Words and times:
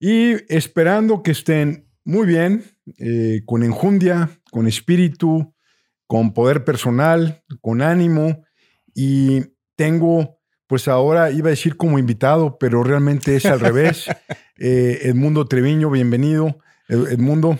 y 0.00 0.32
esperando 0.52 1.22
que 1.22 1.30
estén 1.30 1.86
muy 2.04 2.26
bien, 2.26 2.64
eh, 2.98 3.42
con 3.44 3.62
enjundia, 3.62 4.30
con 4.50 4.66
espíritu, 4.66 5.54
con 6.06 6.32
poder 6.32 6.64
personal, 6.64 7.44
con 7.60 7.82
ánimo. 7.82 8.44
Y 8.94 9.42
tengo, 9.76 10.40
pues 10.66 10.88
ahora 10.88 11.30
iba 11.30 11.48
a 11.48 11.50
decir 11.50 11.76
como 11.76 11.98
invitado, 11.98 12.58
pero 12.58 12.82
realmente 12.82 13.36
es 13.36 13.46
al 13.46 13.60
revés. 13.60 14.06
Eh, 14.62 15.08
Edmundo 15.08 15.46
Treviño, 15.46 15.88
bienvenido. 15.88 16.58
Edmundo. 16.86 17.58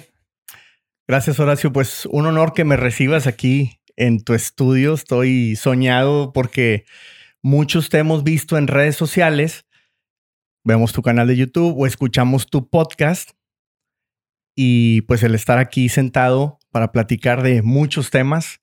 Gracias, 1.09 1.41
Horacio. 1.41 1.73
Pues 1.73 2.05
un 2.05 2.27
honor 2.27 2.52
que 2.52 2.66
me 2.66 2.77
recibas 2.77 3.27
aquí 3.27 3.80
en 3.97 4.23
tu 4.23 4.34
estudio. 4.34 4.93
Estoy 4.93 5.57
soñado 5.57 6.34
porque 6.34 6.84
muchos 7.41 7.88
te 7.88 7.97
hemos 7.97 8.23
visto 8.23 8.59
en 8.59 8.66
redes 8.66 8.97
sociales, 8.97 9.65
vemos 10.70 10.92
tu 10.92 11.02
canal 11.02 11.27
de 11.27 11.37
YouTube 11.37 11.74
o 11.77 11.87
escuchamos 11.87 12.47
tu 12.48 12.69
podcast. 12.69 13.30
Y 14.56 15.02
pues 15.02 15.23
el 15.23 15.34
estar 15.34 15.59
aquí 15.59 15.88
sentado 15.88 16.59
para 16.70 16.92
platicar 16.92 17.42
de 17.42 17.62
muchos 17.62 18.11
temas, 18.11 18.61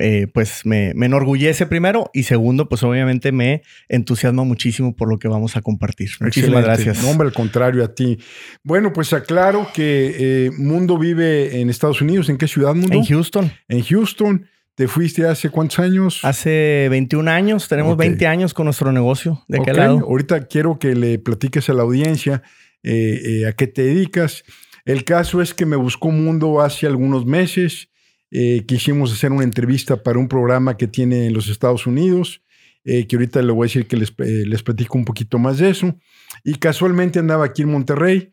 eh, 0.00 0.26
pues 0.32 0.64
me, 0.64 0.90
enorgullece 0.90 1.66
primero 1.66 2.10
y 2.14 2.22
segundo, 2.22 2.68
pues 2.68 2.82
obviamente 2.82 3.32
me 3.32 3.62
entusiasma 3.88 4.44
muchísimo 4.44 4.96
por 4.96 5.08
lo 5.08 5.18
que 5.18 5.28
vamos 5.28 5.56
a 5.56 5.62
compartir. 5.62 6.10
Muchísimas 6.20 6.64
gracias. 6.64 7.02
No, 7.02 7.10
hombre, 7.10 7.28
al 7.28 7.34
contrario 7.34 7.84
a 7.84 7.94
ti. 7.94 8.18
Bueno, 8.62 8.92
pues 8.92 9.12
aclaro 9.12 9.68
que 9.74 10.46
eh, 10.46 10.50
Mundo 10.56 10.98
vive 10.98 11.60
en 11.60 11.68
Estados 11.68 12.00
Unidos. 12.00 12.28
¿En 12.28 12.38
qué 12.38 12.48
ciudad, 12.48 12.74
Mundo? 12.74 12.96
En 12.96 13.04
Houston. 13.04 13.52
En 13.68 13.82
Houston. 13.82 14.46
¿Te 14.74 14.88
fuiste 14.88 15.26
hace 15.26 15.50
cuántos 15.50 15.78
años? 15.78 16.20
Hace 16.24 16.88
21 16.90 17.30
años. 17.30 17.68
Tenemos 17.68 17.96
20 17.96 18.26
años 18.26 18.54
con 18.54 18.64
nuestro 18.64 18.90
negocio. 18.92 19.44
¿De 19.48 19.60
qué 19.62 19.72
lado? 19.72 20.00
Ahorita 20.00 20.46
quiero 20.46 20.78
que 20.78 20.94
le 20.94 21.18
platiques 21.18 21.68
a 21.68 21.74
la 21.74 21.82
audiencia 21.82 22.42
eh, 22.82 23.46
a 23.46 23.52
qué 23.52 23.66
te 23.66 23.82
dedicas. 23.82 24.44
El 24.84 25.04
caso 25.04 25.40
es 25.40 25.54
que 25.54 25.64
me 25.64 25.76
buscó 25.76 26.10
Mundo 26.10 26.60
hace 26.60 26.86
algunos 26.86 27.24
meses 27.24 27.88
eh, 28.36 28.64
quisimos 28.66 29.12
hacer 29.12 29.30
una 29.30 29.44
entrevista 29.44 30.02
para 30.02 30.18
un 30.18 30.26
programa 30.26 30.76
que 30.76 30.88
tiene 30.88 31.26
en 31.26 31.34
los 31.34 31.48
Estados 31.48 31.86
Unidos, 31.86 32.42
eh, 32.84 33.06
que 33.06 33.14
ahorita 33.14 33.40
le 33.42 33.52
voy 33.52 33.66
a 33.66 33.68
decir 33.68 33.86
que 33.86 33.96
les, 33.96 34.10
eh, 34.18 34.42
les 34.44 34.60
platico 34.64 34.98
un 34.98 35.04
poquito 35.04 35.38
más 35.38 35.58
de 35.58 35.70
eso. 35.70 35.96
Y 36.42 36.56
casualmente 36.56 37.20
andaba 37.20 37.44
aquí 37.44 37.62
en 37.62 37.70
Monterrey. 37.70 38.32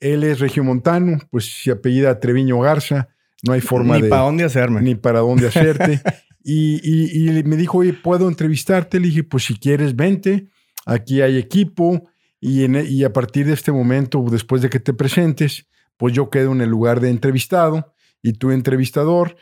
Él 0.00 0.22
es 0.22 0.40
regiomontano, 0.40 1.18
pues 1.30 1.46
se 1.46 1.70
apellida 1.70 2.20
Treviño 2.20 2.60
Garza. 2.60 3.08
No 3.42 3.52
hay 3.52 3.60
forma 3.60 3.96
de... 3.96 4.02
Ni 4.02 4.08
para 4.08 4.22
dónde 4.22 4.44
hacerme. 4.44 4.82
Ni 4.82 4.94
para 4.94 5.20
dónde 5.20 5.48
hacerte. 5.48 6.00
y, 6.44 7.42
me 7.44 7.56
dijo, 7.56 7.78
oye, 7.78 7.92
¿puedo 7.92 8.28
entrevistarte? 8.28 9.00
Le 9.00 9.08
dije, 9.08 9.24
pues 9.24 9.44
si 9.44 9.58
quieres, 9.58 9.94
vente. 9.94 10.48
Aquí 10.86 11.20
hay 11.20 11.38
equipo. 11.38 12.10
Y, 12.40 12.64
y 12.66 13.04
a 13.04 13.12
partir 13.12 13.46
de 13.46 13.54
este 13.54 13.72
momento, 13.72 14.24
después 14.30 14.62
de 14.62 14.70
que 14.70 14.80
te 14.80 14.92
presentes, 14.92 15.66
pues 15.96 16.14
yo 16.14 16.30
quedo 16.30 16.52
en 16.52 16.60
el 16.60 16.70
lugar 16.70 17.00
de 17.00 17.10
entrevistado 17.10 17.92
y 18.22 18.34
tu 18.34 18.50
entrevistador. 18.50 19.36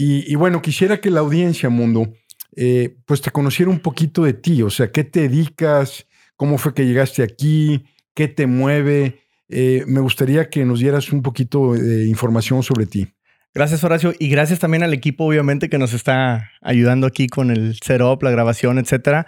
Y, 0.00 0.36
bueno, 0.36 0.62
quisiera 0.62 1.00
que 1.00 1.10
la 1.10 1.20
audiencia, 1.20 1.70
Mundo, 1.70 2.12
eh, 2.54 2.98
pues 3.04 3.20
te 3.20 3.32
conociera 3.32 3.68
un 3.68 3.80
poquito 3.80 4.22
de 4.22 4.32
ti, 4.32 4.62
o 4.62 4.70
sea, 4.70 4.92
¿qué 4.92 5.02
te 5.02 5.22
dedicas? 5.22 6.06
¿Cómo 6.36 6.56
fue 6.56 6.72
que 6.72 6.86
llegaste 6.86 7.24
aquí? 7.24 7.84
¿Qué 8.14 8.28
te 8.28 8.46
mueve? 8.46 9.22
Eh, 9.48 9.82
me 9.88 9.98
gustaría 9.98 10.48
que 10.50 10.64
nos 10.64 10.78
dieras 10.78 11.12
un 11.12 11.22
poquito 11.22 11.74
de 11.74 12.06
información 12.06 12.62
sobre 12.62 12.86
ti. 12.86 13.08
Gracias, 13.54 13.82
Horacio. 13.82 14.12
Y 14.18 14.28
gracias 14.28 14.58
también 14.58 14.82
al 14.82 14.94
equipo, 14.94 15.24
obviamente, 15.24 15.68
que 15.68 15.78
nos 15.78 15.92
está 15.92 16.50
ayudando 16.60 17.06
aquí 17.06 17.28
con 17.28 17.50
el 17.50 17.78
setup, 17.82 18.22
la 18.22 18.30
grabación, 18.30 18.78
etcétera. 18.78 19.26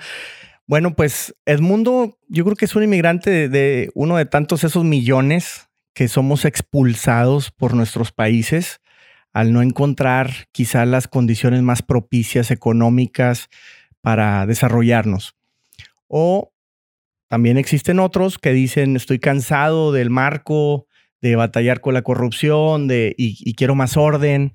Bueno, 0.66 0.94
pues 0.94 1.34
Edmundo, 1.46 2.18
yo 2.28 2.44
creo 2.44 2.54
que 2.54 2.66
es 2.66 2.76
un 2.76 2.84
inmigrante 2.84 3.48
de, 3.48 3.90
uno 3.94 4.16
de 4.16 4.26
tantos 4.26 4.62
esos 4.62 4.84
millones 4.84 5.68
que 5.94 6.06
somos 6.06 6.44
expulsados 6.44 7.50
por 7.50 7.74
nuestros 7.74 8.12
países 8.12 8.80
al 9.32 9.52
no 9.52 9.62
encontrar 9.62 10.30
quizá 10.52 10.84
las 10.86 11.08
condiciones 11.08 11.62
más 11.62 11.82
propicias 11.82 12.50
económicas 12.50 13.48
para 14.00 14.46
desarrollarnos. 14.46 15.34
O 16.06 16.52
también 17.28 17.58
existen 17.58 18.00
otros 18.00 18.38
que 18.38 18.52
dicen 18.52 18.96
estoy 18.96 19.18
cansado 19.18 19.92
del 19.92 20.10
marco, 20.10 20.86
de 21.20 21.36
batallar 21.36 21.80
con 21.80 21.94
la 21.94 22.02
corrupción 22.02 22.88
de, 22.88 23.14
y, 23.16 23.54
quiero 23.54 23.74
más 23.74 23.96
orden. 23.96 24.52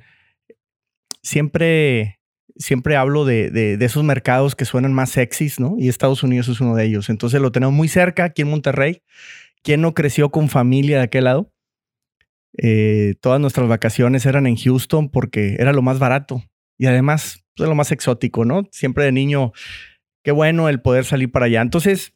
Siempre, 1.21 2.19
siempre 2.55 2.95
hablo 2.95 3.25
de, 3.25 3.49
de, 3.49 3.83
esos 3.85 4.03
mercados 4.03 4.55
que 4.55 4.65
suenan 4.65 4.93
más 4.93 5.11
sexys, 5.11 5.59
¿no? 5.59 5.75
Y 5.77 5.89
Estados 5.89 6.23
Unidos 6.23 6.47
es 6.47 6.61
uno 6.61 6.75
de 6.75 6.85
ellos. 6.85 7.09
Entonces 7.09 7.41
lo 7.41 7.51
tenemos 7.51 7.73
muy 7.73 7.87
cerca 7.87 8.25
aquí 8.25 8.41
en 8.41 8.49
Monterrey. 8.49 9.01
¿Quién 9.63 9.81
no 9.81 9.93
creció 9.93 10.29
con 10.29 10.49
familia 10.49 10.97
de 10.97 11.03
aquel 11.03 11.23
lado? 11.23 11.51
Eh, 12.57 13.15
todas 13.19 13.41
nuestras 13.41 13.67
vacaciones 13.67 14.25
eran 14.25 14.47
en 14.47 14.55
Houston 14.55 15.09
porque 15.09 15.55
era 15.59 15.73
lo 15.73 15.81
más 15.81 15.99
barato 15.99 16.41
y 16.77 16.85
además 16.85 17.43
pues, 17.55 17.67
lo 17.67 17.75
más 17.75 17.91
exótico, 17.91 18.45
¿no? 18.45 18.67
Siempre 18.71 19.05
de 19.05 19.11
niño, 19.11 19.51
qué 20.23 20.31
bueno 20.31 20.69
el 20.69 20.81
poder 20.81 21.05
salir 21.05 21.31
para 21.31 21.47
allá. 21.47 21.61
Entonces, 21.61 22.13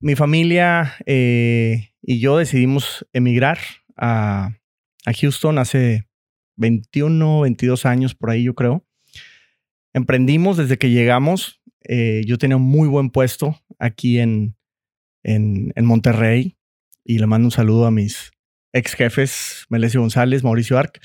mi 0.00 0.14
familia 0.14 0.94
eh, 1.06 1.93
y 2.04 2.20
yo 2.20 2.38
decidimos 2.38 3.06
emigrar 3.12 3.58
a, 3.96 4.56
Houston 5.20 5.58
hace 5.58 6.06
21, 6.56 7.40
22 7.40 7.84
años 7.86 8.14
por 8.14 8.30
ahí, 8.30 8.44
yo 8.44 8.54
creo. 8.54 8.86
Emprendimos 9.92 10.56
desde 10.56 10.78
que 10.78 10.90
llegamos. 10.90 11.60
Eh, 11.86 12.22
yo 12.26 12.38
tenía 12.38 12.56
un 12.56 12.62
muy 12.62 12.88
buen 12.88 13.10
puesto 13.10 13.60
aquí 13.78 14.18
en, 14.18 14.56
en, 15.22 15.72
en 15.76 15.84
Monterrey 15.84 16.56
y 17.04 17.18
le 17.18 17.26
mando 17.26 17.48
un 17.48 17.50
saludo 17.50 17.86
a 17.86 17.90
mis, 17.90 18.32
ex 18.74 18.94
jefes, 18.94 19.66
Melesio 19.70 20.00
González, 20.00 20.42
Mauricio 20.42 20.76
Arc, 20.76 21.00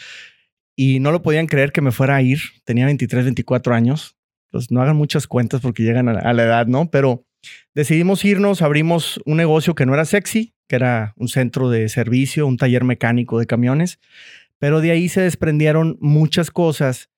y 0.75 0.99
no 0.99 1.11
lo 1.11 1.21
podían 1.21 1.45
creer 1.45 1.71
que 1.71 1.81
me 1.81 1.91
fuera 1.91 2.15
a 2.15 2.21
ir. 2.21 2.39
Tenía 2.65 2.85
23, 2.85 3.25
24 3.25 3.73
años. 3.73 4.17
Pues 4.51 4.71
no 4.71 4.81
hagan 4.81 4.95
muchas 4.95 5.27
cuentas 5.27 5.61
porque 5.61 5.83
llegan 5.83 6.09
a 6.09 6.33
la, 6.33 6.43
edad, 6.43 6.65
¿no? 6.65 6.89
Pero 6.89 7.25
decidimos 7.75 8.25
irnos, 8.25 8.63
abrimos 8.63 9.21
un 9.25 9.37
negocio 9.37 9.75
que 9.75 9.85
no 9.85 9.93
era 9.93 10.05
sexy, 10.05 10.55
que 10.69 10.75
era 10.75 11.13
un 11.17 11.27
centro 11.27 11.69
de 11.69 11.89
servicio, 11.89 12.45
un 12.47 12.57
taller 12.57 12.83
mecánico 12.83 13.39
de 13.39 13.47
camiones, 13.47 13.99
pero 14.59 14.81
de 14.81 14.91
ahí 14.91 15.09
se 15.09 15.21
desprendieron 15.21 15.97
muchas 15.99 16.51
cosas 16.51 17.09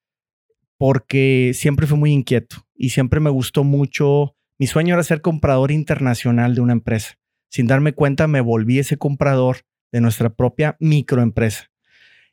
porque 0.78 1.52
siempre 1.54 1.86
fui 1.86 1.98
muy 1.98 2.12
inquieto 2.12 2.66
y 2.74 2.90
siempre 2.90 3.20
me 3.20 3.30
gustó 3.30 3.64
mucho. 3.64 4.36
Mi 4.58 4.68
sueño 4.68 4.96
era 4.96 5.04
ser 5.04 5.22
comprador 5.22 5.72
internacional 5.72 6.56
de 6.56 6.62
una 6.62 6.74
empresa. 6.74 7.20
Sin 7.50 7.68
darme 7.68 7.94
cuenta, 7.94 8.28
me 8.28 8.40
volví 8.40 8.80
ese 8.80 8.98
comprador 8.98 9.58
de 9.92 10.00
nuestra 10.00 10.30
propia 10.30 10.78
microempresa. 10.80 11.70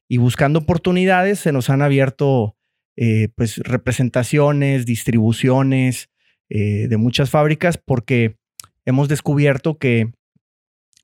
Y 0.06 0.18
buscando 0.18 0.60
oportunidades 0.60 1.40
se 1.40 1.52
nos 1.52 1.68
han 1.68 1.82
abierto 1.82 2.56
eh, 2.96 3.28
pues 3.34 3.58
representaciones, 3.58 4.86
distribuciones 4.86 6.10
eh, 6.48 6.86
de 6.88 6.96
muchas 6.96 7.28
fábricas 7.28 7.76
porque 7.76 8.36
hemos 8.84 9.08
descubierto 9.08 9.78
que 9.78 10.12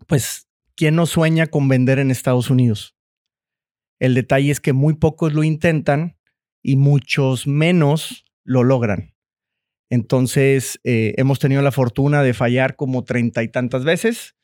pues 0.06 0.48
¿quién 0.76 0.96
no 0.96 1.06
sueña 1.06 1.46
con 1.46 1.68
vender 1.68 1.98
en 1.98 2.10
Estados 2.10 2.50
Unidos? 2.50 2.96
El 3.98 4.14
detalle 4.14 4.50
es 4.50 4.60
que 4.60 4.72
muy 4.72 4.94
pocos 4.94 5.32
lo 5.34 5.44
intentan 5.44 6.16
y 6.62 6.76
muchos 6.76 7.46
menos 7.46 8.24
lo 8.44 8.64
logran. 8.64 9.14
Entonces, 9.90 10.80
eh, 10.84 11.14
hemos 11.18 11.38
tenido 11.38 11.62
la 11.62 11.70
fortuna 11.70 12.22
de 12.22 12.34
fallar 12.34 12.74
como 12.76 13.04
treinta 13.04 13.42
y 13.42 13.48
tantas 13.48 13.84
veces 13.84 14.34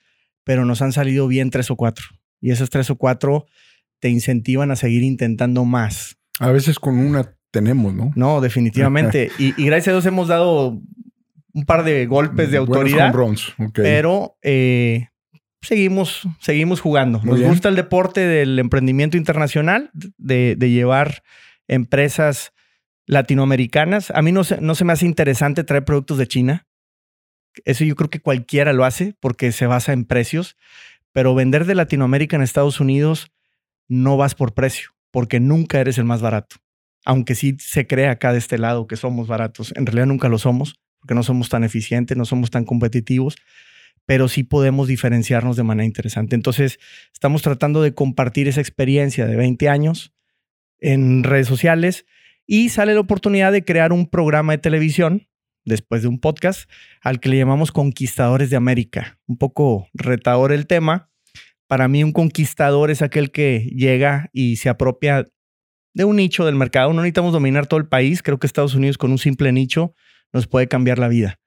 pero 0.45 0.65
nos 0.65 0.83
han 0.83 0.93
salido 0.93 1.29
bien 1.29 1.51
tres 1.51 1.71
o 1.71 1.77
cuatro. 1.77 2.07
Y 2.41 2.51
esas 2.51 2.71
tres 2.71 2.91
o 2.91 2.97
cuatro 2.97 3.47
te 4.01 4.09
incentivan 4.09 4.71
a 4.71 4.77
seguir 4.77 5.03
intentando 5.03 5.65
más. 5.65 6.17
A 6.39 6.51
veces 6.51 6.79
con 6.79 6.99
una 6.99 7.35
tenemos, 7.51 7.95
¿no? 7.95 8.13
No, 8.17 8.41
definitivamente. 8.41 9.31
y, 9.39 9.53
gracias 9.65 9.89
a 9.89 9.93
Dios 9.93 10.07
hemos 10.07 10.29
dado 10.29 10.81
un 11.53 11.65
par 11.67 11.85
de 11.85 12.07
golpes 12.07 12.51
de 12.51 12.57
autoridad. 12.57 13.15
Pero 13.75 14.39
eh, 14.43 15.10
seguimos, 15.63 16.27
seguimos 16.41 16.81
jugando. 16.81 17.21
Nos 17.25 17.41
gusta 17.41 17.69
el 17.69 17.77
deporte 17.77 18.21
del 18.21 18.59
emprendimiento 18.59 19.17
internacional, 19.17 19.91
de, 19.93 20.57
llevar 20.57 21.23
empresas 21.69 22.53
latinoamericanas. 23.07 24.11
A 24.13 24.23
mí 24.23 24.33
no 24.33 24.43
no 24.61 24.75
se 24.75 24.85
me 24.85 24.93
hace 24.93 25.07
interesante 25.07 25.65
traer 25.65 25.85
productos 25.85 26.19
de 26.19 26.27
China. 26.27 26.67
Eso 27.65 27.85
yo 27.85 27.97
creo 27.97 28.11
que 28.11 28.21
cualquiera 28.21 28.73
lo 28.73 28.85
hace 28.85 29.15
porque 29.21 29.53
se 29.53 29.67
basa 29.67 29.93
en 29.93 30.05
precios, 30.05 30.57
pero 31.13 31.35
vender 31.35 31.65
de 31.65 31.75
Latinoamérica 31.75 32.37
en 32.37 32.43
Estados 32.43 32.81
Unidos 32.81 33.33
no 33.89 34.17
vas 34.17 34.35
por 34.35 34.55
precio, 34.55 34.91
porque 35.11 35.41
nunca 35.41 35.81
eres 35.81 35.99
el 35.99 36.05
más 36.05 36.23
barato. 36.23 36.57
Aunque 37.05 37.35
sí 37.35 37.57
se 37.59 37.87
cree 37.87 38.09
acá 38.09 38.33
de 38.33 38.39
este 38.39 38.59
lado 38.59 38.87
que 38.87 38.97
somos 38.97 39.27
baratos, 39.27 39.73
en 39.77 39.87
realidad 39.87 40.07
nunca 40.07 40.29
lo 40.29 40.39
somos, 40.39 40.79
porque 41.01 41.15
no 41.15 41.23
somos 41.23 41.49
tan 41.49 41.65
eficientes, 41.65 42.17
no 42.17 42.25
somos 42.25 42.51
tan 42.51 42.65
competitivos, 42.65 43.37
pero 44.07 44.29
sí 44.29 44.43
podemos 44.43 44.89
diferenciarnos 44.89 45.57
de 45.57 45.63
manera 45.63 45.87
interesante. 45.87 46.35
Entonces, 46.35 46.79
estamos 47.13 47.43
tratando 47.43 47.83
de 47.83 47.95
compartir 47.95 48.49
esa 48.49 48.61
experiencia 48.61 49.27
de 49.27 49.37
20 49.37 49.69
años 49.69 50.13
en 50.79 51.23
redes 51.23 51.47
sociales 51.47 52.07
y 52.47 52.71
sale 52.71 52.95
la 52.95 53.01
oportunidad 53.01 53.53
de 53.53 53.65
crear 53.65 53.93
un 53.93 54.09
programa 54.09 54.53
de 54.53 54.59
televisión 54.59 55.29
después 55.65 56.03
de 56.03 56.09
un 56.09 56.19
podcast 56.19 56.69
al 57.01 57.21
que 57.21 57.29
le 57.29 57.39
llamamos 57.39 57.73
Conquistadores 57.73 58.51
de 58.51 58.57
América. 58.57 59.19
Un 59.27 59.39
poco 59.39 59.89
retador 59.95 60.53
el 60.53 60.67
tema, 60.67 61.09
Para 61.69 61.87
mí 61.87 62.03
un 62.03 62.11
conquistador 62.11 62.91
es 62.91 63.01
aquel 63.01 63.31
que 63.31 63.71
llega 63.73 64.29
y 64.33 64.57
se 64.57 64.69
apropia 64.69 65.29
de 65.95 66.05
un 66.05 66.17
nicho 66.17 66.45
del 66.45 66.57
mercado. 66.57 66.93
No 66.93 67.03
necesitamos 67.03 67.33
dominar 67.33 67.69
todo 67.69 67.79
el 67.79 67.87
país. 67.87 68.23
Creo 68.25 68.41
que 68.41 68.49
Estados 68.49 68.75
Unidos 68.75 68.99
con 68.99 69.13
un 69.13 69.19
simple 69.19 69.53
nicho 69.53 69.95
nos 70.33 70.49
puede 70.49 70.67
cambiar 70.67 70.99
la 70.99 71.07
vida. 71.07 71.39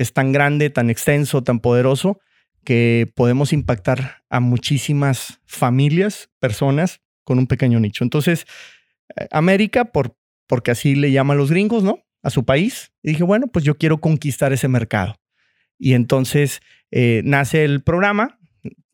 Es 0.00 0.14
tan 0.14 0.32
grande, 0.32 0.70
tan 0.70 0.88
extenso, 0.88 1.44
tan 1.44 1.60
poderoso 1.60 2.20
que 2.64 3.12
podemos 3.14 3.52
impactar 3.52 4.22
a 4.30 4.40
muchísimas 4.40 5.42
familias, 5.44 6.30
personas 6.38 7.02
con 7.22 7.38
un 7.38 7.46
pequeño 7.46 7.78
nicho. 7.80 8.02
Entonces, 8.02 8.46
eh, 9.14 9.28
América, 9.30 9.92
por, 9.92 10.16
porque 10.46 10.70
así 10.70 10.94
le 10.94 11.12
llaman 11.12 11.36
los 11.36 11.50
gringos, 11.50 11.82
¿no? 11.82 11.98
A 12.22 12.30
su 12.30 12.46
país. 12.46 12.92
Y 13.02 13.10
dije, 13.10 13.24
bueno, 13.24 13.48
pues 13.48 13.62
yo 13.62 13.76
quiero 13.76 14.00
conquistar 14.00 14.54
ese 14.54 14.68
mercado. 14.68 15.20
Y 15.78 15.92
entonces 15.92 16.62
eh, 16.90 17.20
nace 17.26 17.64
el 17.64 17.82
programa, 17.82 18.38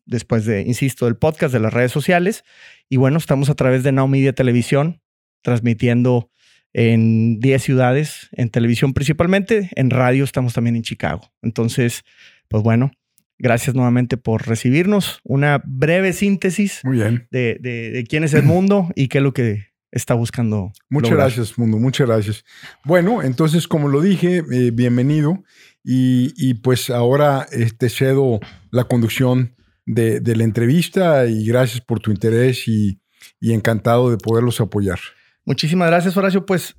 después 0.05 0.43
de, 0.43 0.63
insisto, 0.63 1.05
del 1.05 1.15
podcast, 1.15 1.53
de 1.53 1.61
las 1.61 1.73
redes 1.73 1.93
sociales. 1.93 2.43
Y 2.89 2.97
bueno, 2.97 3.17
estamos 3.17 3.49
a 3.49 3.55
través 3.55 3.81
de 3.83 3.93
Now 3.93 4.09
Media 4.09 4.33
Televisión, 4.33 5.01
transmitiendo 5.41 6.31
en 6.77 7.39
10 7.39 7.63
ciudades, 7.63 8.29
en 8.33 8.51
televisión 8.51 8.93
principalmente, 8.93 9.71
en 9.75 9.89
radio 9.89 10.23
estamos 10.23 10.53
también 10.53 10.75
en 10.75 10.83
Chicago. 10.83 11.31
Entonces, 11.41 12.03
pues 12.49 12.61
bueno, 12.61 12.91
gracias 13.39 13.75
nuevamente 13.75 14.15
por 14.15 14.47
recibirnos. 14.47 15.19
Una 15.23 15.59
breve 15.65 16.13
síntesis 16.13 16.81
Muy 16.83 16.97
bien. 16.97 17.27
De, 17.31 17.57
de, 17.59 18.05
quién 18.07 18.23
es 18.23 18.35
el 18.35 18.43
mundo 18.43 18.91
y 18.93 19.07
qué 19.07 19.17
es 19.17 19.23
lo 19.23 19.33
que 19.33 19.69
está 19.91 20.13
buscando. 20.13 20.71
Muchas 20.87 21.13
gracias, 21.13 21.57
mundo. 21.57 21.79
Muchas 21.79 22.05
gracias. 22.05 22.45
Bueno, 22.85 23.23
entonces, 23.23 23.67
como 23.67 23.87
lo 23.87 23.99
dije, 23.99 24.43
eh, 24.51 24.69
bienvenido. 24.71 25.43
Y, 25.83 26.53
pues 26.55 26.91
ahora 26.91 27.47
te 27.49 27.63
este, 27.63 27.89
cedo 27.89 28.39
la 28.69 28.83
conducción 28.83 29.55
de, 29.87 30.21
la 30.35 30.43
entrevista 30.43 31.25
y 31.25 31.47
gracias 31.47 31.81
por 31.81 32.01
tu 32.01 32.11
interés 32.11 32.67
y, 32.67 32.99
encantado 33.41 34.11
de 34.11 34.17
poderlos 34.17 34.61
apoyar. 34.61 34.99
Muchísimas 35.47 35.87
gracias, 35.87 36.17
Horacio. 36.17 36.45
Pues 36.45 36.75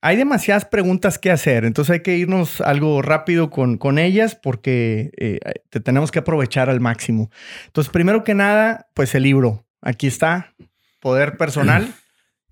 hay 0.00 0.16
demasiadas 0.16 0.64
preguntas 0.64 1.18
que 1.18 1.32
hacer, 1.32 1.64
entonces 1.64 1.94
hay 1.94 2.00
que 2.00 2.16
irnos 2.16 2.60
algo 2.60 3.02
rápido 3.02 3.50
con, 3.50 3.76
con 3.76 3.98
ellas 3.98 4.38
porque 4.40 5.10
eh, 5.16 5.40
te 5.68 5.80
tenemos 5.80 6.12
que 6.12 6.20
aprovechar 6.20 6.70
al 6.70 6.78
máximo. 6.80 7.28
Entonces, 7.66 7.92
primero 7.92 8.22
que 8.22 8.34
nada, 8.34 8.86
pues 8.94 9.16
el 9.16 9.24
libro. 9.24 9.66
Aquí 9.82 10.06
está, 10.06 10.54
Poder 11.00 11.36
Personal. 11.36 11.92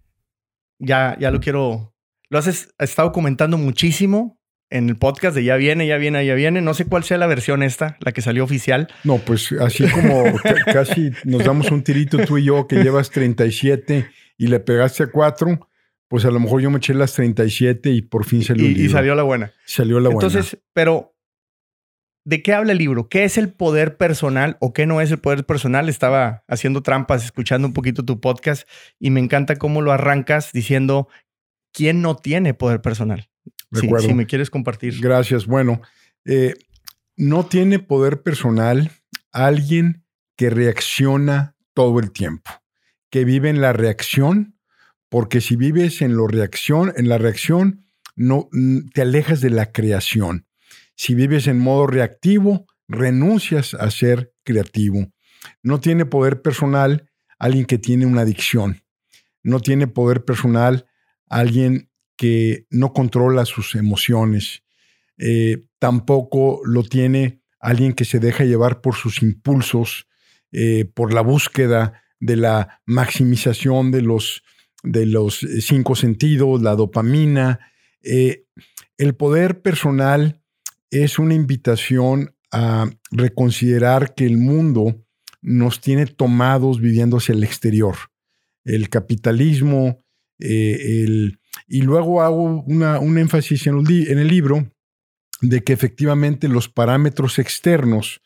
ya, 0.80 1.16
ya 1.20 1.30
lo 1.30 1.38
quiero, 1.38 1.94
lo 2.28 2.38
has 2.38 2.72
estado 2.80 3.12
comentando 3.12 3.56
muchísimo 3.56 4.40
en 4.68 4.88
el 4.88 4.96
podcast 4.96 5.36
de 5.36 5.44
Ya 5.44 5.54
viene, 5.54 5.86
ya 5.86 5.96
viene, 5.96 6.26
ya 6.26 6.34
viene. 6.34 6.60
No 6.60 6.74
sé 6.74 6.86
cuál 6.86 7.04
sea 7.04 7.18
la 7.18 7.28
versión 7.28 7.62
esta, 7.62 7.98
la 8.00 8.10
que 8.10 8.20
salió 8.20 8.42
oficial. 8.42 8.88
No, 9.04 9.18
pues 9.18 9.52
así 9.60 9.88
como 9.88 10.24
casi 10.72 11.12
nos 11.22 11.44
damos 11.44 11.70
un 11.70 11.84
tirito 11.84 12.18
tú 12.18 12.38
y 12.38 12.46
yo 12.46 12.66
que 12.66 12.82
llevas 12.82 13.10
37 13.10 14.10
y 14.42 14.48
le 14.48 14.58
pegaste 14.58 15.04
a 15.04 15.06
4, 15.06 15.68
pues 16.08 16.24
a 16.24 16.30
lo 16.32 16.40
mejor 16.40 16.60
yo 16.60 16.68
me 16.68 16.78
eché 16.78 16.94
las 16.94 17.12
37 17.14 17.90
y 17.90 18.02
por 18.02 18.24
fin 18.24 18.42
salió 18.42 18.68
y, 18.68 18.72
y 18.72 18.88
salió 18.88 19.14
la 19.14 19.22
buena. 19.22 19.52
Salió 19.64 20.00
la 20.00 20.08
buena. 20.08 20.26
Entonces, 20.26 20.58
pero 20.72 21.14
¿de 22.24 22.42
qué 22.42 22.52
habla 22.52 22.72
el 22.72 22.78
libro? 22.78 23.08
¿Qué 23.08 23.22
es 23.22 23.38
el 23.38 23.52
poder 23.52 23.96
personal 23.96 24.56
o 24.60 24.72
qué 24.72 24.84
no 24.84 25.00
es 25.00 25.12
el 25.12 25.18
poder 25.18 25.46
personal? 25.46 25.88
Estaba 25.88 26.42
haciendo 26.48 26.82
trampas, 26.82 27.24
escuchando 27.24 27.68
un 27.68 27.72
poquito 27.72 28.04
tu 28.04 28.20
podcast 28.20 28.68
y 28.98 29.10
me 29.10 29.20
encanta 29.20 29.54
cómo 29.54 29.80
lo 29.80 29.92
arrancas 29.92 30.50
diciendo 30.52 31.06
quién 31.72 32.02
no 32.02 32.16
tiene 32.16 32.52
poder 32.52 32.82
personal. 32.82 33.30
Si, 33.70 33.88
me 34.12 34.26
quieres 34.26 34.50
compartir. 34.50 35.00
Gracias. 35.00 35.46
Bueno, 35.46 35.82
eh, 36.24 36.54
no 37.16 37.46
tiene 37.46 37.78
poder 37.78 38.22
personal 38.22 38.90
alguien 39.30 40.04
que 40.36 40.50
reacciona 40.50 41.56
todo 41.74 42.00
el 42.00 42.10
tiempo, 42.10 42.50
que 43.12 43.26
vive 43.26 43.50
en 43.50 43.60
la 43.60 43.74
reacción, 43.74 44.56
porque 45.10 45.42
si 45.42 45.54
vives 45.54 46.00
en, 46.00 46.16
lo 46.16 46.26
reacción, 46.26 46.94
en 46.96 47.10
la 47.10 47.18
reacción, 47.18 47.84
no, 48.16 48.48
te 48.94 49.02
alejas 49.02 49.42
de 49.42 49.50
la 49.50 49.70
creación. 49.70 50.46
Si 50.96 51.14
vives 51.14 51.46
en 51.46 51.58
modo 51.58 51.86
reactivo, 51.86 52.64
renuncias 52.88 53.74
a 53.74 53.90
ser 53.90 54.32
creativo. 54.44 55.12
No 55.62 55.78
tiene 55.78 56.06
poder 56.06 56.40
personal 56.40 57.10
alguien 57.38 57.66
que 57.66 57.76
tiene 57.76 58.06
una 58.06 58.22
adicción. 58.22 58.82
No 59.42 59.60
tiene 59.60 59.88
poder 59.88 60.24
personal 60.24 60.86
alguien 61.28 61.90
que 62.16 62.66
no 62.70 62.94
controla 62.94 63.44
sus 63.44 63.74
emociones. 63.74 64.62
Eh, 65.18 65.66
tampoco 65.78 66.62
lo 66.64 66.82
tiene 66.82 67.42
alguien 67.60 67.92
que 67.92 68.06
se 68.06 68.20
deja 68.20 68.44
llevar 68.44 68.80
por 68.80 68.94
sus 68.94 69.20
impulsos, 69.22 70.08
eh, 70.50 70.86
por 70.86 71.12
la 71.12 71.20
búsqueda 71.20 72.02
de 72.22 72.36
la 72.36 72.80
maximización 72.86 73.90
de 73.90 74.00
los, 74.00 74.44
de 74.84 75.06
los 75.06 75.42
eh, 75.42 75.60
cinco 75.60 75.96
sentidos, 75.96 76.62
la 76.62 76.76
dopamina. 76.76 77.58
el 78.02 79.14
poder 79.16 79.60
personal 79.60 80.40
es 80.90 81.18
una 81.18 81.34
invitación 81.34 82.36
a 82.52 82.88
reconsiderar 83.10 84.14
que 84.14 84.24
el 84.24 84.36
mundo 84.36 85.04
nos 85.40 85.80
tiene 85.80 86.06
tomados 86.06 86.80
viviendo 86.80 87.16
hacia 87.16 87.34
el 87.34 87.42
exterior. 87.42 87.96
El 88.64 88.88
capitalismo, 88.88 89.98
el, 90.38 91.40
y 91.66 91.82
luego 91.82 92.22
hago 92.22 92.62
una, 92.66 93.00
un 93.00 93.18
énfasis 93.18 93.66
en 93.66 94.18
el 94.18 94.28
libro 94.28 94.70
de 95.40 95.64
que 95.64 95.72
efectivamente 95.72 96.46
los 96.46 96.68
parámetros 96.68 97.40
externos, 97.40 98.20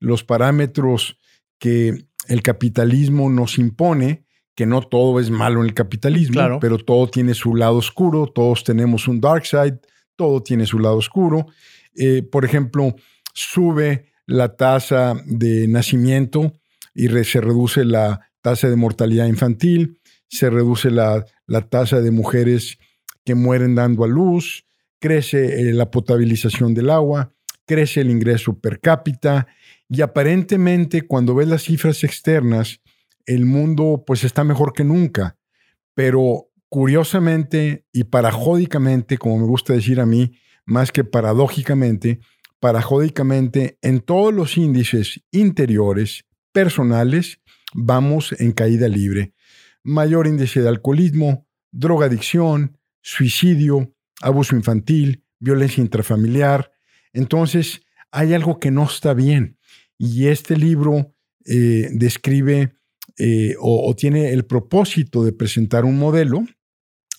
los 0.00 0.24
parámetros 0.24 1.16
que 1.58 2.06
el 2.28 2.42
capitalismo 2.42 3.30
nos 3.30 3.58
impone, 3.58 4.24
que 4.54 4.66
no 4.66 4.82
todo 4.82 5.20
es 5.20 5.30
malo 5.30 5.60
en 5.60 5.66
el 5.66 5.74
capitalismo, 5.74 6.58
pero 6.60 6.78
todo 6.78 7.08
tiene 7.08 7.34
su 7.34 7.54
lado 7.54 7.76
oscuro, 7.76 8.26
todos 8.26 8.64
tenemos 8.64 9.06
un 9.06 9.20
dark 9.20 9.44
side, 9.44 9.80
todo 10.16 10.42
tiene 10.42 10.66
su 10.66 10.78
lado 10.78 10.96
oscuro. 10.96 11.46
Eh, 11.94 12.22
por 12.22 12.44
ejemplo, 12.44 12.94
sube 13.34 14.06
la 14.26 14.56
tasa 14.56 15.14
de 15.26 15.68
nacimiento 15.68 16.52
y 16.94 17.08
se 17.24 17.40
reduce 17.40 17.84
la 17.84 18.20
tasa 18.40 18.68
de 18.68 18.76
mortalidad 18.76 19.26
infantil, 19.26 20.00
se 20.28 20.50
reduce 20.50 20.90
la, 20.90 21.26
tasa 21.68 22.00
de 22.00 22.10
mujeres 22.10 22.78
que 23.24 23.34
mueren 23.34 23.74
dando 23.74 24.04
a 24.04 24.08
luz, 24.08 24.64
crece 25.00 25.60
eh, 25.68 25.72
la 25.72 25.90
potabilización 25.90 26.74
del 26.74 26.90
agua, 26.90 27.32
crece 27.66 28.00
el 28.00 28.10
ingreso 28.10 28.58
per 28.58 28.80
cápita 28.80 29.46
y 29.88 30.02
aparentemente 30.02 31.02
cuando 31.02 31.34
ves 31.34 31.48
las 31.48 31.62
cifras 31.62 32.04
externas, 32.04 32.80
el 33.24 33.44
mundo 33.44 34.04
pues 34.06 34.24
está 34.24 34.44
mejor 34.44 34.72
que 34.72 34.84
nunca. 34.84 35.36
Pero 35.94 36.50
curiosamente 36.68 37.86
y 37.92 38.04
parajódicamente, 38.04 39.18
como 39.18 39.38
me 39.38 39.46
gusta 39.46 39.72
decir 39.72 40.00
a 40.00 40.06
mí, 40.06 40.32
más 40.64 40.92
que 40.92 41.04
paradójicamente, 41.04 42.20
parajódicamente 42.60 43.78
en 43.82 44.00
todos 44.00 44.34
los 44.34 44.56
índices 44.56 45.22
interiores, 45.30 46.24
personales, 46.52 47.40
vamos 47.74 48.34
en 48.38 48.52
caída 48.52 48.88
libre 48.88 49.34
mayor 49.86 50.26
índice 50.26 50.60
de 50.60 50.68
alcoholismo, 50.68 51.46
drogadicción, 51.70 52.76
suicidio, 53.02 53.94
abuso 54.20 54.56
infantil, 54.56 55.22
violencia 55.38 55.80
intrafamiliar. 55.80 56.72
Entonces, 57.12 57.82
hay 58.10 58.34
algo 58.34 58.58
que 58.58 58.72
no 58.72 58.84
está 58.84 59.14
bien. 59.14 59.55
Y 59.98 60.26
este 60.26 60.56
libro 60.56 61.14
eh, 61.44 61.88
describe 61.92 62.72
eh, 63.18 63.54
o, 63.60 63.94
tiene 63.94 64.32
el 64.32 64.44
propósito 64.44 65.24
de 65.24 65.32
presentar 65.32 65.84
un 65.84 65.98
modelo 65.98 66.44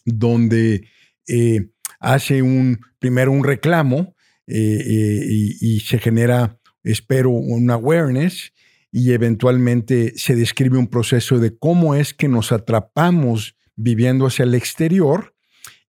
donde 0.05 0.87
eh, 1.27 1.69
hace 1.99 2.41
un, 2.41 2.79
primero 2.99 3.31
un 3.31 3.43
reclamo 3.43 4.15
y, 4.49 5.79
se 5.81 5.99
genera, 5.99 6.57
espero, 6.83 7.31
un 7.31 7.69
awareness 7.69 8.53
y 8.91 9.11
eventualmente 9.11 10.13
se 10.15 10.35
describe 10.35 10.77
un 10.77 10.87
proceso 10.87 11.39
de 11.39 11.57
cómo 11.57 11.95
es 11.95 12.13
que 12.13 12.29
nos 12.29 12.53
atrapamos 12.53 13.57
viviendo 13.75 14.25
hacia 14.25 14.43
el 14.43 14.55
exterior 14.55 15.35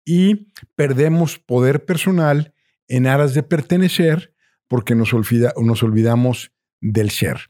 y 0.07 0.49
perdemos 0.75 1.39
poder 1.39 1.85
personal 1.85 2.55
en 2.89 3.07
aras 3.07 3.35
de 3.35 3.43
pertenecer 3.43 4.35
porque 4.69 4.95
nos, 4.95 5.13
olvida, 5.13 5.53
nos 5.61 5.83
olvidamos 5.83 6.53
del 6.81 7.11
ser. 7.11 7.41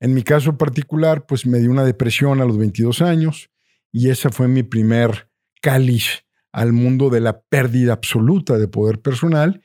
En 0.00 0.14
mi 0.14 0.22
caso 0.22 0.58
particular, 0.58 1.26
pues 1.26 1.46
me 1.46 1.58
dio 1.58 1.70
una 1.70 1.84
depresión 1.84 2.40
a 2.40 2.44
los 2.44 2.58
22 2.58 3.02
años 3.02 3.50
y 3.90 4.10
esa 4.10 4.30
fue 4.30 4.48
mi 4.48 4.62
primer 4.62 5.28
cáliz 5.60 6.24
al 6.52 6.72
mundo 6.72 7.10
de 7.10 7.20
la 7.20 7.40
pérdida 7.40 7.94
absoluta 7.94 8.58
de 8.58 8.68
poder 8.68 9.00
personal. 9.00 9.62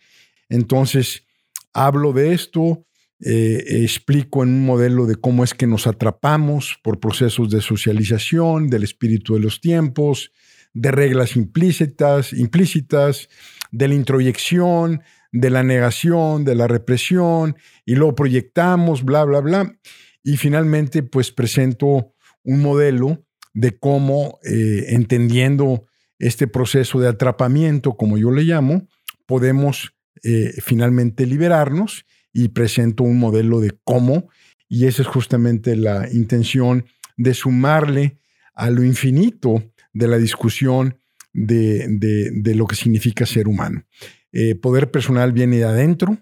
Entonces, 0.50 1.26
hablo 1.74 2.14
de 2.14 2.34
esto, 2.34 2.86
eh, 3.22 3.82
explico 3.84 4.44
en 4.44 4.50
un 4.50 4.66
modelo 4.66 5.06
de 5.06 5.16
cómo 5.16 5.44
es 5.44 5.54
que 5.54 5.68
nos 5.68 5.88
atrapamos 5.88 6.80
por 6.84 7.00
procesos 7.00 7.50
de 7.50 7.62
socialización, 7.62 8.70
del 8.70 8.84
espíritu 8.84 9.34
de 9.34 9.42
los 9.42 9.60
tiempos, 9.60 10.32
de 10.74 10.92
reglas 10.92 11.36
implícitas, 11.36 12.34
implícitas, 12.34 13.28
de 13.72 13.88
la 13.88 13.96
introyección, 13.96 15.02
de 15.31 15.50
la 15.50 15.63
negación, 15.63 16.43
de 16.43 16.55
la 16.55 16.67
represión, 16.67 17.55
y 17.86 17.95
luego 17.95 18.15
proyectamos, 18.15 19.03
bla, 19.03 19.24
bla, 19.25 19.39
bla. 19.39 19.79
Y 20.24 20.38
finalmente, 20.38 21.03
pues 21.03 21.31
presento 21.31 22.13
un 22.43 22.62
modelo 22.62 23.24
de 23.53 23.77
cómo, 23.77 24.39
eh, 24.43 24.86
entendiendo 24.89 25.86
este 26.17 26.48
proceso 26.48 27.00
de 27.00 27.07
atrapamiento, 27.07 27.95
como 27.95 28.17
yo 28.17 28.31
le 28.31 28.43
llamo, 28.43 28.88
podemos 29.25 29.93
eh, 30.24 30.53
finalmente 30.62 31.25
liberarnos 31.25 32.05
y 32.33 32.50
presento 32.50 33.03
un 33.03 33.19
modelo 33.19 33.59
de 33.59 33.71
cómo, 33.83 34.29
y 34.67 34.86
esa 34.86 35.01
es 35.01 35.07
justamente 35.07 35.75
la 35.75 36.07
intención 36.12 36.86
de 37.17 37.33
sumarle 37.33 38.19
a 38.53 38.69
lo 38.69 38.83
infinito 38.83 39.63
de 39.93 40.07
la 40.07 40.17
discusión 40.17 40.98
de, 41.33 42.53
lo 42.55 42.67
que 42.67 42.75
significa 42.75 43.25
ser 43.25 43.48
humano. 43.48 43.83
Eh, 44.31 44.55
poder 44.55 44.91
personal 44.91 45.31
viene 45.31 45.57
de 45.57 45.65
adentro, 45.65 46.17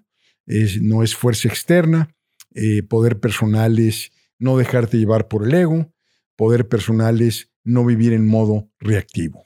no 0.82 1.04
es 1.04 1.16
fuerza 1.16 1.50
externa, 1.50 2.16
eh, 2.54 2.82
poder 2.84 3.20
personal 3.20 3.78
es 3.80 4.12
no 4.40 4.58
dejarte 4.58 4.98
llevar 4.98 5.28
por 5.28 5.46
el 5.46 5.54
ego, 5.54 5.94
poder 6.36 6.68
personal 6.68 7.22
es 7.22 7.52
no 7.64 7.86
vivir 7.86 8.14
en 8.14 8.26
modo 8.26 8.70
reactivo. 8.80 9.44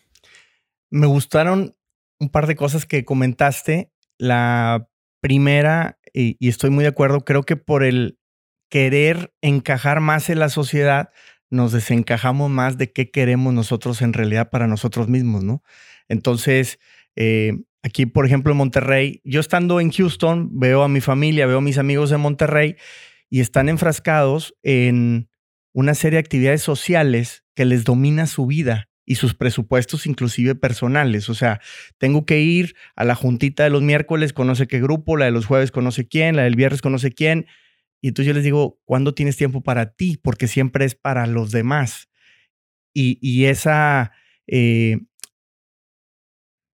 Me 0.91 1.07
gustaron 1.07 1.75
un 2.19 2.29
par 2.29 2.47
de 2.47 2.55
cosas 2.55 2.85
que 2.85 3.03
comentaste. 3.03 3.91
La 4.17 4.87
primera, 5.21 5.99
y, 6.13 6.37
estoy 6.47 6.69
muy 6.69 6.83
de 6.83 6.89
acuerdo, 6.89 7.25
creo 7.25 7.43
que 7.43 7.55
por 7.55 7.83
el 7.83 8.19
querer 8.69 9.33
encajar 9.41 9.99
más 9.99 10.29
en 10.29 10.39
la 10.39 10.49
sociedad, 10.49 11.09
nos 11.49 11.71
desencajamos 11.71 12.49
más 12.49 12.77
de 12.77 12.93
qué 12.93 13.11
queremos 13.11 13.53
nosotros 13.53 14.01
en 14.01 14.13
realidad 14.13 14.49
para 14.49 14.67
nosotros 14.67 15.09
mismos, 15.09 15.43
¿no? 15.43 15.63
Entonces, 16.07 16.79
eh, 17.15 17.63
aquí, 17.83 18.05
por 18.05 18.25
ejemplo, 18.25 18.51
en 18.51 18.57
Monterrey, 18.57 19.21
yo 19.23 19.39
estando 19.39 19.79
en 19.79 19.91
Houston, 19.91 20.50
veo 20.59 20.83
a 20.83 20.88
mi 20.88 21.01
familia, 21.01 21.45
veo 21.45 21.59
a 21.59 21.61
mis 21.61 21.77
amigos 21.77 22.09
de 22.09 22.17
Monterrey 22.17 22.75
y 23.29 23.39
están 23.39 23.69
enfrascados 23.69 24.55
en 24.63 25.29
una 25.73 25.93
serie 25.93 26.17
de 26.17 26.21
actividades 26.21 26.61
sociales 26.61 27.43
que 27.55 27.65
les 27.65 27.83
domina 27.83 28.27
su 28.27 28.45
vida 28.45 28.89
y 29.05 29.15
sus 29.15 29.33
presupuestos 29.33 30.05
inclusive 30.05 30.55
personales. 30.55 31.29
O 31.29 31.33
sea, 31.33 31.59
tengo 31.97 32.25
que 32.25 32.41
ir 32.41 32.75
a 32.95 33.03
la 33.03 33.15
juntita 33.15 33.63
de 33.63 33.69
los 33.69 33.81
miércoles, 33.81 34.33
conoce 34.33 34.67
qué 34.67 34.79
grupo, 34.79 35.17
la 35.17 35.25
de 35.25 35.31
los 35.31 35.45
jueves 35.45 35.71
conoce 35.71 36.07
quién, 36.07 36.35
la 36.35 36.43
del 36.43 36.55
viernes 36.55 36.81
conoce 36.81 37.11
quién. 37.11 37.47
Y 38.01 38.09
entonces 38.09 38.27
yo 38.27 38.33
les 38.33 38.43
digo, 38.43 38.79
¿cuándo 38.85 39.13
tienes 39.13 39.38
tiempo 39.38 39.61
para 39.61 39.93
ti? 39.93 40.17
Porque 40.21 40.47
siempre 40.47 40.85
es 40.85 40.95
para 40.95 41.27
los 41.27 41.51
demás. 41.51 42.09
Y, 42.93 43.45
esa 43.45 44.11
eh, 44.47 45.00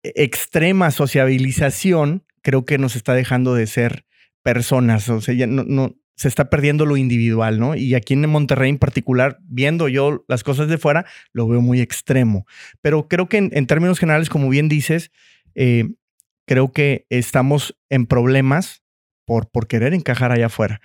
extrema 0.02 0.90
sociabilización 0.90 2.25
creo 2.42 2.64
que 2.64 2.78
nos 2.78 2.97
está 2.97 3.14
dejando 3.14 3.54
de 3.54 3.66
ser 3.66 4.04
personas. 4.42 5.09
O 5.09 5.21
sea, 5.21 5.35
ya 5.35 5.47
no, 5.47 5.64
no, 5.64 5.97
se 6.16 6.28
está 6.28 6.50
perdiendo 6.50 6.87
lo 6.87 6.97
individual, 6.97 7.59
¿no? 7.59 7.75
Y 7.75 7.94
aquí 7.94 8.14
en 8.14 8.28
Monterrey 8.28 8.71
en 8.71 8.78
particular, 8.78 9.38
viendo 9.42 9.88
yo 9.88 10.25
las 10.28 10.44
cosas 10.44 10.68
de 10.68 10.78
fuera, 10.78 11.06
lo 11.32 11.49
veo 11.49 11.61
muy 11.61 11.80
extremo. 11.80 12.47
Pero 12.80 13.09
creo 13.09 13.28
que 13.28 13.38
en, 13.38 13.66
términos 13.66 13.99
generales, 13.99 14.28
como 14.28 14.49
bien 14.49 14.68
dices, 14.68 15.11
eh, 15.54 15.88
creo 16.47 16.73
que 16.73 17.06
estamos 17.09 17.76
en 17.88 18.06
problemas 18.06 18.82
por, 19.25 19.50
por 19.50 19.66
querer 19.66 19.94
encajar 19.94 20.32
allá 20.32 20.47
afuera. 20.47 20.80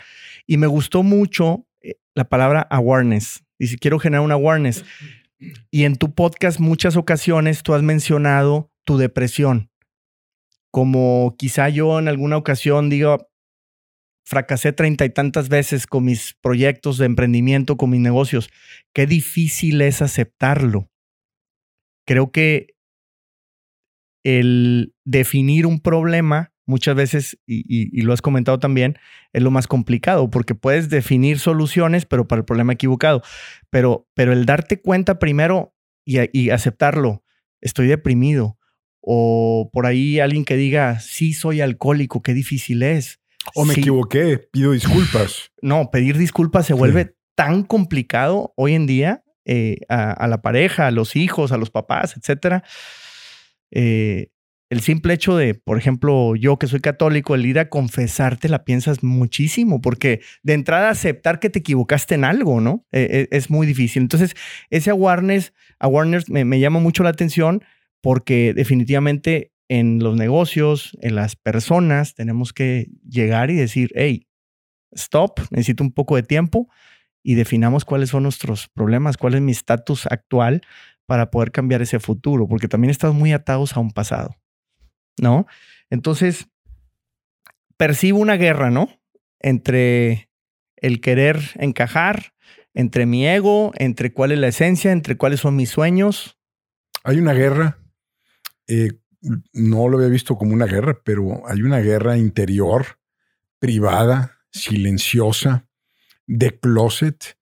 Y 0.46 0.58
me 0.58 0.68
gustó 0.68 1.04
mucho 1.04 1.68
eh, 1.82 1.96
la 2.16 2.30
palabra 2.30 2.62
awareness. 2.70 3.44
Y 3.60 3.68
si 3.68 3.78
quiero 3.78 4.00
generar 4.00 4.24
un 4.24 4.32
awareness. 4.32 4.86
Y 5.70 5.84
en 5.84 5.98
tu 5.98 6.16
podcast 6.16 6.60
muchas 6.60 6.96
ocasiones 6.96 7.62
tú 7.62 7.76
has 7.76 7.84
mencionado 7.84 8.72
tu 8.88 8.98
depresión. 8.98 9.70
Como 10.72 11.36
quizá 11.38 11.68
yo 11.70 12.00
en 12.00 12.08
alguna 12.08 12.38
ocasión 12.38 12.90
digo, 12.90 13.30
fracasé 14.26 14.72
treinta 14.72 15.04
y 15.04 15.10
tantas 15.10 15.50
veces 15.50 15.86
con 15.88 16.06
mis 16.06 16.36
proyectos 16.42 16.98
de 16.98 17.06
emprendimiento, 17.06 17.76
con 17.76 17.90
mis 17.90 18.00
negocios. 18.00 18.50
Qué 18.94 19.06
difícil 19.06 19.82
es 19.82 20.02
aceptarlo. 20.02 20.90
Creo 22.08 22.32
que 22.32 22.76
el 24.24 24.96
definir 25.04 25.66
un 25.66 25.82
problema 25.82 26.54
muchas 26.66 26.96
veces, 26.96 27.40
y, 27.46 28.02
lo 28.02 28.14
has 28.14 28.22
comentado 28.22 28.60
también, 28.60 28.98
es 29.34 29.42
lo 29.42 29.52
más 29.52 29.68
complicado, 29.68 30.30
porque 30.30 30.56
puedes 30.56 30.90
definir 30.90 31.40
soluciones, 31.40 32.06
pero 32.06 32.28
para 32.28 32.40
el 32.40 32.46
problema 32.46 32.74
equivocado. 32.74 33.22
Pero, 33.70 34.08
pero 34.14 34.34
el 34.34 34.46
darte 34.46 34.82
cuenta 34.82 35.20
primero 35.20 35.74
y 36.06 36.50
aceptarlo, 36.50 37.24
estoy 37.62 37.88
deprimido, 37.88 38.57
o 39.10 39.70
por 39.72 39.86
ahí 39.86 40.20
alguien 40.20 40.44
que 40.44 40.58
diga, 40.58 41.00
sí, 41.00 41.32
soy 41.32 41.62
alcohólico, 41.62 42.22
qué 42.22 42.34
difícil 42.34 42.84
es 42.84 43.22
o 43.56 43.66
me 43.66 43.74
equivoqué, 43.74 44.38
pido 44.38 44.72
disculpas. 44.72 45.52
No, 45.62 45.90
pedir 45.92 46.18
disculpas 46.18 46.66
se 46.68 46.74
vuelve 46.74 47.16
tan 47.36 47.64
complicado 47.64 48.54
hoy 48.56 48.74
en 48.74 48.86
día 48.86 49.24
eh, 49.44 49.78
a, 49.90 50.28
la 50.28 50.42
pareja, 50.42 50.88
a 50.88 50.92
los 50.92 51.16
hijos, 51.16 51.52
a 51.52 51.58
los 51.58 51.72
papás, 51.72 52.16
etcétera. 52.16 52.64
Eh, 53.72 54.30
el 54.70 54.82
simple 54.82 55.14
hecho 55.14 55.36
de, 55.36 55.56
por 55.56 55.78
ejemplo, 55.78 56.36
yo 56.36 56.60
que 56.60 56.68
soy 56.68 56.80
católico, 56.80 57.36
el 57.36 57.46
ir 57.46 57.58
a 57.58 57.70
confesarte 57.70 58.50
la 58.50 58.66
piensas 58.66 59.04
muchísimo, 59.04 59.82
porque 59.82 60.22
de 60.44 60.54
entrada 60.54 60.90
aceptar 60.90 61.40
que 61.40 61.50
te 61.50 61.60
equivocaste 61.60 62.16
en 62.16 62.24
algo, 62.24 62.62
¿no? 62.62 62.86
Eh, 62.92 63.28
es 63.32 63.50
muy 63.50 63.66
difícil. 63.66 64.04
Entonces, 64.04 64.36
ese 64.70 64.92
awareness, 64.92 65.54
awareness 65.80 66.30
me, 66.30 66.46
me 66.46 66.60
llama 66.60 66.80
mucho 66.80 67.04
la 67.04 67.10
atención 67.10 67.64
porque 68.02 68.54
definitivamente 68.54 69.52
en 69.70 70.00
los 70.00 70.16
negocios, 70.16 70.98
en 71.02 71.16
las 71.16 71.36
personas, 71.36 72.16
tenemos 72.16 72.54
que 72.54 72.88
llegar 73.08 73.52
y 73.52 73.56
decir, 73.56 73.92
hey, 73.96 74.28
stop, 74.92 75.40
necesito 75.52 75.84
un 75.84 75.92
poco 75.92 76.16
de 76.16 76.24
tiempo 76.24 76.70
y 77.24 77.36
definamos 77.36 77.84
cuáles 77.84 78.10
son 78.10 78.24
nuestros 78.24 78.70
problemas, 78.70 79.18
cuál 79.18 79.36
es 79.36 79.42
mi 79.42 79.52
estatus 79.52 80.06
actual 80.08 80.62
para 81.06 81.30
poder 81.30 81.52
cambiar 81.52 81.82
ese 81.82 82.00
futuro, 82.00 82.48
porque 82.48 82.68
también 82.68 82.92
estamos 82.92 83.16
muy 83.16 83.34
atados 83.34 83.76
a 83.76 83.80
un 83.80 83.92
pasado, 83.92 84.36
¿no? 85.20 85.46
Entonces, 85.90 86.48
percibo 87.78 88.20
una 88.20 88.36
guerra, 88.36 88.72
¿no? 88.72 88.90
Entre 89.40 90.30
el 90.78 91.02
querer 91.02 91.40
encajar, 91.56 92.34
entre 92.74 93.06
mi 93.06 93.28
ego, 93.28 93.72
entre 93.76 94.14
cuál 94.14 94.32
es 94.32 94.40
la 94.40 94.48
esencia, 94.48 94.92
entre 94.92 95.18
cuáles 95.18 95.40
son 95.40 95.56
mis 95.56 95.70
sueños. 95.70 96.38
Hay 97.04 97.18
una 97.18 97.34
guerra 97.34 97.80
eh, 98.68 98.92
no 99.54 99.88
lo 99.88 99.98
había 99.98 100.10
visto 100.10 100.38
como 100.38 100.54
una 100.54 100.66
guerra, 100.66 101.02
pero 101.04 101.48
hay 101.48 101.62
una 101.62 101.80
guerra 101.80 102.18
interior, 102.18 103.00
privada, 103.60 104.38
silenciosa, 104.52 105.68
de 106.28 106.60
closet, 106.60 107.38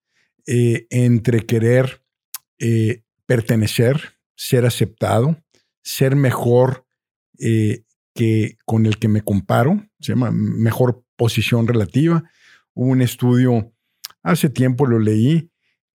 eh, 0.48 0.88
entre 0.90 1.46
querer 1.46 2.04
eh, 2.60 3.04
pertenecer, 3.26 4.18
ser 4.36 4.66
aceptado, 4.66 5.44
ser 5.82 6.16
mejor 6.16 6.86
que 8.14 8.58
con 8.66 8.86
el 8.86 8.98
que 8.98 9.10
me 9.10 9.22
comparo, 9.22 9.86
se 10.00 10.14
llama 10.14 10.32
mejor 10.32 11.04
posición 11.18 11.68
relativa. 11.68 12.24
Hubo 12.74 12.92
un 12.92 13.02
estudio, 13.02 13.74
hace 14.24 14.50
tiempo 14.50 14.86
lo 14.86 15.00
leí, 15.00 15.52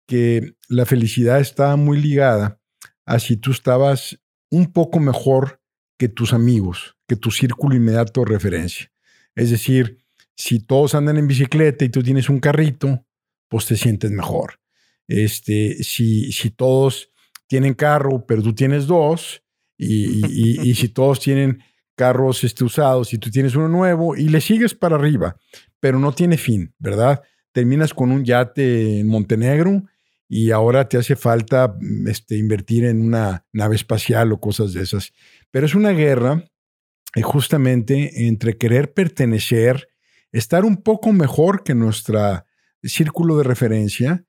que 0.07 0.55
la 0.69 0.85
felicidad 0.85 1.41
estaba 1.41 1.77
muy 1.77 1.99
ligada 2.01 2.61
a 3.07 3.19
si 3.19 3.37
tú 3.37 3.53
estabas 3.53 4.21
un 4.51 4.73
poco 4.73 5.01
mejor 5.01 5.61
que 5.99 6.09
tus 6.09 6.33
amigos, 6.33 6.97
que 7.07 7.17
tu 7.17 7.31
círculo 7.31 7.77
inmediato 7.77 8.21
de 8.21 8.31
referencia. 8.31 8.91
Es 9.35 9.51
decir, 9.51 9.99
si 10.37 10.61
todos 10.61 10.95
andan 10.95 11.19
en 11.19 11.29
bicicleta 11.29 11.85
y 11.85 11.91
tú 11.91 12.03
tienes 12.03 12.29
un 12.29 12.41
carrito, 12.41 13.07
pues 13.49 13.67
te 13.67 13.77
sientes 13.77 14.11
mejor. 14.11 14.61
Este, 15.07 15.83
si, 15.83 16.33
si 16.33 16.51
todos 16.51 17.11
tienen 17.47 17.75
carro, 17.75 18.25
pero 18.27 18.43
tú 18.43 18.55
tienes 18.55 18.87
dos, 18.87 19.43
y, 19.77 20.75
si 20.75 20.89
todos 20.95 21.21
tienen 21.21 21.63
carros 21.97 22.45
este, 22.45 22.65
usados 22.65 23.13
y 23.13 23.19
tú 23.19 23.31
tienes 23.31 23.55
uno 23.55 23.69
nuevo, 23.69 24.17
y 24.17 24.29
le 24.29 24.41
sigues 24.41 24.75
para 24.75 24.97
arriba, 24.97 25.37
pero 25.81 25.99
no 25.99 26.13
tiene 26.13 26.39
fin, 26.39 26.75
¿verdad? 26.79 27.23
Terminas 27.53 27.93
con 27.93 28.13
un 28.13 28.25
yate 28.25 29.01
en 29.01 29.09
Montenegro 29.09 29.83
y 30.33 30.53
ahora 30.53 30.89
te 30.89 30.97
hace 30.97 31.17
falta 31.17 31.77
este, 32.07 32.37
invertir 32.37 32.85
en 32.85 33.03
una 33.03 33.45
nave 33.53 33.75
espacial 33.75 34.31
o 34.31 34.39
cosas 34.39 34.73
de 34.73 34.83
esas. 34.83 35.13
Pero 35.51 35.67
es 35.67 35.75
una 35.75 35.91
guerra 35.91 36.49
eh, 37.17 37.23
justamente 37.23 38.29
entre 38.29 38.57
querer 38.57 38.95
pertenecer, 38.95 39.89
estar 40.31 40.65
un 40.65 40.77
poco 40.77 41.13
mejor 41.13 41.65
que 41.65 41.75
nuestro 41.75 42.45
círculo 42.85 43.39
de 43.39 43.43
referencia 43.43 44.25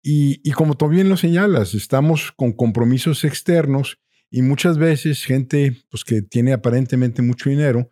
y, 0.00 0.52
como 0.52 0.76
tú 0.76 0.86
bien 0.86 1.08
lo 1.08 1.16
señalas, 1.16 1.74
estamos 1.74 2.30
con 2.30 2.52
compromisos 2.52 3.24
externos 3.24 3.98
y 4.30 4.42
muchas 4.42 4.78
veces 4.78 5.24
gente 5.24 5.82
pues, 5.90 6.04
que 6.04 6.22
tiene 6.22 6.52
aparentemente 6.52 7.22
mucho 7.22 7.50
dinero, 7.50 7.90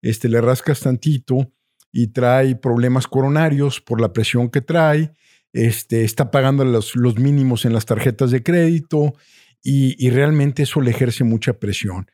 este, 0.00 0.28
le 0.28 0.40
rascas 0.40 0.78
tantito 0.78 1.52
y 1.90 2.12
trae 2.12 2.54
problemas 2.54 3.08
coronarios 3.08 3.80
por 3.80 4.00
la 4.00 4.12
presión 4.12 4.48
que 4.48 4.60
trae, 4.60 5.12
este, 5.52 6.04
está 6.04 6.30
pagando 6.30 6.64
los, 6.64 6.96
mínimos 7.18 7.64
en 7.64 7.72
las 7.72 7.86
tarjetas 7.86 8.30
de 8.30 8.42
crédito 8.42 9.14
y, 9.62 10.10
realmente 10.10 10.62
eso 10.62 10.80
le 10.80 10.90
ejerce 10.90 11.24
mucha 11.24 11.54
presión. 11.54 12.10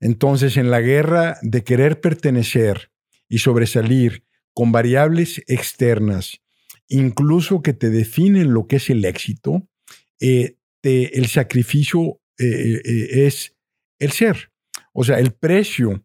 Entonces, 0.00 0.56
en 0.56 0.70
la 0.70 0.80
guerra 0.80 1.38
de 1.42 1.62
querer 1.64 2.00
pertenecer 2.00 2.90
y 3.28 3.38
sobresalir 3.38 4.24
con 4.52 4.72
variables 4.72 5.42
externas 5.46 6.40
incluso 6.90 7.62
que 7.62 7.72
te 7.72 7.88
definen 7.88 8.52
lo 8.52 8.66
que 8.66 8.76
es 8.76 8.90
el 8.90 9.04
éxito, 9.04 9.66
eh, 10.20 10.56
el 10.82 11.26
sacrificio 11.26 12.20
eh, 12.38 12.80
eh, 12.84 13.26
es 13.26 13.56
el 13.98 14.10
ser. 14.10 14.50
O 14.92 15.04
sea, 15.04 15.18
el 15.20 15.32
precio 15.32 16.04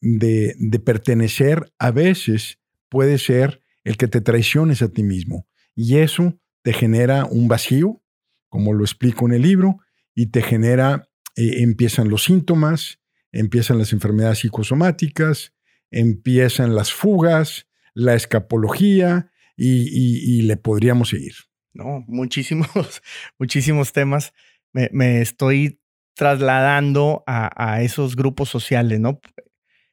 de, 0.00 0.54
pertenecer 0.84 1.72
a 1.78 1.90
veces 1.90 2.58
puede 2.88 3.18
ser 3.18 3.60
el 3.84 3.96
que 3.96 4.08
te 4.08 4.20
traiciones 4.20 4.82
a 4.82 4.88
ti 4.88 5.02
mismo. 5.02 5.46
Y 5.74 5.98
eso 5.98 6.38
te 6.62 6.72
genera 6.72 7.24
un 7.24 7.48
vacío, 7.48 8.02
como 8.48 8.72
lo 8.72 8.84
explico 8.84 9.26
en 9.26 9.34
el 9.34 9.42
libro, 9.42 9.78
y 10.14 10.26
te 10.26 10.42
genera, 10.42 11.08
empiezan 11.36 12.08
los 12.08 12.24
síntomas, 12.24 13.00
empiezan 13.32 13.78
las 13.78 13.92
enfermedades 13.92 14.40
psicosomáticas, 14.40 15.54
empiezan 15.90 16.74
las 16.74 16.92
fugas, 16.92 17.68
la 17.94 18.14
escapología 18.14 19.30
y, 19.56 20.42
le 20.42 20.56
podríamos 20.56 21.10
seguir. 21.10 21.34
No, 21.72 22.04
muchísimos, 22.06 22.68
muchísimos 23.38 23.92
temas. 23.92 24.32
Me, 24.72 25.20
estoy 25.20 25.80
trasladando 26.14 27.24
a, 27.26 27.82
esos 27.82 28.16
grupos 28.16 28.48
sociales, 28.48 29.00
¿no? 29.00 29.20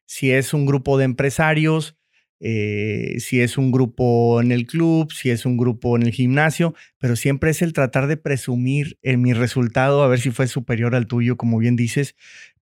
Si 0.06 0.32
es 0.32 0.54
un 0.54 0.66
grupo 0.66 0.98
de 0.98 1.06
empresarios, 1.06 1.97
eh, 2.40 3.16
si 3.20 3.42
es 3.42 3.58
un 3.58 3.72
grupo 3.72 4.42
en 4.42 4.52
el 4.52 4.68
club, 4.68 5.12
si 5.12 5.30
es 5.30 5.46
un 5.46 5.58
grupo 5.58 5.96
en 5.96 6.04
el 6.04 6.12
gimnasio, 6.12 6.76
pero 7.00 7.16
siempre 7.16 7.50
es 7.50 7.62
el 7.62 7.74
tratar 7.74 8.08
de 8.08 8.18
presumir 8.18 8.98
en 9.02 9.22
mi 9.22 9.34
resultado, 9.34 10.04
a 10.04 10.08
ver 10.08 10.20
si 10.20 10.32
fue 10.32 10.48
superior 10.48 10.96
al 10.96 11.08
tuyo, 11.08 11.36
como 11.38 11.58
bien 11.58 11.76
dices, 11.76 12.16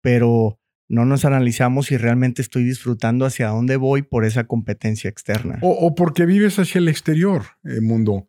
pero 0.01 0.59
no 0.87 1.05
nos 1.05 1.23
analizamos 1.23 1.87
si 1.87 1.97
realmente 1.97 2.41
estoy 2.41 2.63
disfrutando 2.63 3.25
hacia 3.25 3.49
dónde 3.49 3.77
voy 3.77 4.01
por 4.01 4.25
esa 4.25 4.45
competencia 4.45 5.09
externa. 5.09 5.59
O, 5.61 5.93
porque 5.93 6.25
vives 6.25 6.57
hacia 6.57 6.79
el 6.79 6.87
exterior, 6.87 7.43
eh, 7.63 7.79
mundo. 7.79 8.27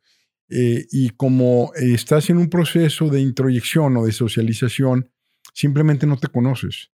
Eh, 0.50 0.87
y 0.90 1.11
como 1.11 1.73
estás 1.75 2.28
en 2.28 2.37
un 2.37 2.50
proceso 2.50 3.09
de 3.09 3.20
introyección 3.20 3.97
o 3.97 4.04
de 4.04 4.12
socialización, 4.12 5.11
simplemente 5.54 6.06
no 6.06 6.18
te 6.18 6.28
conoces. 6.28 6.90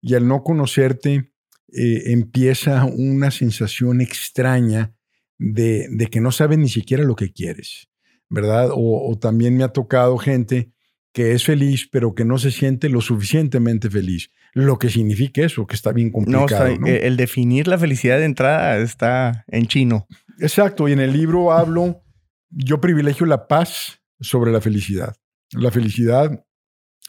Y 0.00 0.14
al 0.14 0.26
no 0.26 0.42
conocerte, 0.42 1.30
eh, 1.76 2.12
empieza 2.12 2.84
una 2.84 3.30
sensación 3.30 4.00
extraña 4.00 4.94
de, 5.38 6.08
que 6.10 6.20
no 6.20 6.32
sabes 6.32 6.58
ni 6.58 6.68
siquiera 6.68 7.04
lo 7.04 7.16
que 7.16 7.32
quieres, 7.32 7.88
¿verdad? 8.28 8.70
o 8.72 9.18
también 9.20 9.56
me 9.56 9.64
ha 9.64 9.68
tocado 9.68 10.16
gente 10.18 10.74
que 11.14 11.30
es 11.30 11.44
feliz, 11.44 11.88
pero 11.90 12.14
que 12.14 12.24
no 12.24 12.38
se 12.38 12.50
siente 12.50 12.88
lo 12.88 13.00
suficientemente 13.00 13.88
feliz. 13.88 14.30
Lo 14.52 14.80
que 14.80 14.90
significa 14.90 15.42
eso, 15.42 15.64
que 15.64 15.76
está 15.76 15.92
bien 15.92 16.10
complicado. 16.10 16.76
No, 16.76 16.86
el 16.88 17.16
definir 17.16 17.68
la 17.68 17.78
felicidad 17.78 18.18
de 18.18 18.24
entrada 18.24 18.78
está 18.78 19.44
en 19.46 19.68
chino. 19.68 20.08
Exacto, 20.40 20.88
y 20.88 20.92
en 20.92 20.98
el 20.98 21.12
libro 21.12 21.52
hablo, 21.52 22.02
yo 22.50 22.80
privilegio 22.80 23.26
la 23.26 23.46
paz 23.46 24.00
sobre 24.20 24.50
la 24.50 24.60
felicidad. 24.60 25.14
La 25.52 25.70
felicidad 25.70 26.44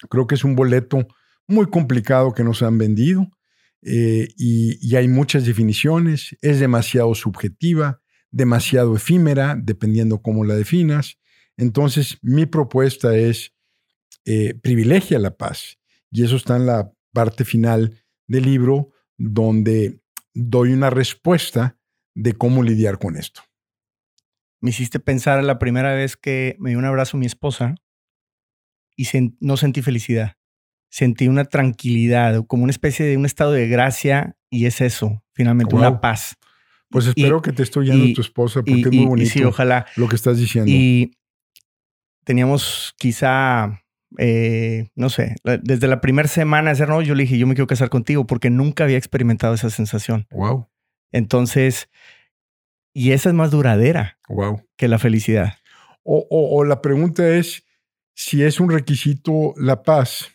creo 0.07 0.27
que 0.27 0.35
es 0.35 0.43
un 0.43 0.55
boleto 0.55 1.07
muy 1.47 1.65
complicado 1.65 2.31
que 2.33 2.43
nos 2.43 2.61
han 2.61 2.77
vendido 2.77 3.27
eh, 3.87 4.29
y, 4.35 4.95
hay 4.95 5.07
muchas 5.07 5.45
definiciones, 5.45 6.35
es 6.41 6.59
demasiado 6.59 7.13
subjetiva, 7.13 8.01
demasiado 8.31 8.95
efímera, 8.95 9.55
dependiendo 9.61 10.23
cómo 10.23 10.43
la 10.43 10.55
definas. 10.55 11.19
Entonces, 11.55 12.17
mi 12.23 12.47
propuesta 12.47 13.15
es 13.15 13.53
eh, 14.25 14.55
privilegia 14.55 15.19
la 15.19 15.37
paz. 15.37 15.77
Y 16.09 16.23
eso 16.23 16.35
está 16.35 16.55
en 16.55 16.65
la 16.65 16.91
parte 17.13 17.45
final 17.45 18.03
del 18.27 18.45
libro, 18.45 18.89
donde 19.17 20.01
doy 20.33 20.73
una 20.73 20.89
respuesta 20.89 21.77
de 22.15 22.33
cómo 22.33 22.63
lidiar 22.63 22.97
con 22.97 23.15
esto. 23.17 23.43
Me 24.61 24.71
hiciste 24.71 24.99
pensar 24.99 25.43
la 25.43 25.59
primera 25.59 25.93
vez 25.93 26.17
que 26.17 26.55
me 26.59 26.71
dio 26.71 26.79
un 26.79 26.85
abrazo 26.85 27.17
mi 27.17 27.27
esposa 27.27 27.75
y 28.95 29.07
no 29.39 29.57
sentí 29.57 29.83
felicidad. 29.83 30.37
Sentí 30.95 31.27
una 31.27 31.43
tranquilidad, 31.43 32.45
como 32.47 32.63
una 32.63 32.71
especie 32.71 33.05
de 33.05 33.17
un 33.17 33.25
estado 33.25 33.51
de 33.51 33.67
gracia 33.67 34.37
y 34.49 34.65
es 34.65 34.79
eso, 34.79 35.21
finalmente, 35.33 35.75
una 35.75 35.99
paz. 35.99 36.37
Pues 36.89 37.07
espero 37.07 37.41
que 37.41 37.51
te 37.51 37.63
esté 37.63 37.79
oyendo 37.79 38.13
tu 38.13 38.21
esposa 38.21 38.61
porque 38.61 38.79
es 38.79 38.91
muy 38.93 39.05
bonito 39.05 39.49
ojalá. 39.49 39.85
lo 39.97 40.07
que 40.07 40.15
estás 40.15 40.37
diciendo. 40.37 40.71
Y 40.71 41.11
teníamos 42.23 42.95
quizá 42.97 43.81
eh, 44.17 44.87
no 44.95 45.09
sé, 45.09 45.35
desde 45.43 45.89
la 45.89 45.99
primera 45.99 46.29
semana 46.29 46.73
de 46.73 46.87
no, 46.87 47.01
yo 47.01 47.13
le 47.13 47.23
dije, 47.23 47.37
yo 47.37 47.45
me 47.45 47.55
quiero 47.55 47.67
casar 47.67 47.89
contigo 47.89 48.25
porque 48.25 48.49
nunca 48.49 48.85
había 48.85 48.97
experimentado 48.97 49.53
esa 49.53 49.69
sensación. 49.69 50.27
Wow. 50.31 50.69
Entonces, 51.11 51.89
y 52.93 53.11
esa 53.11 53.27
es 53.27 53.35
más 53.35 53.51
duradera 53.51 54.17
wow. 54.29 54.61
que 54.77 54.87
la 54.87 54.97
felicidad. 54.97 55.55
O, 56.03 56.63
la 56.63 56.81
pregunta 56.81 57.27
es 57.35 57.65
si 58.13 58.43
es 58.43 58.61
un 58.61 58.69
requisito 58.69 59.55
la 59.57 59.83
paz 59.83 60.34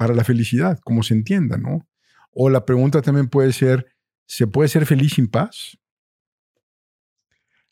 para 0.00 0.14
la 0.14 0.24
felicidad, 0.24 0.80
como 0.82 1.02
se 1.02 1.12
entienda, 1.12 1.58
¿no? 1.58 1.86
O 2.32 2.48
la 2.48 2.64
pregunta 2.64 3.02
también 3.02 3.28
puede 3.28 3.52
ser, 3.52 3.84
¿se 4.24 4.46
puede 4.46 4.70
ser 4.70 4.86
feliz 4.86 5.12
sin 5.12 5.28
paz? 5.28 5.76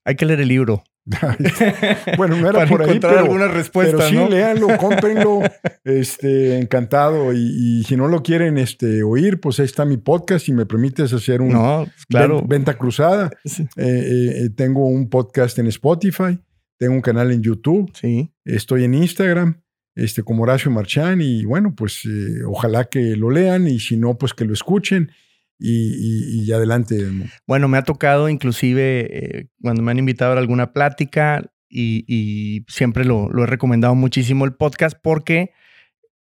Hay 0.04 0.14
que 0.14 0.26
leer 0.26 0.42
el 0.42 0.48
libro. 0.48 0.84
bueno, 2.18 2.36
no 2.36 2.50
era 2.50 2.66
por 2.66 2.82
ahí, 2.82 3.00
pero, 3.00 3.20
alguna 3.20 3.48
respuesta, 3.48 3.96
pero 3.96 4.26
sí, 4.26 4.30
léanlo, 4.30 4.68
cómprenlo, 4.78 5.40
este, 5.84 6.58
encantado. 6.58 7.32
Y, 7.32 7.82
si 7.84 7.96
no 7.96 8.08
lo 8.08 8.22
quieren 8.22 8.58
este, 8.58 9.02
oír, 9.02 9.40
pues 9.40 9.58
ahí 9.58 9.64
está 9.64 9.86
mi 9.86 9.96
podcast. 9.96 10.44
Si 10.44 10.52
me 10.52 10.66
permites 10.66 11.14
hacer 11.14 11.40
un 11.40 11.88
claro. 12.10 12.42
venta 12.46 12.76
cruzada, 12.76 13.30
eh, 13.46 13.62
eh, 13.76 14.50
tengo 14.54 14.86
un 14.86 15.08
podcast 15.08 15.58
en 15.58 15.68
Spotify, 15.68 16.38
tengo 16.76 16.92
un 16.92 17.00
canal 17.00 17.32
en 17.32 17.40
YouTube, 17.40 17.90
sí. 17.98 18.30
estoy 18.44 18.84
en 18.84 18.92
Instagram, 18.92 19.62
este, 19.98 20.22
como 20.22 20.44
Horacio 20.44 20.70
Marchán, 20.70 21.20
y 21.20 21.44
bueno, 21.44 21.74
pues 21.74 22.04
eh, 22.04 22.44
ojalá 22.46 22.84
que 22.84 23.16
lo 23.16 23.30
lean 23.30 23.66
y 23.66 23.80
si 23.80 23.96
no, 23.96 24.16
pues 24.16 24.32
que 24.32 24.44
lo 24.44 24.52
escuchen 24.52 25.10
y, 25.58 26.52
adelante. 26.52 26.96
Bueno, 27.46 27.68
me 27.68 27.78
ha 27.78 27.82
tocado 27.82 28.28
inclusive 28.28 29.08
eh, 29.10 29.48
cuando 29.60 29.82
me 29.82 29.90
han 29.90 29.98
invitado 29.98 30.34
a 30.34 30.38
alguna 30.38 30.72
plática 30.72 31.50
y, 31.68 32.64
siempre 32.68 33.04
lo, 33.04 33.30
he 33.42 33.46
recomendado 33.46 33.94
muchísimo 33.94 34.44
el 34.44 34.54
podcast 34.54 34.96
porque 35.02 35.52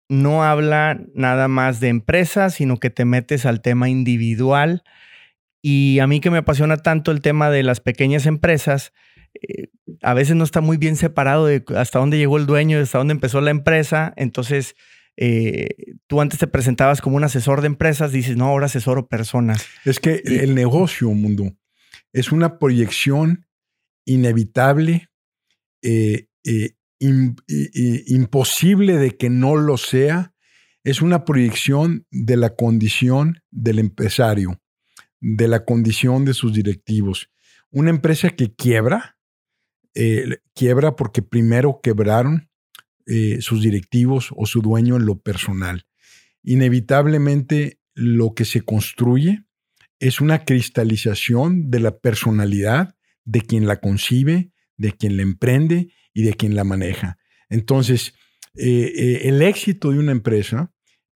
no 0.09 0.43
habla 0.43 0.99
nada 1.13 1.47
más 1.47 1.79
de 1.79 1.89
empresas, 1.89 2.55
sino 2.55 2.77
que 2.77 2.89
te 2.89 3.05
metes 3.05 3.45
al 3.45 3.61
tema 3.61 3.89
individual. 3.89 4.83
Y 5.61 5.99
a 5.99 6.07
mí 6.07 6.19
que 6.21 6.31
me 6.31 6.39
apasiona 6.39 6.77
tanto 6.77 7.11
el 7.11 7.21
tema 7.21 7.49
de 7.51 7.63
las 7.63 7.79
pequeñas 7.79 8.25
empresas, 8.25 8.93
eh, 9.33 9.69
a 10.01 10.13
veces 10.13 10.35
no 10.35 10.43
está 10.43 10.61
muy 10.61 10.77
bien 10.77 10.95
separado 10.95 11.45
de 11.45 11.63
hasta 11.75 11.99
dónde 11.99 12.17
llegó 12.17 12.37
el 12.37 12.45
dueño, 12.45 12.79
hasta 12.79 12.97
dónde 12.97 13.13
empezó 13.13 13.41
la 13.41 13.51
empresa. 13.51 14.13
Entonces, 14.15 14.75
eh, 15.21 15.97
tú 16.07 16.21
antes 16.21 16.39
te 16.39 16.47
presentabas 16.47 17.01
como 17.01 17.17
un 17.17 17.25
asesor 17.25 17.59
de 17.59 17.67
empresas, 17.67 18.13
dices, 18.13 18.37
no, 18.37 18.45
ahora 18.45 18.67
asesoro 18.67 19.09
personas. 19.09 19.65
Es 19.83 19.99
que 19.99 20.21
el 20.25 20.55
negocio, 20.55 21.09
mundo, 21.11 21.51
es 22.13 22.31
una 22.31 22.57
proyección 22.57 23.45
inevitable, 24.05 25.09
eh, 25.81 26.27
eh, 26.45 26.75
imposible 28.07 28.95
de 28.95 29.17
que 29.17 29.29
no 29.29 29.57
lo 29.57 29.75
sea. 29.77 30.33
Es 30.85 31.01
una 31.01 31.25
proyección 31.25 32.07
de 32.11 32.37
la 32.37 32.55
condición 32.55 33.41
del 33.51 33.79
empresario, 33.79 34.61
de 35.19 35.49
la 35.49 35.65
condición 35.65 36.23
de 36.23 36.33
sus 36.33 36.53
directivos. 36.53 37.29
Una 37.71 37.89
empresa 37.89 38.29
que 38.29 38.55
quiebra, 38.55 39.18
quiebra 40.53 40.95
porque 40.95 41.21
primero 41.21 41.81
quebraron 41.81 42.49
eh, 43.11 43.41
sus 43.41 43.63
directivos 43.63 44.29
o 44.35 44.45
su 44.45 44.61
dueño 44.61 44.95
en 44.97 45.07
lo 45.07 45.19
personal. 45.19 45.87
Inevitablemente 46.43 47.79
lo 47.95 48.35
que 48.35 48.45
se 48.45 48.61
construye 48.61 49.45
es 49.97 50.21
una 50.21 50.45
cristalización 50.45 51.71
de 51.71 51.79
la 51.79 51.97
personalidad 51.97 52.95
de 53.25 53.41
quien 53.41 53.65
la 53.65 53.77
concibe, 53.77 54.51
de 54.77 54.91
quien 54.91 55.17
la 55.17 55.23
emprende 55.23 55.91
y 56.13 56.21
de 56.21 56.35
quien 56.35 56.53
la 56.53 56.63
maneja. 56.63 57.17
Entonces, 57.49 58.13
eh, 58.53 58.93
eh, 58.95 59.21
el 59.23 59.41
éxito 59.41 59.89
de 59.89 59.97
una 59.97 60.11
empresa 60.11 60.71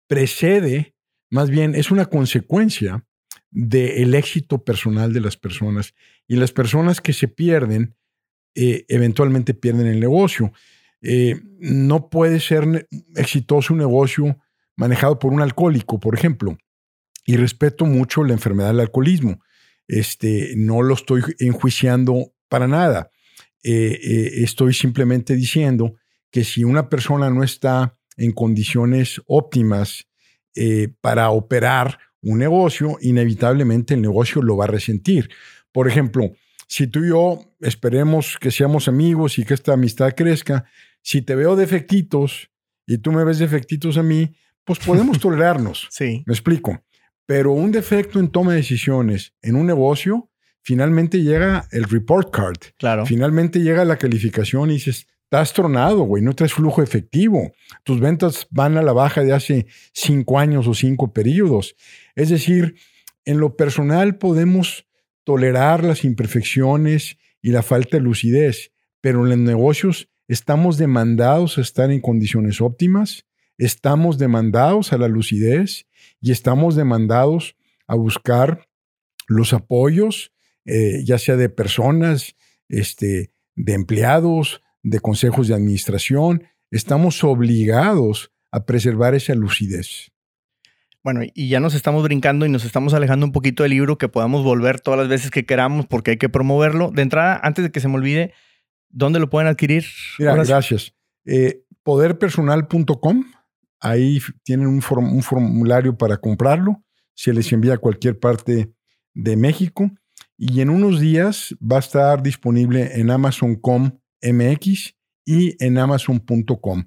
precede, 0.08 0.96
más 1.30 1.50
bien 1.50 1.76
es 1.76 1.92
una 1.92 2.06
consecuencia 2.06 3.06
del 3.50 4.16
éxito 4.16 4.64
personal 4.64 5.12
de 5.12 5.20
las 5.20 5.36
personas. 5.36 5.94
Y 6.26 6.38
las 6.38 6.54
personas 6.54 7.02
que 7.02 7.12
se 7.12 7.28
pierden, 7.28 7.98
eventualmente 8.56 9.54
pierden 9.54 9.88
el 9.88 10.00
negocio. 10.00 10.52
Eh, 11.02 11.40
no 11.60 12.10
puede 12.10 12.40
ser 12.40 12.88
exitoso 13.16 13.74
un 13.74 13.80
negocio 13.80 14.38
manejado 14.76 15.18
por 15.18 15.34
un 15.34 15.42
alcohólico, 15.42 16.00
por 16.00 16.16
ejemplo. 16.16 16.58
Y 17.26 17.38
respeto 17.38 17.86
mucho 17.86 18.24
la 18.24 18.34
enfermedad 18.34 18.70
del 18.70 18.82
alcoholismo. 18.82 19.42
Este, 19.88 20.54
no 20.56 20.82
lo 20.82 20.94
estoy 20.94 21.22
enjuiciando 21.40 22.34
para 22.48 22.68
nada. 22.68 23.10
Eh, 23.64 24.00
eh, 24.02 24.32
estoy 24.44 24.74
simplemente 24.74 25.36
diciendo 25.36 25.96
que 26.32 26.44
si 26.44 26.64
una 26.64 26.90
persona 26.90 27.30
no 27.30 27.44
está 27.44 27.98
en 28.18 28.32
condiciones 28.32 29.22
óptimas 29.26 30.08
para 31.00 31.30
operar 31.30 31.98
un 32.22 32.40
negocio, 32.40 32.98
inevitablemente 33.00 33.94
el 33.94 34.02
negocio 34.02 34.42
lo 34.42 34.58
va 34.58 34.66
a 34.66 34.68
resentir. 34.68 35.30
Por 35.72 35.88
ejemplo, 35.88 36.34
si 36.72 36.88
tú 36.88 37.04
y 37.04 37.10
yo 37.10 37.44
esperemos 37.60 38.38
que 38.40 38.50
seamos 38.50 38.88
amigos 38.88 39.38
y 39.38 39.44
que 39.44 39.54
esta 39.54 39.74
amistad 39.74 40.14
crezca, 40.16 40.64
si 41.02 41.22
te 41.22 41.36
veo 41.36 41.58
defectitos 41.58 42.50
y 42.88 43.00
tú 43.00 43.12
me 43.12 43.26
ves 43.26 43.40
defectitos 43.40 43.98
a 43.98 44.04
mí, 44.04 44.38
pues 44.64 44.80
podemos 44.80 45.20
tolerarnos. 45.20 45.90
Sí. 45.92 46.24
Me 46.26 46.34
explico. 46.34 46.82
Pero 47.26 47.52
un 47.52 47.74
defecto 47.74 48.22
en 48.22 48.30
toma 48.30 48.52
de 48.52 48.60
decisiones 48.60 49.34
en 49.42 49.58
un 49.58 49.66
negocio, 49.66 50.30
finalmente 50.62 51.22
llega 51.22 51.68
el 51.72 51.84
report 51.84 52.34
card. 52.34 52.60
Claro. 52.78 53.06
Finalmente 53.06 53.60
llega 53.60 53.84
la 53.84 53.98
calificación 53.98 54.70
y 54.70 54.76
dices, 54.76 55.08
estás 55.24 55.52
tronado, 55.52 56.04
güey, 56.04 56.24
no 56.24 56.34
traes 56.36 56.54
flujo 56.54 56.82
efectivo. 56.82 57.52
Tus 57.84 58.00
ventas 58.00 58.48
van 58.50 58.78
a 58.78 58.82
la 58.82 58.94
baja 58.94 59.24
de 59.26 59.34
hace 59.34 59.66
cinco 59.92 60.40
años 60.40 60.68
o 60.68 60.74
cinco 60.74 61.12
periodos. 61.12 61.76
Es 62.16 62.30
decir, 62.30 62.76
en 63.26 63.42
lo 63.42 63.58
personal 63.58 64.16
podemos 64.16 64.86
tolerar 65.24 65.84
las 65.84 66.04
imperfecciones 66.04 67.18
y 67.42 67.52
la 67.52 67.64
falta 67.64 67.98
de 67.98 68.04
lucidez, 68.04 68.72
pero 69.02 69.24
en 69.24 69.30
los 69.30 69.38
negocios 69.38 70.10
estamos 70.28 70.78
demandados 70.78 71.58
a 71.58 71.62
estar 71.62 71.92
en 71.92 72.02
condiciones 72.02 72.62
óptimas, 72.62 73.26
estamos 73.58 74.18
demandados 74.18 74.94
a 74.94 74.98
la 74.98 75.08
lucidez 75.08 75.88
y 76.22 76.32
estamos 76.32 76.76
demandados 76.76 77.56
a 77.88 77.96
buscar 77.96 78.68
los 79.28 79.54
apoyos, 79.54 80.32
eh, 80.66 81.04
ya 81.04 81.18
sea 81.18 81.36
de 81.36 81.50
personas, 81.50 82.36
este, 82.70 83.32
de 83.56 83.74
empleados, 83.74 84.62
de 84.84 85.00
consejos 85.00 85.48
de 85.48 85.56
administración. 85.56 86.44
Estamos 86.70 87.24
obligados 87.24 88.32
a 88.52 88.66
preservar 88.66 89.16
esa 89.16 89.36
lucidez. 89.36 90.12
Bueno, 91.04 91.22
y 91.34 91.50
ya 91.50 91.60
nos 91.60 91.74
estamos 91.74 92.04
brincando 92.04 92.46
y 92.46 92.50
nos 92.50 92.64
estamos 92.64 92.94
alejando 92.94 93.26
un 93.26 93.32
poquito 93.32 93.64
del 93.64 93.72
libro 93.72 93.98
que 93.98 94.08
podamos 94.08 94.44
volver 94.44 94.80
todas 94.80 95.00
las 95.00 95.10
veces 95.10 95.32
que 95.32 95.46
queramos 95.46 95.88
porque 95.88 96.12
hay 96.12 96.18
que 96.18 96.30
promoverlo. 96.30 96.92
De 96.92 97.02
entrada, 97.02 97.40
antes 97.42 97.64
de 97.64 97.72
que 97.72 97.80
se 97.80 97.88
me 97.88 97.96
olvide, 97.96 98.34
¿dónde 98.90 99.20
lo 99.20 99.30
pueden 99.30 99.48
adquirir? 99.48 99.86
Mira, 100.20 100.36
gracias. 100.36 100.94
Eh, 101.26 101.64
poderpersonal.com, 101.84 103.26
ahí 103.80 104.20
tienen 104.44 104.68
un, 104.68 104.84
un, 104.90 105.24
formulario 105.24 105.98
para 105.98 106.18
comprarlo. 106.18 106.84
Se 107.16 107.34
les 107.34 107.52
envía 107.52 107.74
a 107.74 107.78
cualquier 107.78 108.20
parte 108.20 108.72
de 109.14 109.38
México. 109.38 109.90
Y 110.38 110.62
en 110.62 110.70
unos 110.70 111.00
días 111.00 111.56
va 111.60 111.78
a 111.78 111.80
estar 111.80 112.22
disponible 112.22 113.00
en 113.00 113.10
Amazon.com 113.10 113.92
MX 114.22 114.96
y 115.26 115.64
en 115.64 115.78
Amazon.com. 115.78 116.86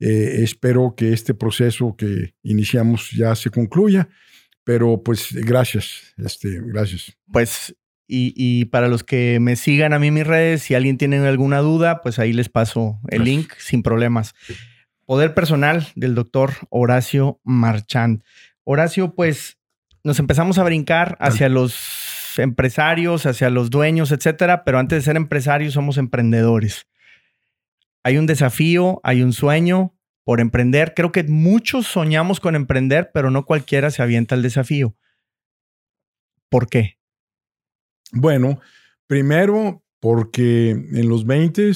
Eh, 0.00 0.42
espero 0.42 0.94
que 0.96 1.12
este 1.12 1.34
proceso 1.34 1.94
que 1.96 2.34
iniciamos 2.42 3.10
ya 3.12 3.34
se 3.34 3.50
concluya, 3.50 4.08
pero 4.64 5.02
pues 5.02 5.32
gracias, 5.32 6.14
este, 6.16 6.60
gracias. 6.62 7.16
Pues 7.32 7.74
y, 8.06 8.66
para 8.66 8.88
los 8.88 9.02
que 9.02 9.38
me 9.40 9.56
sigan 9.56 9.92
a 9.92 9.98
mí 9.98 10.08
en 10.08 10.14
mis 10.14 10.26
redes, 10.26 10.62
si 10.62 10.74
alguien 10.74 10.98
tiene 10.98 11.18
alguna 11.26 11.60
duda, 11.60 12.02
pues 12.02 12.18
ahí 12.18 12.32
les 12.32 12.48
paso 12.48 13.00
el 13.08 13.24
link 13.24 13.52
sin 13.58 13.82
problemas. 13.82 14.34
Poder 15.06 15.34
personal 15.34 15.88
del 15.94 16.14
doctor 16.14 16.52
Horacio 16.68 17.40
Marchand. 17.44 18.22
Horacio, 18.64 19.14
pues 19.14 19.58
nos 20.02 20.18
empezamos 20.18 20.58
a 20.58 20.64
brincar 20.64 21.16
hacia 21.18 21.48
los 21.48 22.38
empresarios, 22.38 23.24
hacia 23.26 23.48
los 23.48 23.70
dueños, 23.70 24.12
etcétera, 24.12 24.64
pero 24.64 24.78
antes 24.78 24.98
de 24.98 25.02
ser 25.02 25.16
empresarios 25.16 25.74
somos 25.74 25.96
emprendedores. 25.96 26.86
Hay 28.04 28.18
un 28.18 28.26
desafío, 28.26 29.00
hay 29.02 29.22
un 29.22 29.32
sueño 29.32 29.94
por 30.24 30.40
emprender. 30.40 30.92
Creo 30.94 31.10
que 31.10 31.24
muchos 31.24 31.86
soñamos 31.86 32.38
con 32.38 32.54
emprender, 32.54 33.10
pero 33.12 33.30
no 33.30 33.46
cualquiera 33.46 33.90
se 33.90 34.02
avienta 34.02 34.34
al 34.34 34.42
desafío. 34.42 34.94
¿Por 36.50 36.68
qué? 36.68 36.98
Bueno, 38.12 38.60
primero 39.06 39.82
porque 40.00 40.70
en 40.70 41.08
los 41.08 41.24
20 41.24 41.72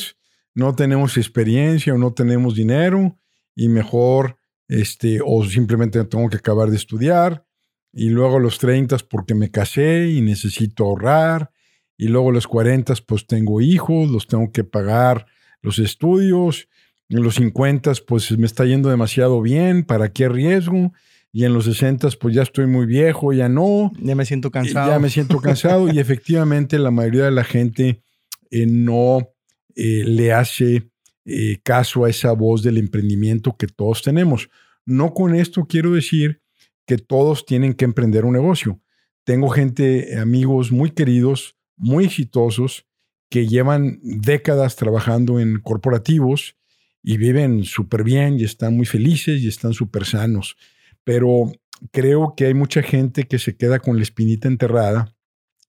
no 0.54 0.74
tenemos 0.74 1.16
experiencia 1.16 1.94
o 1.94 1.98
no 1.98 2.12
tenemos 2.12 2.54
dinero 2.54 3.18
y 3.56 3.68
mejor, 3.68 4.36
este, 4.68 5.20
o 5.24 5.44
simplemente 5.46 6.04
tengo 6.04 6.28
que 6.28 6.36
acabar 6.36 6.68
de 6.68 6.76
estudiar. 6.76 7.46
Y 7.90 8.10
luego 8.10 8.38
los 8.38 8.58
30 8.58 8.98
porque 9.10 9.34
me 9.34 9.50
casé 9.50 10.08
y 10.10 10.20
necesito 10.20 10.84
ahorrar. 10.84 11.50
Y 11.96 12.08
luego 12.08 12.32
los 12.32 12.46
40 12.46 12.94
pues 13.06 13.26
tengo 13.26 13.62
hijos, 13.62 14.10
los 14.10 14.26
tengo 14.26 14.52
que 14.52 14.62
pagar 14.62 15.26
los 15.62 15.78
estudios. 15.78 16.68
En 17.08 17.22
los 17.22 17.36
50 17.36 17.92
pues 18.06 18.36
me 18.36 18.46
está 18.46 18.64
yendo 18.66 18.90
demasiado 18.90 19.40
bien, 19.40 19.84
¿para 19.84 20.12
qué 20.12 20.28
riesgo? 20.28 20.92
Y 21.32 21.44
en 21.44 21.54
los 21.54 21.64
60 21.64 22.08
pues 22.20 22.34
ya 22.34 22.42
estoy 22.42 22.66
muy 22.66 22.86
viejo, 22.86 23.32
ya 23.32 23.48
no. 23.48 23.92
Ya 24.00 24.14
me 24.14 24.24
siento 24.24 24.50
cansado. 24.50 24.90
Ya 24.90 24.98
me 24.98 25.10
siento 25.10 25.38
cansado 25.42 25.92
y 25.92 25.98
efectivamente 25.98 26.78
la 26.78 26.90
mayoría 26.90 27.24
de 27.24 27.30
la 27.30 27.44
gente 27.44 28.02
eh, 28.50 28.66
no 28.66 29.30
eh, 29.74 30.04
le 30.04 30.32
hace 30.32 30.90
eh, 31.24 31.60
caso 31.62 32.04
a 32.04 32.10
esa 32.10 32.32
voz 32.32 32.62
del 32.62 32.78
emprendimiento 32.78 33.56
que 33.56 33.66
todos 33.66 34.02
tenemos. 34.02 34.48
No 34.84 35.12
con 35.12 35.34
esto 35.34 35.66
quiero 35.66 35.92
decir 35.92 36.40
que 36.86 36.96
todos 36.96 37.44
tienen 37.44 37.74
que 37.74 37.84
emprender 37.84 38.24
un 38.24 38.32
negocio. 38.32 38.80
Tengo 39.24 39.50
gente, 39.50 40.18
amigos 40.18 40.72
muy 40.72 40.90
queridos, 40.90 41.54
muy 41.76 42.06
exitosos, 42.06 42.87
que 43.30 43.46
llevan 43.46 44.00
décadas 44.02 44.76
trabajando 44.76 45.40
en 45.40 45.60
corporativos 45.60 46.56
y 47.02 47.16
viven 47.16 47.64
súper 47.64 48.04
bien 48.04 48.38
y 48.38 48.44
están 48.44 48.76
muy 48.76 48.86
felices 48.86 49.40
y 49.42 49.48
están 49.48 49.72
súper 49.72 50.04
sanos. 50.04 50.56
Pero 51.04 51.52
creo 51.92 52.34
que 52.36 52.46
hay 52.46 52.54
mucha 52.54 52.82
gente 52.82 53.24
que 53.24 53.38
se 53.38 53.56
queda 53.56 53.78
con 53.78 53.96
la 53.96 54.02
espinita 54.02 54.48
enterrada 54.48 55.14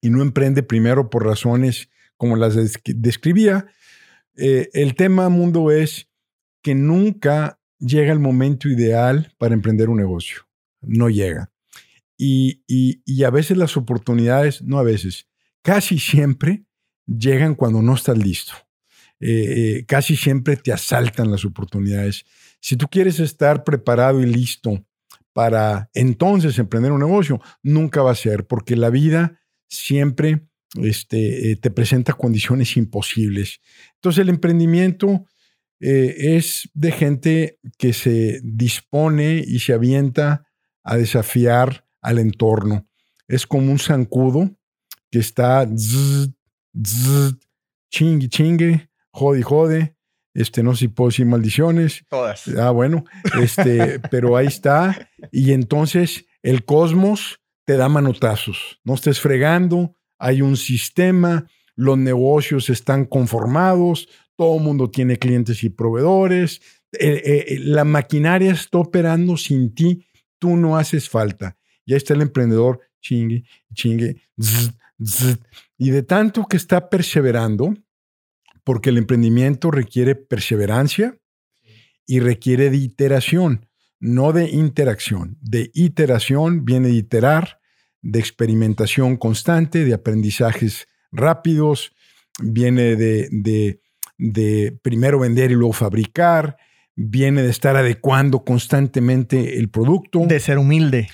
y 0.02 0.10
no 0.10 0.22
emprende 0.22 0.64
primero 0.64 1.10
por 1.10 1.26
razones 1.26 1.90
como 2.18 2.36
las 2.36 2.56
describía. 2.84 3.68
Eh, 4.36 4.70
el 4.74 4.96
tema 4.96 5.30
mundo 5.30 5.72
es 5.72 6.10
que 6.62 6.76
nunca 6.76 7.60
llega 7.80 8.12
el 8.12 8.20
momento 8.20 8.68
ideal 8.68 9.34
para 9.38 9.54
emprender 9.54 9.90
un 9.90 9.98
negocio. 9.98 10.48
No 10.82 11.10
llega. 11.10 11.52
Y, 12.18 12.64
y 12.68 13.24
a 13.24 13.30
veces 13.30 13.56
las 13.56 13.78
oportunidades, 13.78 14.62
no 14.62 14.78
a 14.78 14.84
veces, 14.84 15.30
casi 15.62 16.00
siempre 16.00 16.66
llegan 17.18 17.56
cuando 17.56 17.82
no 17.82 17.96
estás 17.96 18.18
listo. 18.18 18.54
Eh, 19.20 19.28
eh, 19.80 19.86
casi 19.86 20.16
siempre 20.16 20.56
te 20.56 20.72
asaltan 20.72 21.32
las 21.32 21.44
oportunidades. 21.44 22.26
Si 22.62 22.78
tú 22.78 22.88
quieres 22.88 23.20
estar 23.20 23.64
preparado 23.64 24.22
y 24.22 24.26
listo 24.26 24.86
para 25.34 25.90
entonces 25.94 26.58
emprender 26.58 26.92
un 26.92 27.02
negocio, 27.02 27.42
nunca 27.62 28.02
va 28.02 28.12
a 28.12 28.16
ser, 28.16 28.48
porque 28.48 28.76
la 28.76 28.90
vida 28.90 29.42
siempre 29.68 30.48
este, 30.76 31.52
eh, 31.52 31.56
te 31.58 31.72
presenta 31.72 32.14
condiciones 32.14 32.78
imposibles. 32.78 33.60
Entonces 33.96 34.22
el 34.22 34.30
emprendimiento 34.30 35.26
es 35.82 36.70
de 36.74 36.92
gente 36.92 37.58
que 37.78 37.94
se 37.94 38.42
dispone 38.44 39.42
y 39.48 39.60
se 39.60 39.72
avienta 39.72 40.46
a 40.84 40.98
desafiar 40.98 41.86
al 42.02 42.20
entorno. 42.20 42.86
Es 43.30 43.48
como 43.48 43.72
un 43.72 43.80
zancudo 43.80 44.52
que 45.10 45.20
está 45.20 45.66
chingue, 47.90 48.30
chingue, 48.30 48.90
jode, 49.12 49.42
jode. 49.42 49.96
Este, 50.34 50.64
no 50.64 50.74
sé 50.74 50.80
si 50.80 50.88
puedo 50.90 51.10
decir 51.10 51.26
maldiciones. 51.26 52.06
Todas. 52.10 52.48
Ah, 52.50 52.72
bueno, 52.72 53.04
este, 53.42 54.00
pero 54.12 54.38
ahí 54.38 54.48
está. 54.48 55.10
Y 55.32 55.52
entonces 55.52 56.26
el 56.44 56.64
cosmos 56.66 57.42
te 57.66 57.78
da 57.78 57.90
manotazos. 57.90 58.80
No 58.84 58.94
estés 58.94 59.20
fregando, 59.20 59.96
hay 60.18 60.42
un 60.42 60.58
sistema, 60.58 61.48
los 61.76 61.98
negocios 61.98 62.70
están 62.70 63.06
conformados, 63.06 64.10
todo 64.36 64.58
el 64.58 64.64
mundo 64.64 64.90
tiene 64.90 65.18
clientes 65.18 65.64
y 65.64 65.70
proveedores, 65.70 66.62
eh, 66.94 67.22
eh, 67.26 67.60
la 67.60 67.84
maquinaria 67.84 68.52
está 68.52 68.80
operando 68.80 69.38
sin 69.38 69.74
ti, 69.74 70.06
tú 70.40 70.56
no 70.56 70.78
haces 70.78 71.10
falta. 71.10 71.58
Y 71.86 71.94
ahí 71.94 71.98
está 71.98 72.14
el 72.14 72.22
emprendedor, 72.22 72.80
chingue, 73.02 73.44
chingue, 73.74 74.22
y 75.78 75.92
de 75.92 76.04
tanto 76.04 76.46
que 76.46 76.58
está 76.58 76.90
perseverando, 76.90 77.74
porque 78.64 78.90
el 78.90 78.98
emprendimiento 78.98 79.72
requiere 79.72 80.16
perseverancia 80.16 81.18
y 82.06 82.20
requiere 82.20 82.70
de 82.70 82.78
iteración, 82.78 83.68
no 84.00 84.34
de 84.34 84.50
interacción. 84.50 85.38
De 85.42 85.72
iteración 85.74 86.66
viene 86.66 86.90
de 86.90 86.96
iterar, 86.96 87.60
de 88.02 88.20
experimentación 88.20 89.18
constante, 89.18 89.86
de 89.86 89.94
aprendizajes 89.94 90.88
rápidos, 91.12 91.94
viene 92.42 92.96
de, 92.96 93.30
de, 93.32 93.82
de 94.18 94.78
primero 94.82 95.20
vender 95.20 95.52
y 95.52 95.56
luego 95.56 95.74
fabricar, 95.74 96.58
viene 96.96 97.42
de 97.42 97.50
estar 97.50 97.76
adecuando 97.76 98.44
constantemente 98.44 99.58
el 99.58 99.70
producto. 99.70 100.26
De 100.26 100.40
ser 100.40 100.58
humilde. 100.58 101.10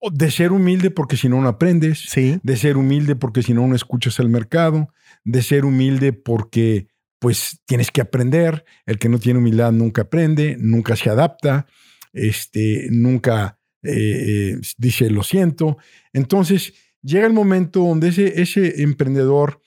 De 0.00 0.30
ser 0.30 0.52
humilde 0.52 0.90
porque 0.90 1.16
si 1.16 1.28
no, 1.28 1.40
no 1.40 1.48
aprendes. 1.48 2.06
Sí. 2.08 2.38
De 2.42 2.56
ser 2.56 2.76
humilde 2.76 3.16
porque 3.16 3.42
si 3.42 3.54
no, 3.54 3.66
no 3.66 3.74
escuchas 3.74 4.18
el 4.18 4.28
mercado. 4.28 4.88
De 5.24 5.42
ser 5.42 5.64
humilde 5.64 6.12
porque 6.12 6.86
pues 7.18 7.60
tienes 7.66 7.90
que 7.90 8.00
aprender. 8.00 8.64
El 8.86 8.98
que 8.98 9.08
no 9.08 9.18
tiene 9.18 9.40
humildad 9.40 9.72
nunca 9.72 10.02
aprende, 10.02 10.56
nunca 10.58 10.96
se 10.96 11.10
adapta, 11.10 11.66
este, 12.12 12.88
nunca 12.90 13.58
eh, 13.82 14.52
eh, 14.54 14.60
dice 14.76 15.10
lo 15.10 15.22
siento. 15.22 15.78
Entonces 16.12 16.74
llega 17.02 17.26
el 17.26 17.32
momento 17.32 17.80
donde 17.80 18.08
ese, 18.08 18.40
ese 18.40 18.82
emprendedor 18.82 19.60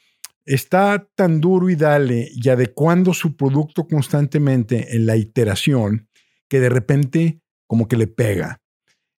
está 0.45 1.07
tan 1.15 1.39
duro 1.39 1.69
y 1.69 1.75
dale 1.75 2.29
y 2.33 2.49
adecuando 2.49 3.13
su 3.13 3.35
producto 3.35 3.87
constantemente 3.87 4.95
en 4.95 5.05
la 5.05 5.15
iteración 5.15 6.09
que 6.49 6.59
de 6.59 6.69
repente 6.69 7.41
como 7.67 7.87
que 7.87 7.97
le 7.97 8.07
pega. 8.07 8.61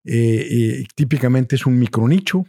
Eh, 0.05 0.47
eh, 0.49 0.85
típicamente 0.95 1.55
es 1.55 1.65
un 1.65 1.79
micronicho, 1.79 2.45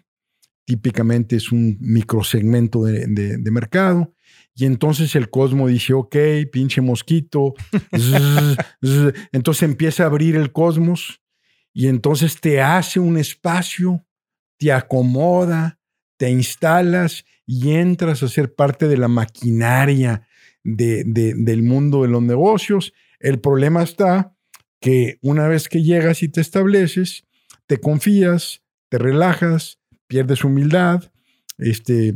típicamente 0.64 1.36
es 1.36 1.52
un 1.52 1.76
microsegmento 1.80 2.84
de, 2.84 3.06
de, 3.06 3.50
mercado. 3.50 4.14
Y 4.54 4.66
entonces 4.66 5.14
el 5.14 5.30
Cosmo 5.30 5.68
dice, 5.68 5.94
ok, 5.94 6.16
pinche 6.52 6.80
mosquito. 6.80 7.54
Entonces 9.32 9.62
empieza 9.62 10.04
a 10.04 10.06
abrir 10.06 10.36
el 10.36 10.52
cosmos 10.52 11.20
y 11.72 11.88
entonces 11.88 12.40
te 12.40 12.62
hace 12.62 13.00
un 13.00 13.18
espacio, 13.18 14.06
te 14.58 14.72
acomoda, 14.72 15.80
te 16.16 16.30
instalas 16.30 17.24
y 17.46 17.72
entras 17.72 18.22
a 18.22 18.28
ser 18.28 18.54
parte 18.54 18.86
de 18.86 18.96
la 18.96 19.08
maquinaria 19.08 20.26
del 20.62 21.62
mundo 21.62 22.02
de 22.02 22.08
los 22.08 22.22
negocios. 22.22 22.92
El 23.18 23.40
problema 23.40 23.82
está 23.82 24.36
que 24.80 25.18
una 25.20 25.48
vez 25.48 25.68
que 25.68 25.82
llegas 25.82 26.22
y 26.22 26.28
te 26.28 26.40
estableces, 26.40 27.24
te 27.66 27.78
confías, 27.78 28.62
te 28.88 28.98
relajas, 28.98 29.80
pierdes 30.06 30.44
humildad, 30.44 31.10
este, 31.58 32.14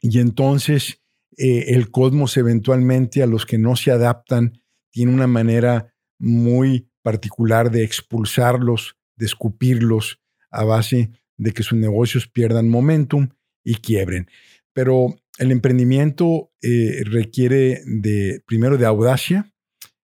y 0.00 0.18
entonces 0.18 1.02
eh, 1.36 1.74
el 1.74 1.90
cosmos 1.90 2.36
eventualmente 2.36 3.22
a 3.22 3.26
los 3.26 3.46
que 3.46 3.58
no 3.58 3.76
se 3.76 3.90
adaptan 3.90 4.62
tiene 4.90 5.12
una 5.12 5.26
manera 5.26 5.94
muy 6.18 6.88
particular 7.02 7.70
de 7.70 7.84
expulsarlos, 7.84 8.96
de 9.16 9.26
escupirlos 9.26 10.20
a 10.50 10.64
base 10.64 11.10
de 11.36 11.52
que 11.52 11.62
sus 11.62 11.78
negocios 11.78 12.28
pierdan 12.28 12.68
momentum 12.68 13.28
y 13.62 13.76
quiebren. 13.76 14.28
Pero 14.72 15.16
el 15.38 15.52
emprendimiento 15.52 16.50
eh, 16.62 17.02
requiere 17.04 17.82
de, 17.84 18.42
primero, 18.46 18.78
de 18.78 18.86
audacia, 18.86 19.52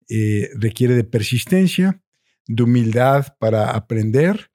eh, 0.09 0.49
requiere 0.55 0.95
de 0.95 1.03
persistencia, 1.03 2.01
de 2.47 2.63
humildad 2.63 3.35
para 3.39 3.71
aprender 3.71 4.51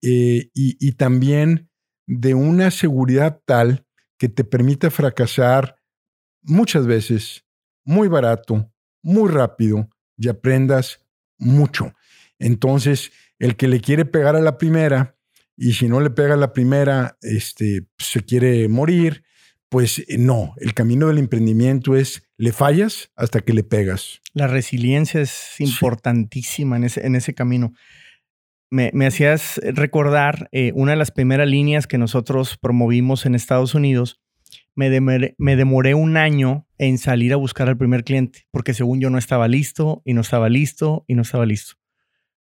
y, 0.00 0.50
y 0.54 0.92
también 0.92 1.70
de 2.06 2.34
una 2.34 2.70
seguridad 2.70 3.40
tal 3.44 3.84
que 4.18 4.28
te 4.28 4.44
permita 4.44 4.90
fracasar 4.90 5.76
muchas 6.42 6.86
veces, 6.86 7.44
muy 7.84 8.08
barato, 8.08 8.72
muy 9.02 9.30
rápido 9.30 9.88
y 10.16 10.28
aprendas 10.28 11.06
mucho. 11.38 11.94
Entonces, 12.38 13.12
el 13.38 13.56
que 13.56 13.68
le 13.68 13.80
quiere 13.80 14.04
pegar 14.04 14.36
a 14.36 14.40
la 14.40 14.58
primera 14.58 15.16
y 15.56 15.72
si 15.72 15.88
no 15.88 16.00
le 16.00 16.10
pega 16.10 16.34
a 16.34 16.38
la 16.38 16.52
primera, 16.52 17.18
este, 17.20 17.86
se 17.98 18.22
quiere 18.22 18.68
morir, 18.68 19.24
pues 19.68 19.98
eh, 19.98 20.16
no, 20.18 20.54
el 20.58 20.72
camino 20.72 21.08
del 21.08 21.18
emprendimiento 21.18 21.96
es 21.96 22.22
le 22.36 22.52
fallas 22.52 23.10
hasta 23.16 23.40
que 23.40 23.52
le 23.52 23.64
pegas. 23.64 24.20
La 24.32 24.46
resiliencia 24.46 25.20
es 25.20 25.56
importantísima 25.58 26.76
en, 26.76 26.84
ese, 26.84 27.04
en 27.04 27.16
ese 27.16 27.34
camino. 27.34 27.74
Me, 28.70 29.06
hacías 29.06 29.60
recordar 29.64 30.48
eh, 30.52 30.72
una 30.74 30.92
de 30.92 30.98
las 30.98 31.10
primeras 31.10 31.48
líneas 31.48 31.86
que 31.86 31.96
nosotros 31.96 32.58
promovimos 32.58 33.24
en 33.24 33.34
Estados 33.34 33.74
Unidos. 33.74 34.20
Me 34.74 34.90
demoré, 34.90 35.34
me 35.38 35.56
demoré 35.56 35.94
un 35.94 36.16
año 36.16 36.66
en 36.76 36.98
salir 36.98 37.32
a 37.32 37.36
buscar 37.36 37.68
al 37.68 37.78
primer 37.78 38.04
cliente, 38.04 38.46
porque 38.50 38.74
según 38.74 39.00
yo 39.00 39.10
no 39.10 39.18
estaba 39.18 39.48
listo 39.48 40.02
y 40.04 40.12
no 40.12 40.20
estaba 40.20 40.48
listo 40.48 41.04
y 41.08 41.14
no 41.14 41.22
estaba 41.22 41.46
listo. 41.46 41.74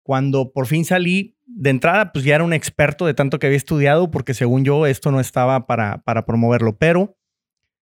Cuando 0.04 0.52
por 0.54 0.68
fin 0.68 0.86
salí, 0.86 1.36
de 1.46 1.70
entrada, 1.70 2.12
pues 2.12 2.26
ya 2.26 2.36
era 2.36 2.44
un 2.44 2.54
experto 2.54 3.06
de 3.06 3.14
tanto 3.14 3.40
que 3.40 3.48
había 3.48 3.58
estudiado, 3.58 4.12
porque 4.12 4.34
según 4.34 4.66
yo 4.66 4.86
esto 4.86 5.12
no 5.12 5.20
estaba 5.20 5.68
para, 5.68 6.00
para 6.04 6.26
promoverlo, 6.26 6.78
pero 6.78 7.18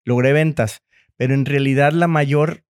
logré 0.05 0.33
ventas. 0.33 0.83
Pero 1.17 1.35
en 1.35 1.45
realidad 1.45 1.93
la 1.93 2.07
mayor 2.07 2.65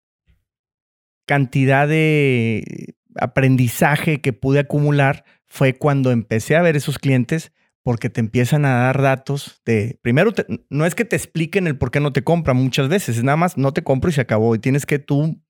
cantidad 1.26 1.88
de 1.88 2.96
aprendizaje 3.20 4.22
que 4.22 4.34
pude 4.34 4.60
acumular 4.60 5.26
fue 5.48 5.78
cuando 5.78 6.12
empecé 6.12 6.56
a 6.56 6.62
ver 6.62 6.76
esos 6.76 7.00
clientes 7.00 7.52
porque 7.84 8.10
te 8.10 8.20
empiezan 8.20 8.66
a 8.66 8.80
dar 8.80 9.02
datos 9.02 9.62
de, 9.66 9.98
primero, 10.02 10.34
no 10.70 10.86
es 10.86 10.94
que 10.94 11.06
te 11.06 11.16
expliquen 11.16 11.68
el 11.68 11.78
por 11.78 11.90
qué 11.90 12.02
no 12.02 12.12
te 12.12 12.24
compran 12.24 12.58
muchas 12.58 12.90
veces, 12.90 13.18
es 13.18 13.24
nada 13.24 13.38
más 13.38 13.58
no 13.58 13.72
te 13.74 13.84
compro 13.84 14.10
y 14.10 14.14
se 14.14 14.22
acabó 14.22 14.56
y 14.56 14.60
tienes 14.60 14.86
que 14.86 15.00
tú 15.00 15.42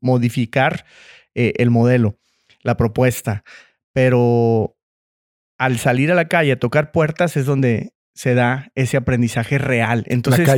modificar 0.00 0.86
eh, 1.34 1.52
el 1.58 1.70
modelo 1.70 2.18
la 2.62 2.76
propuesta. 2.76 3.44
Pero 3.92 4.76
al 5.58 5.78
salir 5.78 6.10
a 6.10 6.14
la 6.14 6.28
calle 6.28 6.52
a 6.52 6.58
tocar 6.58 6.92
puertas 6.92 7.36
es 7.36 7.46
donde 7.46 7.92
se 8.14 8.34
da 8.34 8.70
ese 8.74 8.96
aprendizaje 8.96 9.58
real. 9.58 10.04
Entonces, 10.08 10.48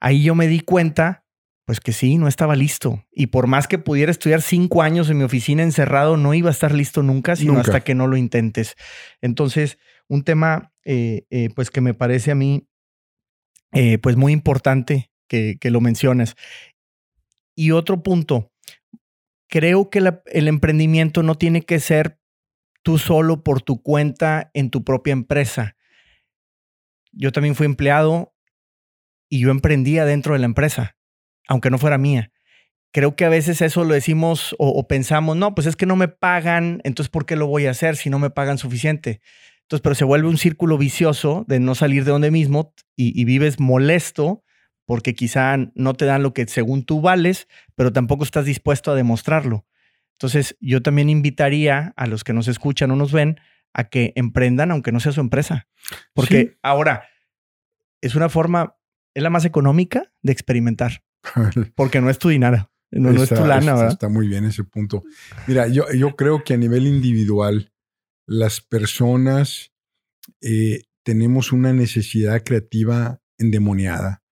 ahí 0.00 0.22
yo 0.22 0.34
me 0.34 0.46
di 0.46 0.60
cuenta, 0.60 1.21
pues 1.64 1.80
que 1.80 1.92
sí, 1.92 2.18
no 2.18 2.28
estaba 2.28 2.56
listo. 2.56 3.04
Y 3.12 3.28
por 3.28 3.46
más 3.46 3.68
que 3.68 3.78
pudiera 3.78 4.10
estudiar 4.10 4.42
cinco 4.42 4.82
años 4.82 5.08
en 5.10 5.18
mi 5.18 5.24
oficina 5.24 5.62
encerrado, 5.62 6.16
no 6.16 6.34
iba 6.34 6.48
a 6.48 6.52
estar 6.52 6.72
listo 6.72 7.02
nunca, 7.02 7.36
sino 7.36 7.58
hasta 7.58 7.82
que 7.82 7.94
no 7.94 8.06
lo 8.06 8.16
intentes. 8.16 8.74
Entonces, 9.20 9.78
un 10.08 10.24
tema, 10.24 10.72
eh, 10.84 11.26
eh, 11.30 11.50
pues 11.54 11.70
que 11.70 11.80
me 11.80 11.94
parece 11.94 12.32
a 12.32 12.34
mí, 12.34 12.68
eh, 13.72 13.98
pues 13.98 14.16
muy 14.16 14.32
importante 14.32 15.10
que, 15.28 15.56
que 15.60 15.70
lo 15.70 15.80
menciones. 15.80 16.34
Y 17.54 17.70
otro 17.70 18.02
punto, 18.02 18.50
creo 19.48 19.88
que 19.90 20.02
el 20.26 20.48
emprendimiento 20.48 21.22
no 21.22 21.36
tiene 21.36 21.62
que 21.62 21.78
ser 21.78 22.18
tú 22.82 22.98
solo 22.98 23.44
por 23.44 23.62
tu 23.62 23.82
cuenta 23.82 24.50
en 24.54 24.70
tu 24.70 24.84
propia 24.84 25.12
empresa. 25.12 25.76
Yo 27.12 27.32
también 27.32 27.54
fui 27.54 27.66
empleado 27.66 28.34
y 29.28 29.40
yo 29.40 29.50
emprendía 29.50 30.04
dentro 30.04 30.34
de 30.34 30.40
la 30.40 30.46
empresa, 30.46 30.96
aunque 31.48 31.70
no 31.70 31.78
fuera 31.78 31.98
mía. 31.98 32.30
Creo 32.92 33.16
que 33.16 33.24
a 33.24 33.30
veces 33.30 33.62
eso 33.62 33.84
lo 33.84 33.94
decimos 33.94 34.54
o, 34.58 34.86
pensamos, 34.86 35.36
no, 35.36 35.54
pues 35.54 35.66
es 35.66 35.76
que 35.76 35.86
no 35.86 35.96
me 35.96 36.08
pagan, 36.08 36.80
entonces 36.84 37.10
¿por 37.10 37.24
qué 37.24 37.36
lo 37.36 37.46
voy 37.46 37.66
a 37.66 37.70
hacer 37.70 37.96
si 37.96 38.10
no 38.10 38.18
me 38.18 38.30
pagan 38.30 38.58
suficiente? 38.58 39.22
Entonces, 39.62 39.82
pero 39.82 39.94
se 39.94 40.04
vuelve 40.04 40.28
un 40.28 40.36
círculo 40.36 40.76
vicioso 40.76 41.46
de 41.48 41.58
no 41.58 41.74
salir 41.74 42.04
de 42.04 42.10
donde 42.10 42.30
mismo 42.30 42.74
y, 42.94 43.18
y 43.18 43.24
vives 43.24 43.58
molesto 43.58 44.44
porque 44.84 45.14
quizá 45.14 45.56
no 45.74 45.94
te 45.94 46.04
dan 46.04 46.22
lo 46.22 46.34
que 46.34 46.46
según 46.46 46.84
tú 46.84 47.00
vales, 47.00 47.48
pero 47.74 47.92
tampoco 47.92 48.24
estás 48.24 48.44
dispuesto 48.44 48.90
a 48.90 48.94
demostrarlo. 48.94 49.64
Entonces, 50.12 50.56
yo 50.60 50.82
también 50.82 51.08
invitaría 51.08 51.94
a 51.96 52.06
los 52.06 52.24
que 52.24 52.32
nos 52.32 52.46
escuchan 52.48 52.90
o 52.90 52.96
nos 52.96 53.10
ven 53.10 53.40
a 53.72 53.88
que 53.88 54.12
emprendan, 54.16 54.70
aunque 54.70 54.92
no 54.92 55.00
sea 55.00 55.12
su 55.12 55.20
empresa. 55.20 55.66
Porque 56.14 56.58
ahora 56.62 57.08
es 58.00 58.14
una 58.14 58.28
forma, 58.28 58.76
es 59.14 59.22
la 59.22 59.30
más 59.30 59.44
económica 59.44 60.12
de 60.22 60.32
experimentar, 60.32 61.02
porque 61.74 62.00
no 62.00 62.10
es 62.10 62.18
tu 62.18 62.28
dinero. 62.28 62.68
No, 62.90 63.10
es 63.10 63.30
tu 63.30 63.46
lana, 63.46 63.74
¿verdad? 63.74 63.92
Está 63.92 64.08
muy 64.10 64.28
bien 64.28 64.44
ese 64.44 64.64
punto. 64.64 65.02
Mira, 65.46 65.66
yo, 65.66 65.90
yo 65.92 66.14
creo 66.14 66.44
que 66.44 66.52
a 66.52 66.58
nivel 66.58 66.86
individual, 66.86 67.72
las 68.26 68.60
personas 68.60 69.72
eh, 70.42 70.82
tenemos 71.02 71.52
una 71.52 71.72
necesidad 71.72 72.42
creativa 72.44 73.22
endemoniada. 73.38 74.22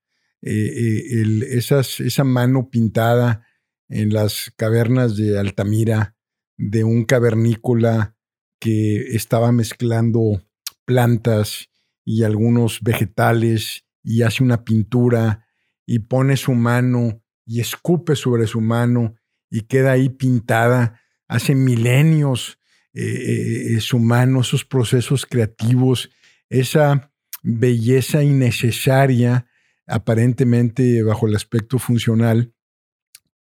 Eh, 0.43 0.53
eh, 0.53 1.47
esas, 1.53 2.01
esa 2.01 2.25
mano 2.25 2.69
pintada 2.71 3.47
en 3.89 4.13
las 4.13 4.53
cavernas 4.57 5.17
de 5.17 5.39
Altamira 5.39 6.17
de 6.57 6.85
un 6.85 7.05
cavernícola 7.05 8.15
que 8.61 9.17
estaba 9.17 9.53
mezclando 9.53 10.43
plantas 10.85 11.71
y 12.05 12.25
algunos 12.25 12.81
vegetales 12.83 13.85
y 14.03 14.23
hace 14.23 14.43
una 14.43 14.65
pintura 14.65 15.47
y 15.91 15.99
pone 15.99 16.37
su 16.37 16.53
mano 16.53 17.21
y 17.45 17.59
escupe 17.59 18.15
sobre 18.15 18.47
su 18.47 18.61
mano 18.61 19.17
y 19.51 19.63
queda 19.63 19.91
ahí 19.91 20.09
pintada. 20.09 21.01
Hace 21.27 21.57
milenios 21.57 22.61
eh, 22.95 23.77
su 23.81 23.99
mano, 23.99 24.43
esos 24.43 24.65
procesos 24.65 25.27
creativos, 25.27 26.09
esa 26.49 27.13
belleza 27.43 28.23
innecesaria 28.23 29.49
aparentemente 29.85 31.03
bajo 31.03 31.27
el 31.27 31.35
aspecto 31.35 31.81
funcional, 31.81 32.55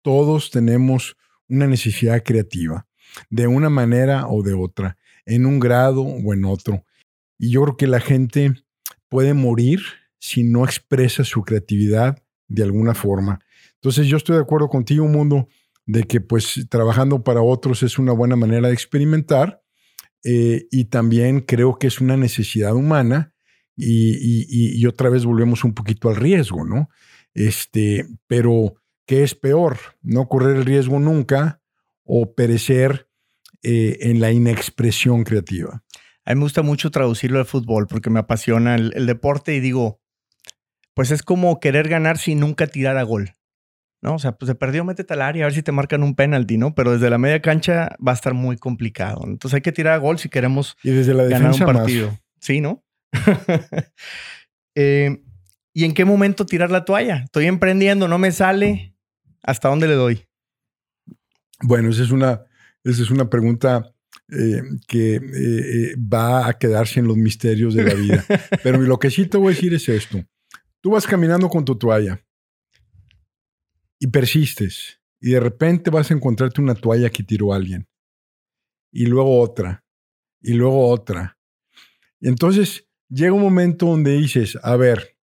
todos 0.02 0.50
tenemos 0.50 1.16
una 1.48 1.68
necesidad 1.68 2.24
creativa, 2.24 2.88
de 3.28 3.46
una 3.46 3.70
manera 3.70 4.26
o 4.26 4.42
de 4.42 4.54
otra, 4.54 4.98
en 5.24 5.46
un 5.46 5.60
grado 5.60 6.02
o 6.02 6.34
en 6.34 6.44
otro. 6.44 6.84
Y 7.38 7.52
yo 7.52 7.62
creo 7.62 7.76
que 7.76 7.86
la 7.86 8.00
gente 8.00 8.54
puede 9.08 9.34
morir 9.34 9.82
si 10.18 10.42
no 10.42 10.64
expresa 10.64 11.22
su 11.22 11.44
creatividad 11.44 12.20
de 12.50 12.62
alguna 12.62 12.94
forma. 12.94 13.40
Entonces 13.76 14.06
yo 14.06 14.18
estoy 14.18 14.36
de 14.36 14.42
acuerdo 14.42 14.68
contigo, 14.68 15.08
Mundo, 15.08 15.48
de 15.86 16.04
que 16.04 16.20
pues 16.20 16.66
trabajando 16.68 17.24
para 17.24 17.40
otros 17.40 17.82
es 17.82 17.98
una 17.98 18.12
buena 18.12 18.36
manera 18.36 18.68
de 18.68 18.74
experimentar 18.74 19.62
eh, 20.24 20.66
y 20.70 20.84
también 20.86 21.40
creo 21.40 21.78
que 21.78 21.86
es 21.86 22.00
una 22.00 22.16
necesidad 22.16 22.74
humana 22.74 23.32
y, 23.82 24.84
otra 24.84 25.08
vez 25.08 25.24
volvemos 25.24 25.64
un 25.64 25.72
poquito 25.72 26.10
al 26.10 26.16
riesgo, 26.16 26.66
¿no? 26.66 26.90
Este, 27.32 28.06
pero, 28.26 28.74
¿qué 29.06 29.22
es 29.22 29.34
peor? 29.34 29.78
¿No 30.02 30.28
correr 30.28 30.56
el 30.56 30.66
riesgo 30.66 30.98
nunca 30.98 31.62
o 32.04 32.34
perecer 32.34 33.08
eh, 33.62 33.96
en 34.02 34.20
la 34.20 34.32
inexpresión 34.32 35.24
creativa? 35.24 35.82
A 36.26 36.34
mí 36.34 36.38
me 36.38 36.44
gusta 36.44 36.60
mucho 36.62 36.90
traducirlo 36.90 37.38
al 37.38 37.46
fútbol 37.46 37.86
porque 37.86 38.10
me 38.10 38.20
apasiona 38.20 38.74
el, 38.74 39.06
deporte 39.06 39.54
y 39.54 39.60
digo, 39.60 40.00
pues 41.00 41.12
es 41.12 41.22
como 41.22 41.60
querer 41.60 41.88
ganar 41.88 42.18
sin 42.18 42.40
nunca 42.40 42.66
tirar 42.66 42.98
a 42.98 43.02
gol. 43.04 43.34
¿no? 44.02 44.16
O 44.16 44.18
sea, 44.18 44.32
pues 44.32 44.48
se 44.50 44.54
perdió, 44.54 44.84
métete 44.84 45.14
al 45.14 45.22
área 45.22 45.44
a 45.44 45.46
ver 45.46 45.54
si 45.54 45.62
te 45.62 45.72
marcan 45.72 46.02
un 46.02 46.14
penalti, 46.14 46.58
¿no? 46.58 46.74
Pero 46.74 46.92
desde 46.92 47.08
la 47.08 47.16
media 47.16 47.40
cancha 47.40 47.96
va 48.06 48.12
a 48.12 48.14
estar 48.14 48.34
muy 48.34 48.58
complicado. 48.58 49.22
Entonces 49.24 49.54
hay 49.54 49.60
que 49.62 49.72
tirar 49.72 49.94
a 49.94 49.96
gol 49.96 50.18
si 50.18 50.28
queremos 50.28 50.76
y 50.82 50.90
desde 50.90 51.14
la 51.14 51.24
ganar 51.24 51.54
un 51.54 51.58
partido. 51.60 52.20
Sí, 52.38 52.60
¿no? 52.60 52.84
Eh, 54.74 55.22
¿Y 55.72 55.84
en 55.86 55.94
qué 55.94 56.04
momento 56.04 56.44
tirar 56.44 56.70
la 56.70 56.84
toalla? 56.84 57.22
Estoy 57.24 57.46
emprendiendo, 57.46 58.06
no 58.06 58.18
me 58.18 58.30
sale. 58.30 58.94
¿Hasta 59.42 59.70
dónde 59.70 59.88
le 59.88 59.94
doy? 59.94 60.26
Bueno, 61.62 61.88
esa 61.88 62.02
es 62.02 62.10
una, 62.10 62.44
esa 62.84 63.02
es 63.02 63.10
una 63.10 63.30
pregunta 63.30 63.90
eh, 64.28 64.62
que 64.86 65.14
eh, 65.16 65.96
va 65.96 66.46
a 66.46 66.58
quedarse 66.58 67.00
en 67.00 67.06
los 67.06 67.16
misterios 67.16 67.72
de 67.72 67.84
la 67.84 67.94
vida. 67.94 68.22
Pero 68.62 68.82
lo 68.82 68.98
que 68.98 69.10
sí 69.10 69.24
te 69.24 69.38
voy 69.38 69.54
a 69.54 69.56
decir 69.56 69.72
es 69.72 69.88
esto. 69.88 70.22
Tú 70.80 70.90
vas 70.90 71.06
caminando 71.06 71.48
con 71.48 71.64
tu 71.64 71.76
toalla 71.76 72.24
y 73.98 74.06
persistes 74.06 75.00
y 75.20 75.30
de 75.30 75.40
repente 75.40 75.90
vas 75.90 76.10
a 76.10 76.14
encontrarte 76.14 76.60
una 76.60 76.74
toalla 76.74 77.10
que 77.10 77.22
tiró 77.22 77.52
alguien 77.52 77.88
y 78.92 79.06
luego 79.06 79.40
otra 79.40 79.84
y 80.40 80.54
luego 80.54 80.88
otra. 80.88 81.38
Y 82.18 82.28
entonces 82.28 82.88
llega 83.08 83.32
un 83.32 83.42
momento 83.42 83.86
donde 83.86 84.16
dices, 84.16 84.58
a 84.62 84.76
ver, 84.76 85.18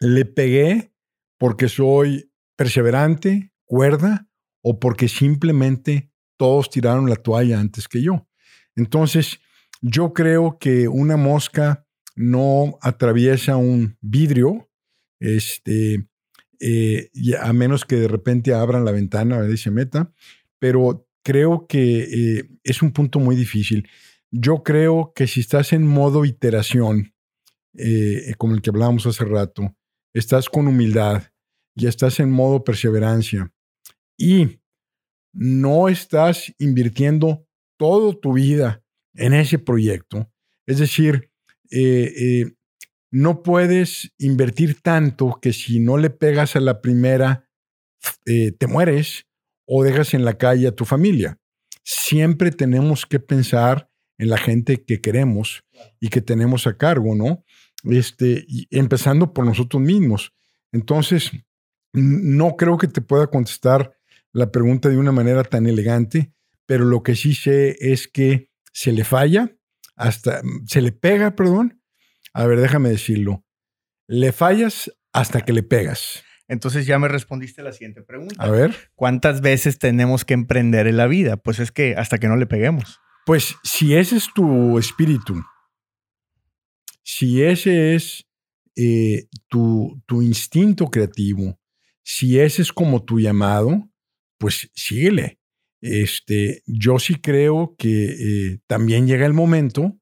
le 0.00 0.24
pegué 0.24 0.92
porque 1.38 1.68
soy 1.68 2.32
perseverante, 2.56 3.52
cuerda 3.64 4.28
o 4.62 4.80
porque 4.80 5.08
simplemente 5.08 6.12
todos 6.36 6.70
tiraron 6.70 7.08
la 7.08 7.16
toalla 7.16 7.60
antes 7.60 7.88
que 7.88 8.02
yo. 8.02 8.28
Entonces, 8.74 9.40
yo 9.80 10.12
creo 10.12 10.58
que 10.58 10.88
una 10.88 11.16
mosca 11.16 11.86
no 12.16 12.78
atraviesa 12.80 13.56
un 13.56 13.96
vidrio, 14.00 14.67
este, 15.20 16.06
eh, 16.60 17.10
a 17.40 17.52
menos 17.52 17.84
que 17.84 17.96
de 17.96 18.08
repente 18.08 18.52
abran 18.52 18.84
la 18.84 18.92
ventana 18.92 19.48
y 19.48 19.56
se 19.56 19.70
meta, 19.70 20.12
pero 20.58 21.06
creo 21.22 21.66
que 21.66 22.38
eh, 22.38 22.50
es 22.64 22.82
un 22.82 22.92
punto 22.92 23.20
muy 23.20 23.36
difícil. 23.36 23.88
Yo 24.30 24.62
creo 24.62 25.12
que 25.14 25.26
si 25.26 25.40
estás 25.40 25.72
en 25.72 25.86
modo 25.86 26.24
iteración, 26.24 27.14
eh, 27.76 28.34
como 28.38 28.54
el 28.54 28.62
que 28.62 28.70
hablábamos 28.70 29.06
hace 29.06 29.24
rato, 29.24 29.76
estás 30.14 30.48
con 30.48 30.66
humildad 30.66 31.22
y 31.76 31.86
estás 31.86 32.18
en 32.18 32.30
modo 32.30 32.64
perseverancia 32.64 33.52
y 34.18 34.60
no 35.32 35.88
estás 35.88 36.52
invirtiendo 36.58 37.46
toda 37.78 38.18
tu 38.18 38.32
vida 38.32 38.82
en 39.14 39.32
ese 39.32 39.58
proyecto, 39.58 40.28
es 40.66 40.78
decir, 40.78 41.30
no 43.10 43.42
puedes 43.42 44.12
invertir 44.18 44.80
tanto 44.80 45.38
que 45.40 45.52
si 45.52 45.80
no 45.80 45.96
le 45.96 46.10
pegas 46.10 46.56
a 46.56 46.60
la 46.60 46.80
primera, 46.80 47.48
eh, 48.26 48.52
te 48.52 48.66
mueres 48.66 49.26
o 49.66 49.82
dejas 49.82 50.14
en 50.14 50.24
la 50.24 50.36
calle 50.38 50.68
a 50.68 50.74
tu 50.74 50.84
familia. 50.84 51.38
Siempre 51.84 52.50
tenemos 52.50 53.06
que 53.06 53.20
pensar 53.20 53.90
en 54.18 54.28
la 54.28 54.38
gente 54.38 54.84
que 54.84 55.00
queremos 55.00 55.64
y 56.00 56.08
que 56.08 56.20
tenemos 56.20 56.66
a 56.66 56.76
cargo, 56.76 57.14
¿no? 57.14 57.44
Este, 57.84 58.46
empezando 58.70 59.32
por 59.32 59.46
nosotros 59.46 59.82
mismos. 59.82 60.32
Entonces, 60.72 61.30
no 61.92 62.56
creo 62.56 62.76
que 62.76 62.88
te 62.88 63.00
pueda 63.00 63.28
contestar 63.28 63.96
la 64.32 64.50
pregunta 64.50 64.88
de 64.88 64.98
una 64.98 65.12
manera 65.12 65.44
tan 65.44 65.66
elegante, 65.66 66.32
pero 66.66 66.84
lo 66.84 67.02
que 67.02 67.14
sí 67.14 67.34
sé 67.34 67.76
es 67.80 68.08
que 68.08 68.50
se 68.72 68.92
le 68.92 69.04
falla, 69.04 69.56
hasta 69.96 70.42
se 70.66 70.82
le 70.82 70.92
pega, 70.92 71.34
perdón, 71.34 71.77
a 72.32 72.46
ver, 72.46 72.60
déjame 72.60 72.88
decirlo. 72.90 73.44
Le 74.06 74.32
fallas 74.32 74.90
hasta 75.12 75.42
que 75.42 75.52
le 75.52 75.62
pegas. 75.62 76.24
Entonces 76.48 76.86
ya 76.86 76.98
me 76.98 77.08
respondiste 77.08 77.62
la 77.62 77.72
siguiente 77.72 78.02
pregunta. 78.02 78.34
A 78.38 78.50
ver. 78.50 78.74
¿Cuántas 78.94 79.42
veces 79.42 79.78
tenemos 79.78 80.24
que 80.24 80.34
emprender 80.34 80.86
en 80.86 80.96
la 80.96 81.06
vida? 81.06 81.36
Pues 81.36 81.58
es 81.58 81.70
que 81.70 81.94
hasta 81.94 82.18
que 82.18 82.28
no 82.28 82.36
le 82.36 82.46
peguemos. 82.46 83.00
Pues 83.26 83.56
si 83.62 83.94
ese 83.94 84.16
es 84.16 84.28
tu 84.34 84.78
espíritu, 84.78 85.42
si 87.02 87.42
ese 87.42 87.94
es 87.94 88.26
eh, 88.76 89.28
tu, 89.48 90.02
tu, 90.06 90.22
instinto 90.22 90.86
creativo, 90.86 91.60
si 92.02 92.40
ese 92.40 92.62
es 92.62 92.72
como 92.72 93.04
tu 93.04 93.20
llamado, 93.20 93.90
pues 94.38 94.70
síguele. 94.74 95.38
Este, 95.82 96.62
yo 96.66 96.98
sí 96.98 97.16
creo 97.16 97.74
que 97.76 98.06
eh, 98.52 98.60
también 98.66 99.06
llega 99.06 99.26
el 99.26 99.34
momento 99.34 99.98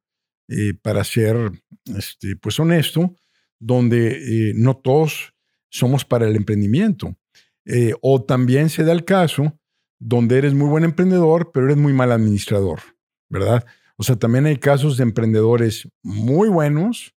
eh, 0.48 0.74
para 0.80 1.04
ser 1.04 1.50
este, 1.96 2.36
pues 2.36 2.58
honesto, 2.60 3.14
donde 3.58 4.50
eh, 4.50 4.52
no 4.54 4.76
todos 4.76 5.34
somos 5.68 6.04
para 6.04 6.28
el 6.28 6.36
emprendimiento. 6.36 7.16
Eh, 7.64 7.94
o 8.00 8.22
también 8.22 8.70
se 8.70 8.84
da 8.84 8.92
el 8.92 9.04
caso 9.04 9.58
donde 9.98 10.38
eres 10.38 10.54
muy 10.54 10.68
buen 10.68 10.84
emprendedor, 10.84 11.50
pero 11.52 11.66
eres 11.66 11.78
muy 11.78 11.92
mal 11.92 12.12
administrador, 12.12 12.80
¿verdad? 13.28 13.64
O 13.96 14.02
sea, 14.02 14.16
también 14.16 14.46
hay 14.46 14.58
casos 14.58 14.96
de 14.96 15.02
emprendedores 15.02 15.88
muy 16.02 16.48
buenos 16.48 17.14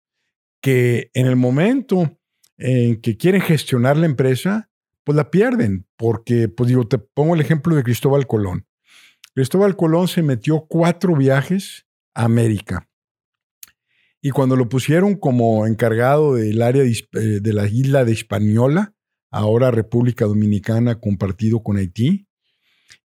que 0.63 1.11
en 1.15 1.27
el 1.27 1.37
momento 1.37 2.19
en 2.57 3.01
que 3.01 3.17
quieren 3.17 3.41
gestionar 3.41 3.97
la 3.97 4.07
empresa, 4.07 4.71
pues 5.05 5.17
la 5.17 5.31
pierden, 5.31 5.87
porque, 5.97 6.49
pues 6.49 6.69
digo, 6.69 6.87
te 6.87 6.99
pongo 6.99 7.35
el 7.35 7.41
ejemplo 7.41 7.75
de 7.75 7.83
Cristóbal 7.83 8.27
Colón. 8.27 8.67
Cristóbal 9.35 9.77
Colón 9.77 10.09
se 10.09 10.23
metió 10.23 10.67
cuatro 10.69 11.15
viajes 11.15 11.87
a 12.15 12.25
América. 12.25 12.88
Y 14.21 14.31
cuando 14.31 14.57
lo 14.57 14.69
pusieron 14.69 15.15
como 15.15 15.67
encargado 15.67 16.35
del 16.35 16.61
área 16.63 16.83
de, 16.83 16.91
eh, 16.91 17.41
la 17.53 17.69
isla 17.69 18.05
de 18.05 18.13
Hispaniola, 18.13 18.95
ahora 19.31 19.71
República 19.71 20.25
Dominicana 20.25 20.99
compartido 20.99 21.63
con 21.63 21.77
Haití, 21.77 22.27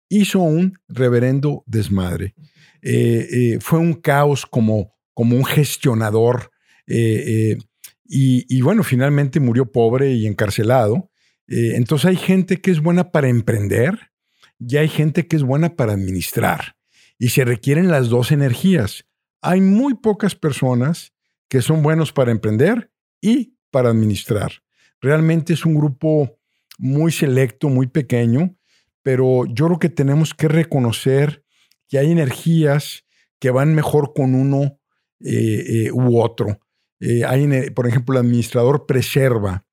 hizo 0.09 0.39
un 0.39 0.73
reverendo 0.87 1.63
desmadre. 1.67 2.33
Eh, 2.81 3.27
eh, 3.31 3.57
fue 3.61 3.79
un 3.79 3.93
caos 3.93 4.45
como, 4.45 4.95
como 5.13 5.35
un 5.35 5.45
gestionador. 5.45 6.51
y, 6.87 7.57
y, 8.05 8.61
bueno, 8.61 8.83
finalmente 8.83 9.39
murió 9.39 9.71
pobre 9.71 10.13
y 10.13 10.25
encarcelado. 10.27 11.09
entonces 11.47 12.05
hay 12.07 12.15
gente 12.17 12.59
que 12.61 12.71
es 12.71 12.81
buena 12.81 13.11
para 13.11 13.29
emprender 13.29 14.11
y 14.59 14.77
hay 14.77 14.87
gente 14.87 15.27
que 15.27 15.35
es 15.35 15.43
buena 15.43 15.75
para 15.75 15.93
administrar. 15.93 16.75
Y 17.19 17.29
se 17.29 17.45
requieren 17.45 17.89
las 17.89 18.09
dos 18.09 18.31
energías 18.31 19.05
hay 19.43 19.61
muy 19.61 19.93
pocas 19.95 20.35
personas 20.35 21.13
que 21.49 21.61
son 21.61 21.83
buenos 21.83 22.11
para 22.11 22.31
emprender 22.31 22.91
y 23.21 23.57
para 23.69 23.89
administrar. 23.89 24.63
Realmente 25.01 25.53
es 25.53 25.65
un 25.65 25.75
grupo 25.75 26.39
muy 26.79 27.11
selecto, 27.11 27.69
muy 27.69 27.87
pequeño, 27.87 28.55
pero 29.03 29.45
yo 29.45 29.67
creo 29.67 29.79
que 29.79 29.89
tenemos 29.89 30.33
que 30.33 30.47
reconocer 30.47 31.43
que 31.89 31.99
hay 31.99 32.11
energías 32.11 33.03
que 33.39 33.51
van 33.51 33.75
mejor 33.75 34.13
con 34.15 34.33
uno 34.33 34.79
eh, 35.19 35.85
eh, 35.87 35.91
u 35.91 36.19
otro. 36.19 36.59
Eh, 37.01 37.25
hay, 37.25 37.69
por 37.71 37.87
ejemplo, 37.87 38.15
el 38.17 38.25
administrador 38.25 38.85
preserva 38.85 39.65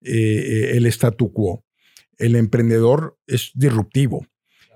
el 0.00 0.86
statu 0.86 1.32
quo. 1.32 1.64
El 2.16 2.34
emprendedor 2.36 3.18
es 3.26 3.50
disruptivo. 3.54 4.26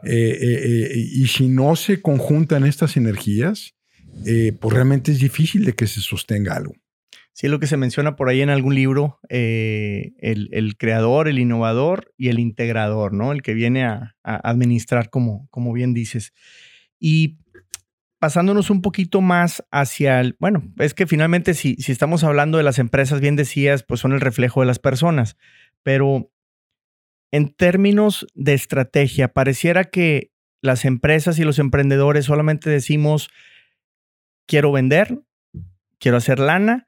y 0.05 1.27
si 1.29 1.49
no 1.49 1.77
se 1.77 2.03
conjuntan 2.03 2.67
estas 2.67 2.97
energías, 2.97 3.75
eh, 4.27 4.53
pues 4.59 4.75
realmente 4.75 5.13
es 5.13 5.19
difícil 5.19 5.65
de 5.65 5.75
que 5.75 5.87
se 5.87 6.01
sostenga 6.01 6.55
algo. 6.55 6.75
Sí, 7.35 7.49
lo 7.49 7.59
que 7.59 7.67
se 7.67 7.79
menciona 7.79 8.15
por 8.15 8.29
ahí 8.29 8.43
en 8.43 8.51
algún 8.51 8.75
libro, 8.75 9.19
eh, 9.31 10.13
el, 10.19 10.77
creador, 10.77 11.29
el 11.29 11.39
innovador 11.39 12.13
y 12.19 12.29
el 12.29 12.39
integrador, 12.39 13.15
¿no? 13.15 13.33
El 13.33 13.43
que 13.43 13.55
viene 13.55 13.85
a, 13.85 14.15
administrar, 14.23 15.09
como, 15.09 15.49
como 15.51 15.73
bien 15.73 15.95
dices. 15.95 16.35
Y 17.01 17.39
pasándonos 18.19 18.69
un 18.69 18.83
poquito 18.83 19.23
más 19.23 19.65
hacia 19.71 20.21
el, 20.21 20.37
bueno, 20.39 20.63
es 20.79 20.93
que 20.93 21.07
finalmente 21.07 21.55
si, 21.55 21.75
si 21.77 21.91
estamos 21.91 22.23
hablando 22.23 22.59
de 22.59 22.65
las 22.65 22.79
empresas, 22.79 23.21
bien 23.21 23.35
decías, 23.35 23.83
pues 23.83 24.01
son 24.01 24.13
el 24.13 24.21
reflejo 24.21 24.61
de 24.61 24.67
las 24.67 24.79
personas, 24.79 25.37
pero 25.83 26.31
en 27.33 27.49
términos 27.49 28.27
de 28.35 28.53
estrategia, 28.53 29.33
pareciera 29.33 29.85
que 29.85 30.31
las 30.61 30.85
empresas 30.85 31.39
y 31.39 31.45
los 31.45 31.59
emprendedores 31.59 32.27
solamente 32.27 32.71
decimos, 32.71 33.31
quiero 34.47 34.73
vender, 34.73 35.21
quiero 35.99 36.17
hacer 36.17 36.39
lana, 36.39 36.87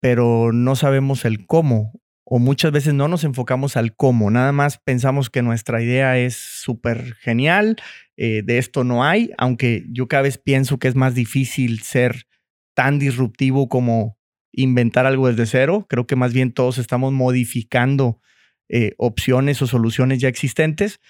pero 0.00 0.52
no 0.52 0.76
sabemos 0.76 1.24
el 1.24 1.46
cómo. 1.46 1.92
O 2.24 2.38
muchas 2.38 2.70
veces 2.70 2.94
no 2.94 3.08
nos 3.08 3.24
enfocamos 3.24 3.76
al 3.76 3.96
cómo, 3.96 4.30
nada 4.30 4.52
más 4.52 4.78
pensamos 4.78 5.30
que 5.30 5.42
nuestra 5.42 5.82
idea 5.82 6.16
es 6.16 6.36
súper 6.36 7.14
genial, 7.14 7.76
eh, 8.16 8.42
de 8.44 8.58
esto 8.58 8.84
no 8.84 9.02
hay, 9.02 9.32
aunque 9.36 9.84
yo 9.88 10.06
cada 10.06 10.22
vez 10.22 10.38
pienso 10.38 10.78
que 10.78 10.86
es 10.86 10.94
más 10.94 11.16
difícil 11.16 11.80
ser 11.80 12.28
tan 12.74 13.00
disruptivo 13.00 13.68
como 13.68 14.16
inventar 14.52 15.06
algo 15.06 15.28
desde 15.28 15.46
cero. 15.46 15.86
Creo 15.88 16.06
que 16.06 16.16
más 16.16 16.32
bien 16.32 16.52
todos 16.52 16.78
estamos 16.78 17.12
modificando 17.12 18.20
eh, 18.68 18.92
opciones 18.98 19.60
o 19.62 19.66
soluciones 19.66 20.20
ya 20.20 20.28
existentes, 20.28 21.00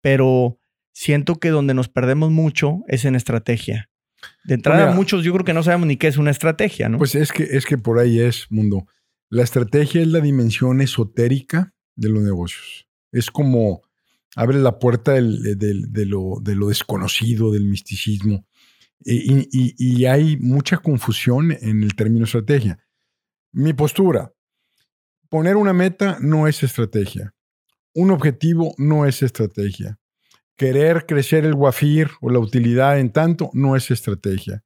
pero 0.00 0.58
siento 0.92 1.36
que 1.36 1.48
donde 1.48 1.74
nos 1.74 1.88
perdemos 1.88 2.30
mucho 2.30 2.82
es 2.86 3.04
en 3.04 3.16
estrategia. 3.16 3.90
De 4.44 4.54
entrada, 4.54 4.92
muchos 4.92 5.24
yo 5.24 5.32
creo 5.32 5.44
que 5.44 5.54
no 5.54 5.62
sabemos 5.62 5.86
ni 5.86 5.96
qué 5.96 6.08
es 6.08 6.16
una 6.16 6.30
estrategia, 6.30 6.88
¿no? 6.88 6.98
Pues 6.98 7.14
es 7.14 7.32
que, 7.32 7.44
es 7.44 7.66
que 7.66 7.78
por 7.78 7.98
ahí 7.98 8.20
es, 8.20 8.46
mundo. 8.50 8.86
La 9.30 9.42
estrategia 9.42 10.02
es 10.02 10.08
la 10.08 10.20
dimensión 10.20 10.80
esotérica 10.80 11.74
de 11.96 12.08
los 12.08 12.22
negocios. 12.22 12.86
Es 13.12 13.30
como 13.30 13.82
abre 14.36 14.58
la 14.58 14.78
puerta 14.78 15.12
de, 15.12 16.04
lo, 16.06 16.40
desconocido, 16.68 17.52
del 17.52 17.64
misticismo. 17.64 18.46
y, 19.04 20.04
hay 20.06 20.36
mucha 20.38 20.78
confusión 20.78 21.52
en 21.52 21.82
el 21.82 21.94
término 21.94 22.24
estrategia. 22.24 22.78
Mi 23.52 23.72
postura, 23.72 24.32
poner 25.28 25.56
una 25.56 25.72
meta 25.72 26.18
no 26.20 26.48
es 26.48 26.62
estrategia. 26.62 27.34
Un 27.94 28.10
objetivo 28.10 28.74
no 28.78 29.06
es 29.06 29.22
estrategia. 29.22 29.98
Querer 30.56 31.06
crecer 31.06 31.44
el 31.44 31.54
guafir 31.54 32.10
o 32.20 32.30
la 32.30 32.38
utilidad 32.38 32.98
en 33.00 33.10
tanto 33.10 33.50
no 33.54 33.76
es 33.76 33.90
estrategia. 33.90 34.62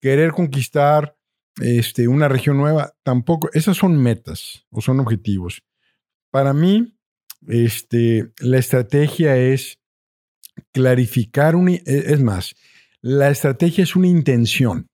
Querer 0.00 0.32
conquistar 0.32 1.16
este, 1.60 2.08
una 2.08 2.28
región 2.28 2.56
nueva 2.56 2.94
tampoco. 3.02 3.50
Esas 3.52 3.76
son 3.76 3.96
metas 3.96 4.64
o 4.70 4.80
son 4.80 5.00
objetivos. 5.00 5.62
Para 6.30 6.52
mí, 6.52 6.96
este, 7.48 8.32
la 8.38 8.58
estrategia 8.58 9.36
es 9.36 9.80
clarificar, 10.72 11.56
un, 11.56 11.68
e, 11.68 11.82
es 11.84 12.20
más, 12.20 12.54
la 13.00 13.30
estrategia 13.30 13.84
es 13.84 13.96
una 13.96 14.08
intención 14.08 14.88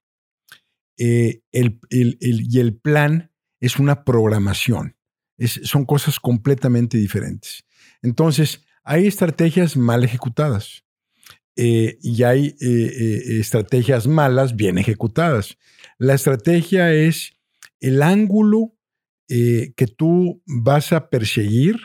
eh, 0.99 1.43
y 1.51 2.59
el 2.59 2.76
plan 2.76 3.30
es 3.61 3.78
una 3.78 4.05
programación. 4.05 4.97
son 5.38 5.86
cosas 5.86 6.18
completamente 6.18 6.99
diferentes. 6.99 7.64
Entonces, 8.03 8.62
hay 8.85 9.07
estrategias 9.07 9.76
mal 9.76 10.05
ejecutadas 10.05 10.85
eh, 11.57 11.99
y 12.03 12.22
hay 12.22 12.57
eh, 12.61 13.39
estrategias 13.41 14.07
malas 14.07 14.57
bien 14.57 14.78
ejecutadas. 14.78 15.59
La 15.99 16.14
estrategia 16.14 16.93
es 16.93 17.33
el 17.81 18.03
ángulo 18.03 18.74
que 19.28 19.87
tú 19.97 20.43
vas 20.45 20.93
a 20.93 21.09
perseguir 21.09 21.76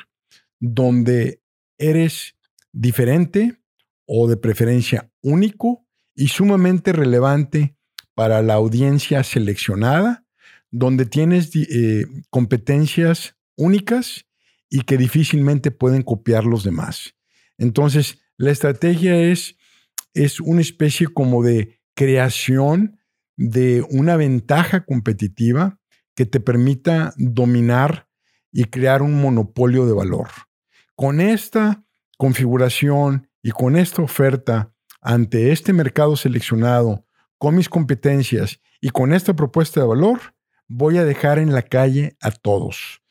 donde 0.59 1.43
eres 1.77 2.35
diferente 2.71 3.59
o 4.07 4.27
de 4.27 4.37
preferencia 4.37 5.11
único 5.21 5.85
y 6.15 6.29
sumamente 6.29 6.93
relevante 6.93 7.75
para 8.13 8.41
la 8.41 8.53
audiencia 8.53 9.23
seleccionada, 9.23 10.25
donde 10.71 11.05
tienes 11.05 11.51
eh, 11.55 12.05
competencias 12.29 13.35
únicas 13.55 14.25
y 14.69 14.81
que 14.81 14.97
difícilmente 14.97 15.71
pueden 15.71 16.01
copiar 16.01 16.45
los 16.45 16.63
demás. 16.63 17.15
Entonces, 17.57 18.19
la 18.37 18.51
estrategia 18.51 19.15
es, 19.15 19.55
es 20.13 20.39
una 20.39 20.61
especie 20.61 21.07
como 21.07 21.43
de 21.43 21.79
creación 21.93 22.99
de 23.37 23.85
una 23.89 24.17
ventaja 24.17 24.85
competitiva 24.85 25.79
que 26.15 26.25
te 26.25 26.39
permita 26.39 27.13
dominar 27.17 28.07
y 28.51 28.65
crear 28.65 29.01
un 29.01 29.21
monopolio 29.21 29.85
de 29.85 29.93
valor. 29.93 30.29
Con 30.95 31.19
esta 31.19 31.83
configuración 32.17 33.29
y 33.43 33.51
con 33.51 33.75
esta 33.75 34.01
oferta 34.01 34.73
ante 35.01 35.51
este 35.51 35.73
mercado 35.73 36.15
seleccionado, 36.15 37.05
con 37.37 37.55
mis 37.55 37.69
competencias 37.69 38.61
y 38.79 38.89
con 38.89 39.13
esta 39.13 39.35
propuesta 39.35 39.81
de 39.81 39.87
valor, 39.87 40.19
voy 40.67 40.97
a 40.97 41.05
dejar 41.05 41.37
en 41.37 41.53
la 41.53 41.61
calle 41.61 42.17
a 42.21 42.31
todos. 42.31 43.01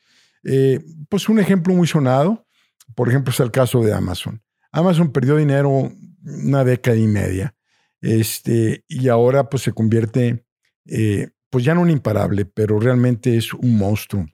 Eh, 0.45 0.79
pues 1.09 1.27
un 1.27 1.39
ejemplo 1.39 1.73
muy 1.73 1.87
sonado, 1.87 2.47
por 2.95 3.09
ejemplo, 3.09 3.31
es 3.33 3.39
el 3.39 3.51
caso 3.51 3.81
de 3.81 3.93
Amazon. 3.93 4.41
Amazon 4.71 5.11
perdió 5.11 5.35
dinero 5.35 5.91
una 6.23 6.63
década 6.63 6.97
y 6.97 7.07
media. 7.07 7.55
Este, 8.01 8.85
y 8.87 9.07
ahora 9.07 9.49
pues 9.49 9.63
se 9.63 9.73
convierte, 9.73 10.45
eh, 10.85 11.29
pues 11.49 11.65
ya 11.65 11.73
no 11.73 11.81
un 11.81 11.89
imparable, 11.89 12.45
pero 12.45 12.79
realmente 12.79 13.35
es 13.35 13.53
un 13.53 13.77
monstruo. 13.77 14.25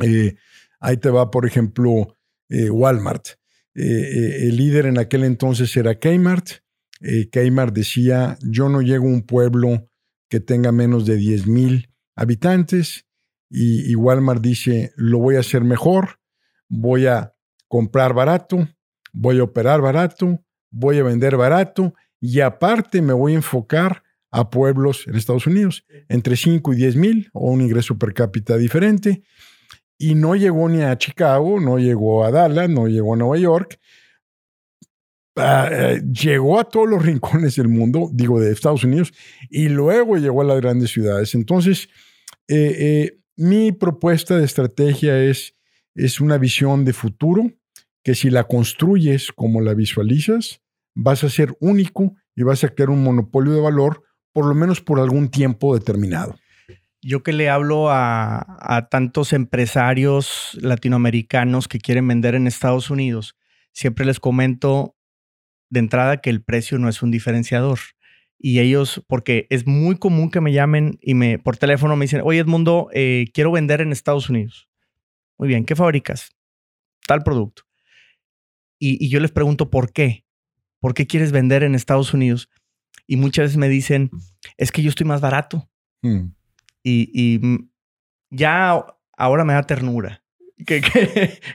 Eh, 0.00 0.36
ahí 0.80 0.96
te 0.96 1.10
va, 1.10 1.30
por 1.30 1.46
ejemplo, 1.46 2.16
Walmart. 2.48 3.28
El 3.74 4.56
líder 4.56 4.86
en 4.86 4.98
aquel 4.98 5.24
entonces 5.24 5.74
era 5.76 5.98
Kmart. 5.98 6.60
Kmart 7.32 7.74
decía, 7.74 8.36
yo 8.42 8.68
no 8.68 8.82
llego 8.82 9.06
a 9.06 9.12
un 9.12 9.22
pueblo 9.22 9.88
que 10.28 10.40
tenga 10.40 10.70
menos 10.70 11.06
de 11.06 11.16
10 11.16 11.46
mil 11.46 11.90
habitantes. 12.14 13.06
Y, 13.54 13.90
y, 13.90 13.94
Walmart 13.94 14.40
dice, 14.40 14.92
lo 14.96 15.18
voy 15.18 15.36
a 15.36 15.40
hacer 15.40 15.62
mejor, 15.62 16.18
voy 16.68 17.06
a 17.06 17.34
comprar 17.68 18.14
barato, 18.14 18.66
voy 19.12 19.40
a 19.40 19.42
operar 19.44 19.82
barato, 19.82 20.42
voy 20.70 20.98
a 20.98 21.02
vender 21.02 21.36
barato 21.36 21.92
y 22.18 22.40
aparte 22.40 23.02
me 23.02 23.12
voy 23.12 23.32
a 23.32 23.36
enfocar 23.36 24.02
a 24.30 24.48
pueblos 24.48 25.06
en 25.06 25.14
Estados 25.14 25.46
Unidos, 25.46 25.84
entre 26.08 26.36
5 26.36 26.72
y 26.72 26.76
10 26.76 26.96
mil 26.96 27.30
o 27.34 27.50
un 27.50 27.60
ingreso 27.60 27.98
per 27.98 28.14
cápita 28.14 28.56
diferente. 28.56 29.22
Y 29.98 30.14
no 30.14 30.34
llegó 30.34 30.68
ni 30.68 30.82
a 30.82 30.96
Chicago, 30.96 31.60
no 31.60 31.78
llegó 31.78 32.24
a 32.24 32.30
Dallas, 32.30 32.68
no 32.68 32.88
llegó 32.88 33.14
a 33.14 33.16
Nueva 33.18 33.36
York. 33.36 33.78
Eh, 35.36 36.02
llegó 36.10 36.58
a 36.58 36.64
todos 36.64 36.88
los 36.88 37.04
rincones 37.04 37.56
del 37.56 37.68
mundo, 37.68 38.10
digo, 38.12 38.40
de 38.40 38.52
Estados 38.52 38.84
Unidos, 38.84 39.12
y 39.48 39.68
luego 39.68 40.16
llegó 40.16 40.40
a 40.40 40.44
las 40.44 40.60
grandes 40.60 40.90
ciudades. 40.90 41.34
Entonces, 41.34 41.88
eh, 42.48 42.76
eh, 42.78 43.18
mi 43.36 43.72
propuesta 43.72 44.36
de 44.36 44.44
estrategia 44.44 45.18
es, 45.18 45.54
es 45.94 46.20
una 46.20 46.38
visión 46.38 46.84
de 46.84 46.92
futuro 46.92 47.50
que 48.02 48.14
si 48.14 48.30
la 48.30 48.44
construyes 48.44 49.32
como 49.32 49.60
la 49.60 49.74
visualizas, 49.74 50.60
vas 50.94 51.24
a 51.24 51.30
ser 51.30 51.56
único 51.60 52.14
y 52.34 52.42
vas 52.42 52.64
a 52.64 52.68
crear 52.68 52.90
un 52.90 53.02
monopolio 53.02 53.52
de 53.52 53.60
valor, 53.60 54.02
por 54.32 54.46
lo 54.46 54.54
menos 54.54 54.80
por 54.80 54.98
algún 54.98 55.30
tiempo 55.30 55.76
determinado. 55.76 56.34
Yo 57.00 57.22
que 57.22 57.32
le 57.32 57.50
hablo 57.50 57.90
a, 57.90 58.88
tantos 58.90 59.32
empresarios 59.32 60.56
latinoamericanos 60.60 61.66
que 61.66 61.80
quieren 61.80 62.06
vender 62.06 62.34
en 62.34 62.46
Estados 62.46 62.90
Unidos, 62.90 63.36
siempre 63.72 64.04
les 64.04 64.20
comento 64.20 64.96
de 65.68 65.80
entrada 65.80 66.20
que 66.20 66.30
el 66.30 66.42
precio 66.42 66.78
no 66.78 66.88
es 66.88 67.02
un 67.02 67.10
diferenciador. 67.10 67.78
Y 68.44 68.58
ellos, 68.58 69.04
porque 69.06 69.46
es 69.50 69.68
muy 69.68 69.96
común 69.96 70.28
que 70.28 70.40
me 70.40 70.52
llamen 70.52 70.98
y 71.00 71.14
me 71.14 71.38
por 71.38 71.56
teléfono 71.56 71.94
me 71.94 72.06
dicen, 72.06 72.22
oye 72.24 72.40
Edmundo, 72.40 72.88
eh, 72.92 73.26
quiero 73.32 73.52
vender 73.52 73.80
en 73.80 73.92
Estados 73.92 74.28
Unidos. 74.28 74.68
Muy 75.38 75.46
bien, 75.46 75.64
¿qué 75.64 75.76
fabricas? 75.76 76.30
Tal 77.06 77.22
producto. 77.22 77.62
Y, 78.80 79.08
yo 79.08 79.20
les 79.20 79.30
pregunto, 79.30 79.70
¿por 79.70 79.92
qué? 79.92 80.24
¿Por 80.80 80.92
qué 80.92 81.06
quieres 81.06 81.30
vender 81.30 81.62
en 81.62 81.76
Estados 81.76 82.14
Unidos? 82.14 82.50
Y 83.06 83.16
muchas 83.16 83.44
veces 83.44 83.58
me 83.58 83.68
dicen, 83.68 84.10
es 84.56 84.72
que 84.72 84.82
yo 84.82 84.88
estoy 84.88 85.06
más 85.06 85.20
barato. 85.20 85.70
Mm. 86.02 86.32
Y, 86.82 87.40
ya 88.30 88.84
ahora 89.16 89.44
me 89.44 89.52
da 89.52 89.62
ternura 89.62 90.24
que, 90.66 90.82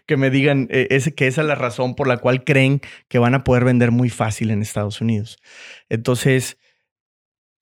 que, 0.06 0.16
me 0.16 0.30
digan 0.30 0.70
eh, 0.70 0.88
ese, 0.92 1.14
que 1.14 1.28
esa 1.28 1.42
es 1.42 1.48
la 1.48 1.56
razón 1.56 1.96
por 1.96 2.08
la 2.08 2.18
cual 2.18 2.46
creen 2.46 2.80
que 3.10 3.20
van 3.20 3.34
a 3.34 3.44
poder 3.44 3.66
vender 3.66 3.92
muy 3.92 4.10
fácil 4.10 4.52
en 4.52 4.62
Estados 4.62 5.02
Unidos. 5.02 5.38
Entonces, 5.90 6.58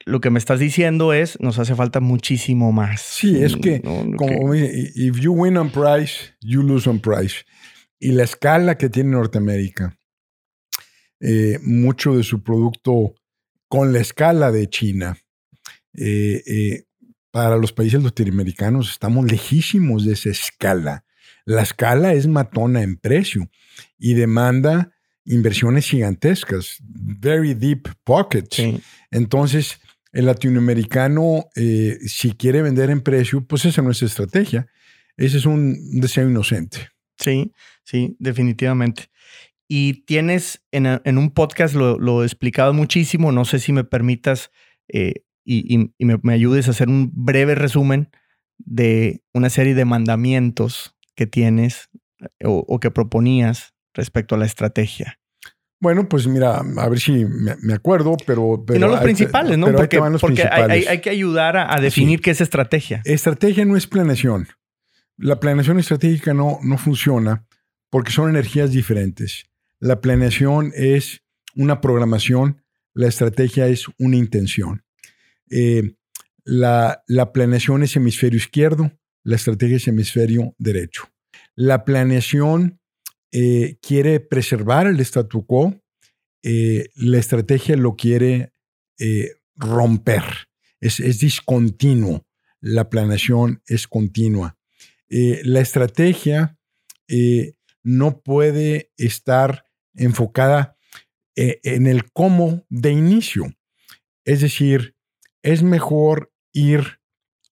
lo 0.06 0.22
que 0.22 0.30
me 0.30 0.40
estás 0.40 0.60
diciendo 0.60 1.14
es, 1.14 1.40
nos 1.40 1.58
hace 1.58 1.76
falta 1.76 2.00
muchísimo 2.00 2.72
más. 2.72 3.02
Sí, 3.02 3.44
es 3.44 3.56
que, 3.56 3.82
como, 3.82 4.54
if 4.54 5.20
you 5.20 5.34
win 5.34 5.58
on 5.58 5.72
price, 5.72 6.34
you 6.42 6.62
lose 6.62 6.90
on 6.90 7.00
price. 7.00 7.38
Y 8.00 8.12
la 8.12 8.24
escala 8.24 8.78
que 8.78 8.90
tiene 8.90 9.12
Norteamérica, 9.12 9.98
eh, 11.20 11.60
mucho 11.64 12.16
de 12.16 12.24
su 12.24 12.44
producto 12.44 13.16
con 13.68 13.94
la 13.94 14.00
escala 14.00 14.52
de 14.52 14.70
China, 14.70 15.18
eh, 15.98 16.84
para 17.32 17.58
los 17.58 17.74
países 17.74 18.04
latinoamericanos 18.04 18.92
estamos 18.92 19.30
lejísimos 19.30 20.06
de 20.06 20.14
esa 20.14 20.30
escala. 20.30 21.04
La 21.46 21.64
escala 21.64 22.14
es 22.14 22.28
matona 22.28 22.82
en 22.82 22.98
precio 22.98 23.50
y 23.98 24.14
demanda 24.14 24.92
inversiones 25.26 25.88
gigantescas, 25.90 26.78
very 26.82 27.54
deep 27.54 27.90
pockets. 28.04 28.62
Entonces, 29.12 29.80
el 30.16 30.28
latinoamericano, 30.28 31.50
eh, 31.56 31.98
si 32.08 32.32
quiere 32.32 32.62
vender 32.62 32.90
en 32.90 33.02
precio, 33.02 33.46
pues 33.46 33.66
esa 33.66 33.82
no 33.82 33.92
es 33.92 34.02
estrategia. 34.02 34.66
Ese 35.18 35.38
es 35.38 35.46
un 35.46 36.00
deseo 36.00 36.30
inocente. 36.30 36.90
Sí, 37.18 37.52
sí, 37.84 38.16
definitivamente. 38.18 39.10
Y 39.68 40.06
tienes 40.06 40.64
en, 40.72 41.18
un 41.18 41.32
podcast, 41.32 41.76
lo, 41.76 42.24
he 42.24 42.26
explicado 42.26 42.74
muchísimo, 42.74 43.34
no 43.34 43.44
sé 43.44 43.60
si 43.60 43.74
me 43.74 43.84
permitas 43.84 44.52
eh, 44.88 45.26
y, 45.44 45.92
me, 46.00 46.34
ayudes 46.34 46.70
a 46.70 46.72
hacer 46.72 46.88
un 46.88 47.12
breve 47.14 47.54
resumen 47.54 48.10
de 48.58 49.22
una 49.34 49.50
serie 49.50 49.76
de 49.76 49.84
mandamientos 49.84 50.96
que 51.16 51.28
tienes 51.28 51.90
eh, 52.40 52.46
o, 52.46 52.80
que 52.80 52.90
proponías 52.90 53.74
respecto 53.94 54.36
a 54.36 54.38
la 54.38 54.46
estrategia. 54.46 55.20
Bueno, 55.80 56.08
pues 56.08 56.26
mira, 56.28 56.58
a 56.58 56.90
ver 56.90 57.00
si 57.00 57.26
me, 57.26 57.74
acuerdo, 57.74 58.16
pero, 58.26 58.64
pero... 58.66 58.78
Y 58.78 58.80
no 58.80 58.88
los 58.88 59.02
principales, 59.02 59.58
¿no? 59.58 59.68
porque, 59.76 60.00
hay, 60.50 61.02
que 61.02 61.10
ayudar 61.10 61.58
a, 61.58 61.80
definir 61.80 62.22
qué 62.22 62.32
es 62.32 62.42
estrategia. 62.42 63.02
Estrategia 63.04 63.66
no 63.66 63.76
es 63.76 63.86
planeación. 63.86 64.48
La 65.18 65.40
planeación 65.40 65.80
estratégica 65.80 66.34
no, 66.34 66.60
no 66.64 66.78
funciona 66.78 67.46
porque 67.90 68.12
son 68.12 68.30
energías 68.30 68.72
diferentes. 68.72 69.46
La 69.80 70.02
planeación 70.02 70.72
es 70.76 71.22
una 71.56 71.82
programación, 71.82 72.62
la 72.94 73.08
estrategia 73.08 73.68
es 73.68 73.86
una 73.98 74.16
intención. 74.16 74.84
Eh, 75.50 75.96
la, 76.44 77.04
planeación 77.34 77.84
es 77.84 77.96
hemisferio 77.96 78.38
izquierdo, 78.38 78.92
la 79.24 79.36
estrategia 79.36 79.78
es 79.78 79.88
hemisferio 79.88 80.54
derecho. 80.58 81.10
La 81.56 81.86
planeación 81.86 82.80
eh, 83.38 83.80
quiere 83.82 84.22
preservar 84.22 84.88
el 84.88 84.98
statu 85.02 85.46
quo, 85.46 85.76
eh, 86.42 86.86
la 86.96 87.18
estrategia 87.18 87.76
lo 87.76 87.98
quiere 87.98 88.54
eh, 88.98 89.32
romper, 89.58 90.24
es, 90.80 91.02
es, 91.02 91.20
discontinuo, 91.20 92.26
la 92.62 92.90
planeación 92.90 93.62
es 93.68 93.90
continua. 93.90 94.58
la 95.10 95.60
estrategia 95.60 96.58
no 97.84 98.22
puede 98.22 98.94
estar 98.96 99.66
enfocada 99.96 100.78
en 101.36 101.88
el 101.88 102.10
cómo 102.12 102.66
de 102.70 102.92
inicio. 102.92 103.54
Es 104.24 104.40
decir, 104.40 104.96
es 105.44 105.62
mejor 105.62 106.32
ir 106.54 107.00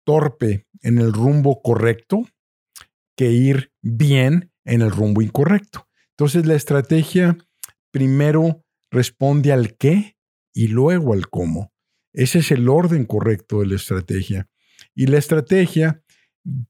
torpe 0.06 0.66
en 0.82 0.98
el 0.98 1.12
rumbo 1.12 1.62
correcto 1.62 2.26
que 3.18 3.32
ir 3.32 3.74
bien 3.82 4.53
en 4.66 4.82
el 4.82 4.92
rumbo 4.92 5.22
incorrecto. 5.22 5.88
Entonces 6.12 6.46
la 6.46 6.56
estrategia 6.56 7.38
primero 7.92 8.64
responde 8.92 9.52
al 9.52 9.76
qué 9.76 10.18
y 10.54 10.68
luego 10.68 11.14
al 11.14 11.30
cómo. 11.30 11.74
Ese 12.14 12.40
es 12.40 12.52
el 12.52 12.70
orden 12.70 13.06
correcto 13.06 13.62
de 13.62 13.68
la 13.68 13.76
estrategia. 13.76 14.48
Y 14.94 15.08
la 15.08 15.18
estrategia 15.18 16.04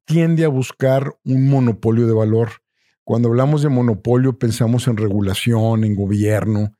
tiende 0.05 0.45
a 0.45 0.49
buscar 0.49 1.17
un 1.25 1.49
monopolio 1.49 2.07
de 2.07 2.13
valor. 2.13 2.61
Cuando 3.03 3.27
hablamos 3.29 3.61
de 3.61 3.69
monopolio 3.69 4.39
pensamos 4.39 4.87
en 4.87 4.97
regulación, 4.97 5.83
en 5.83 5.95
gobierno. 5.95 6.77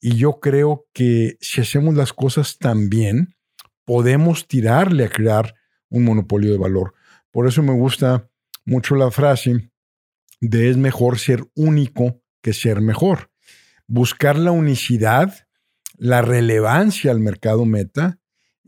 Y 0.00 0.16
yo 0.16 0.38
creo 0.38 0.86
que 0.92 1.36
si 1.40 1.60
hacemos 1.60 1.94
las 1.94 2.12
cosas 2.12 2.58
tan 2.58 2.88
bien, 2.88 3.34
podemos 3.84 4.46
tirarle 4.46 5.04
a 5.04 5.08
crear 5.08 5.54
un 5.88 6.04
monopolio 6.04 6.52
de 6.52 6.58
valor. 6.58 6.94
Por 7.30 7.48
eso 7.48 7.62
me 7.62 7.72
gusta 7.72 8.28
mucho 8.64 8.94
la 8.94 9.10
frase 9.10 9.70
de 10.48 10.70
es 10.70 10.76
mejor 10.76 11.18
ser 11.18 11.44
único 11.54 12.20
que 12.42 12.52
ser 12.52 12.80
mejor. 12.80 13.30
Buscar 13.86 14.38
la 14.38 14.50
unicidad, 14.50 15.46
la 15.96 16.22
relevancia 16.22 17.10
al 17.10 17.20
mercado 17.20 17.64
meta 17.64 18.18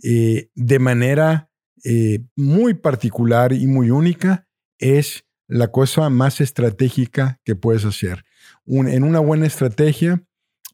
eh, 0.03 0.51
de 0.55 0.79
manera 0.79 1.51
eh, 1.85 2.21
muy 2.35 2.75
particular 2.75 3.53
y 3.53 3.67
muy 3.67 3.91
única 3.91 4.47
es 4.79 5.25
la 5.49 5.69
cosa 5.69 6.09
más 6.11 6.41
estratégica 6.41 7.41
que 7.45 7.55
puedes 7.55 7.85
hacer. 7.85 8.25
en 8.67 9.05
una 9.05 9.21
buena 9.21 9.47
estrategia 9.47 10.25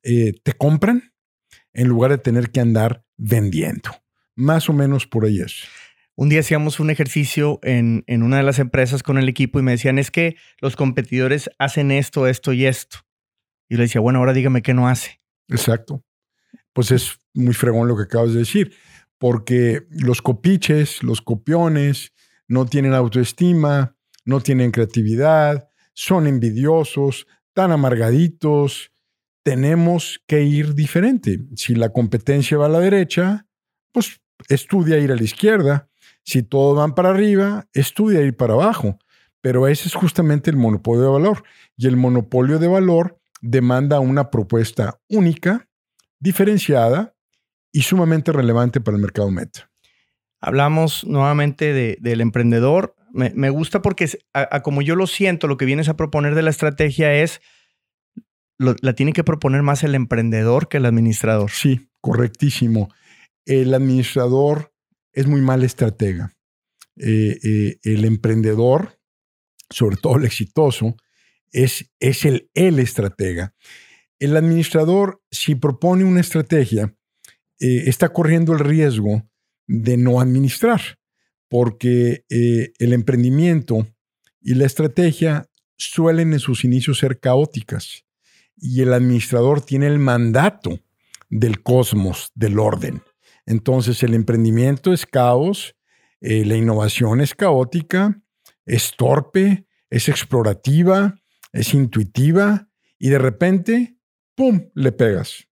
eh, 0.03 0.33
te 0.43 0.53
compran 0.53 1.13
en 1.73 1.89
lugar 1.89 2.11
de 2.11 2.19
tener 2.19 2.51
que 2.51 2.61
andar 2.61 3.05
vendiendo. 3.17 3.91
Más 4.35 4.69
o 4.69 4.73
menos 4.73 5.07
por 5.07 5.25
ahí 5.25 5.41
es. 5.41 5.65
Un 6.15 6.29
día 6.29 6.41
hacíamos 6.41 6.79
un 6.79 6.91
ejercicio 6.91 7.59
en, 7.63 8.05
una 8.23 8.37
de 8.37 8.43
las 8.43 8.59
empresas 8.59 9.03
con 9.03 9.17
el 9.17 9.29
equipo 9.29 9.59
y 9.59 9.63
me 9.63 9.73
decían, 9.73 9.99
es 9.99 10.11
que 10.11 10.37
los 10.61 10.77
competidores 10.77 11.51
hacen 11.59 11.91
esto, 11.91 12.27
esto 12.27 12.53
y 12.53 12.67
esto. 12.67 12.99
Y 13.69 13.77
le 13.77 13.85
decía, 13.85 14.01
bueno, 14.01 14.19
ahora 14.19 14.35
dígame 14.35 14.63
qué 14.63 14.75
no 14.75 14.89
hace. 14.89 15.21
Exacto. 15.49 16.05
Pues 16.75 16.91
es 16.91 17.19
muy 17.33 17.55
fregón 17.55 17.89
lo 17.89 17.97
que 17.97 18.03
acabas 18.03 18.35
de 18.35 18.41
decir, 18.41 18.75
porque 19.19 19.87
los 19.91 20.21
copiches, 20.21 21.03
los 21.03 21.23
copiones, 21.23 22.13
no 22.47 22.67
tienen 22.67 22.93
autoestima, 22.93 23.97
no 24.25 24.41
tienen 24.41 24.71
creatividad, 24.71 25.69
son 25.95 26.27
envidiosos, 26.27 27.27
tan 27.55 27.73
amargaditos. 27.73 28.93
Tenemos 29.43 30.23
que 30.27 30.43
ir 30.43 30.75
diferente. 30.75 31.41
Si 31.57 31.75
la 31.75 31.91
competencia 31.91 32.59
va 32.59 32.67
a 32.67 32.71
la 32.71 32.81
derecha, 32.81 33.47
pues 33.93 34.21
estudia 34.49 34.99
ir 34.99 35.13
a 35.13 35.17
la 35.17 35.23
izquierda. 35.23 35.89
Si 36.25 36.43
todos 36.43 36.77
van 36.77 36.95
para 36.95 37.11
arriba, 37.11 37.69
estudia 37.73 38.23
ir 38.23 38.37
para 38.37 38.55
abajo. 38.55 38.99
Pero 39.41 39.67
ese 39.67 39.89
es 39.89 39.95
justamente 39.95 40.51
el 40.51 40.57
monopolio 40.57 41.03
de 41.03 41.09
valor. 41.09 41.43
Y 41.77 41.89
el 41.89 41.97
monopolio 41.97 42.59
de 42.59 42.69
valor 42.69 43.19
demanda 43.41 44.01
una 44.01 44.31
propuesta 44.31 45.01
única, 45.09 45.69
diferenciada 46.21 47.15
y 47.73 47.83
sumamente 47.83 48.33
relevante 48.33 48.81
para 48.81 48.97
el 48.97 49.03
mercado 49.03 49.31
meta. 49.31 49.71
Hablamos 50.41 51.05
nuevamente 51.05 51.99
del 52.01 52.21
emprendedor. 52.21 52.95
Me, 53.13 53.51
gusta 53.51 53.83
porque, 53.83 54.09
como 54.63 54.83
yo 54.83 54.97
lo 54.97 55.07
siento, 55.07 55.47
lo 55.47 55.57
que 55.57 55.65
vienes 55.65 55.89
a 55.89 55.97
proponer 55.97 56.35
de 56.35 56.43
la 56.43 56.51
estrategia 56.51 57.15
es, 57.15 57.41
la 58.59 58.93
tiene 58.95 59.13
que 59.13 59.25
proponer 59.25 59.63
más 59.63 59.83
el 59.83 59.95
emprendedor 59.95 60.69
que 60.69 60.79
el 60.79 60.87
administrador. 60.87 61.51
Sí, 61.51 61.91
correctísimo. 62.01 62.89
El 63.45 63.75
administrador 63.75 64.72
es 65.13 65.27
muy 65.27 65.41
mal 65.41 65.63
estratega. 65.63 66.35
Eh, 66.97 67.39
eh, 67.43 67.79
el 67.85 68.05
emprendedor, 68.05 68.99
sobre 69.71 69.97
todo 69.97 70.17
el 70.17 70.25
exitoso, 70.25 70.97
es, 71.51 71.91
es 72.01 72.25
el, 72.25 72.51
el 72.55 72.79
estratega. 72.79 73.55
El 74.19 74.37
administrador, 74.37 75.23
si 75.31 75.55
propone 75.55 76.05
una 76.05 76.21
estrategia, 76.21 76.95
eh, 77.59 77.85
está 77.87 78.11
corriendo 78.11 78.53
el 78.53 78.61
riesgo 78.61 79.29
de 79.67 79.97
no 79.97 80.21
administrar, 80.21 80.99
porque 81.49 82.25
el 82.29 82.93
emprendimiento 82.93 83.87
y 84.41 84.55
la 84.55 84.65
estrategia 84.65 85.49
suelen 85.77 86.33
en 86.33 86.41
sus 86.41 86.65
inicios 86.65 86.99
ser 86.99 87.21
caóticas 87.21 88.05
y 88.57 88.81
el 88.83 88.93
administrador 88.93 89.61
tiene 89.61 89.87
el 89.87 89.99
mandato 89.99 90.81
del 91.29 91.63
cosmos, 91.63 92.31
del 92.35 92.59
orden. 92.59 93.03
Entonces 93.47 94.03
el 94.03 94.15
emprendimiento 94.15 94.93
es 94.93 95.07
caos, 95.07 95.77
eh, 96.21 96.45
la 96.45 96.57
innovación 96.57 97.21
es 97.21 97.35
caótica, 97.35 98.23
es 98.65 98.95
torpe, 98.97 99.67
es 99.91 100.09
explorativa, 100.09 101.21
es 101.53 101.75
intuitiva 101.75 102.69
y 102.99 103.09
de 103.09 103.19
repente, 103.19 103.97
¡pum!, 104.35 104.71
le 104.75 104.93
pegas. 104.93 105.49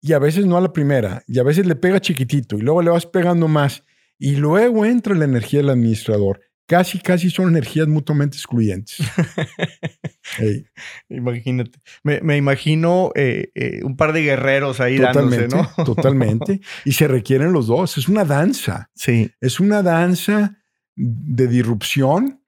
Y 0.00 0.14
a 0.14 0.18
veces 0.18 0.46
no 0.46 0.56
a 0.56 0.60
la 0.60 0.72
primera, 0.72 1.22
y 1.28 1.38
a 1.38 1.44
veces 1.44 1.66
le 1.66 1.76
pega 1.76 2.00
chiquitito 2.00 2.56
y 2.56 2.62
luego 2.62 2.82
le 2.82 2.90
vas 2.90 3.06
pegando 3.06 3.46
más 3.46 3.84
y 4.18 4.36
luego 4.36 4.84
entra 4.84 5.14
la 5.14 5.24
energía 5.24 5.60
del 5.60 5.70
administrador 5.70 6.40
casi, 6.72 6.98
casi 7.00 7.28
son 7.28 7.50
energías 7.50 7.86
mutuamente 7.86 8.38
excluyentes. 8.38 8.96
Imagínate. 11.10 11.78
Me, 12.02 12.38
imagino 12.38 13.12
eh, 13.14 13.50
eh, 13.54 13.80
un 13.84 13.94
par 13.94 14.14
de 14.14 14.22
guerreros 14.22 14.80
ahí 14.80 14.96
totalmente, 14.96 15.48
dándose, 15.48 15.74
¿no? 15.76 15.84
totalmente. 15.84 16.62
Y 16.86 16.92
se 16.92 17.08
requieren 17.08 17.52
los 17.52 17.66
dos. 17.66 17.98
Es 17.98 18.08
una 18.08 18.24
danza. 18.24 18.90
Sí. 18.94 19.30
Es 19.42 19.60
una 19.60 19.82
danza 19.82 20.62
de 20.96 21.46
disrupción 21.46 22.42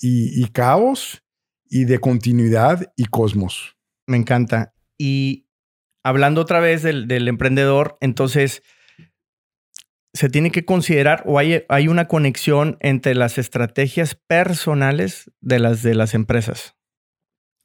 y, 0.00 0.46
caos 0.50 1.24
y 1.68 1.86
de 1.86 1.98
continuidad 1.98 2.92
y 2.94 3.06
cosmos. 3.06 3.76
Me 4.06 4.16
encanta. 4.16 4.74
Y 4.96 5.48
hablando 6.04 6.40
otra 6.40 6.60
vez 6.60 6.84
del, 6.84 7.08
del 7.08 7.26
emprendedor, 7.26 7.98
entonces 8.00 8.62
se 10.16 10.28
tiene 10.28 10.50
que 10.50 10.64
considerar 10.64 11.22
o 11.26 11.38
hay, 11.38 11.64
hay, 11.68 11.88
una 11.88 12.08
conexión 12.08 12.78
entre 12.80 13.14
las 13.14 13.38
estrategias 13.38 14.14
personales 14.14 15.30
de 15.40 15.58
las 15.58 15.82
de 15.82 15.94
las 15.94 16.14
empresas. 16.14 16.74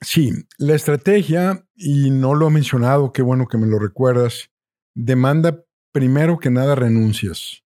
Sí, 0.02 0.32
la 0.58 0.76
estrategia, 0.76 1.66
y 1.76 2.10
no 2.10 2.34
lo 2.34 2.48
he 2.48 2.52
mencionado, 2.52 3.14
qué 3.14 3.22
bueno 3.22 3.48
que 3.48 3.58
me 3.58 3.68
lo 3.68 3.80
recuerdas, 3.80 4.52
demanda 4.96 5.64
primero 5.92 6.40
que 6.40 6.50
nada 6.50 6.76
renuncias. 6.76 7.64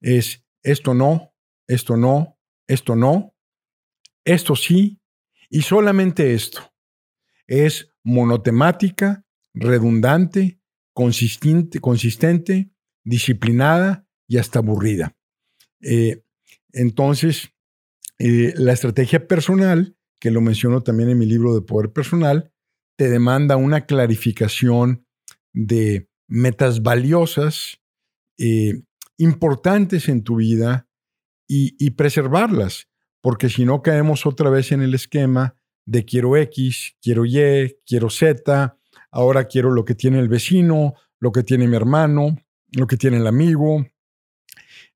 Es 0.00 0.44
esto 0.62 0.94
no, 0.94 1.34
esto 1.68 1.96
no, 1.96 2.38
esto 2.66 2.96
no, 2.96 3.34
esto 4.24 4.56
sí, 4.56 5.00
y 5.50 5.62
solamente 5.62 6.34
esto. 6.34 6.72
Es 7.46 7.90
monotemática, 8.02 9.24
redundante, 9.52 10.58
consistente, 10.94 11.80
consistente 11.80 12.70
disciplinada 13.04 14.03
y 14.26 14.38
hasta 14.38 14.60
aburrida. 14.60 15.16
Eh, 15.80 16.22
entonces, 16.72 17.50
eh, 18.18 18.52
la 18.56 18.72
estrategia 18.72 19.26
personal, 19.26 19.96
que 20.20 20.30
lo 20.30 20.40
menciono 20.40 20.82
también 20.82 21.10
en 21.10 21.18
mi 21.18 21.26
libro 21.26 21.54
de 21.54 21.62
Poder 21.62 21.92
Personal, 21.92 22.52
te 22.96 23.08
demanda 23.08 23.56
una 23.56 23.86
clarificación 23.86 25.06
de 25.52 26.08
metas 26.26 26.82
valiosas, 26.82 27.80
eh, 28.38 28.82
importantes 29.18 30.08
en 30.08 30.24
tu 30.24 30.36
vida 30.36 30.88
y, 31.46 31.76
y, 31.78 31.90
preservarlas, 31.90 32.88
porque 33.20 33.48
si 33.48 33.64
no 33.64 33.82
caemos 33.82 34.26
otra 34.26 34.50
vez 34.50 34.72
en 34.72 34.82
el 34.82 34.94
esquema 34.94 35.56
de 35.86 36.04
quiero 36.04 36.36
X, 36.36 36.96
quiero 37.00 37.24
Y, 37.26 37.76
quiero 37.86 38.10
Z, 38.10 38.76
ahora 39.10 39.44
quiero 39.44 39.70
lo 39.70 39.84
que 39.84 39.94
tiene 39.94 40.18
el 40.18 40.28
vecino, 40.28 40.94
lo 41.20 41.30
que 41.30 41.42
tiene 41.42 41.68
mi 41.68 41.76
hermano, 41.76 42.36
lo 42.72 42.86
que 42.86 42.96
tiene 42.96 43.18
el 43.18 43.26
amigo, 43.26 43.86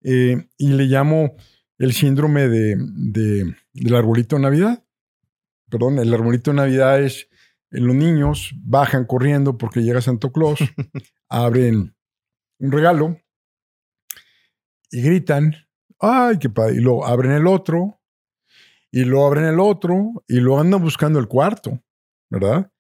eh, 0.03 0.49
y 0.57 0.69
le 0.69 0.85
llamo 0.85 1.37
el 1.79 1.93
síndrome 1.93 2.49
de, 2.49 2.77
del 3.73 3.95
arbolito 3.95 4.37
de 4.37 4.43
Navidad. 4.43 4.85
Perdón, 5.71 5.99
el 5.99 6.13
arbolito 6.13 6.51
de 6.51 6.57
Navidad 6.57 7.01
es 7.01 7.29
eh, 7.71 7.81
los 7.81 7.95
niños 7.95 8.53
bajan 8.63 9.05
corriendo 9.05 9.59
porque 9.59 9.83
llega 9.83 10.01
Santo 10.01 10.33
Claus, 10.33 10.61
abren 11.29 11.95
un 12.59 12.73
regalo 12.73 13.21
y 14.91 15.03
gritan 15.03 15.55
ay, 16.01 16.39
qué 16.39 16.49
padre. 16.49 16.77
Y 16.77 16.81
luego 16.81 17.07
abren 17.07 17.33
el 17.33 17.47
otro, 17.47 18.01
y 18.91 19.05
luego 19.05 19.27
abren 19.27 19.45
el 19.45 19.61
otro, 19.61 20.25
y 20.27 20.41
lo 20.41 20.59
andan 20.59 20.83
buscando 20.83 21.19
el 21.19 21.29
cuarto, 21.29 21.83
¿verdad? 22.31 22.71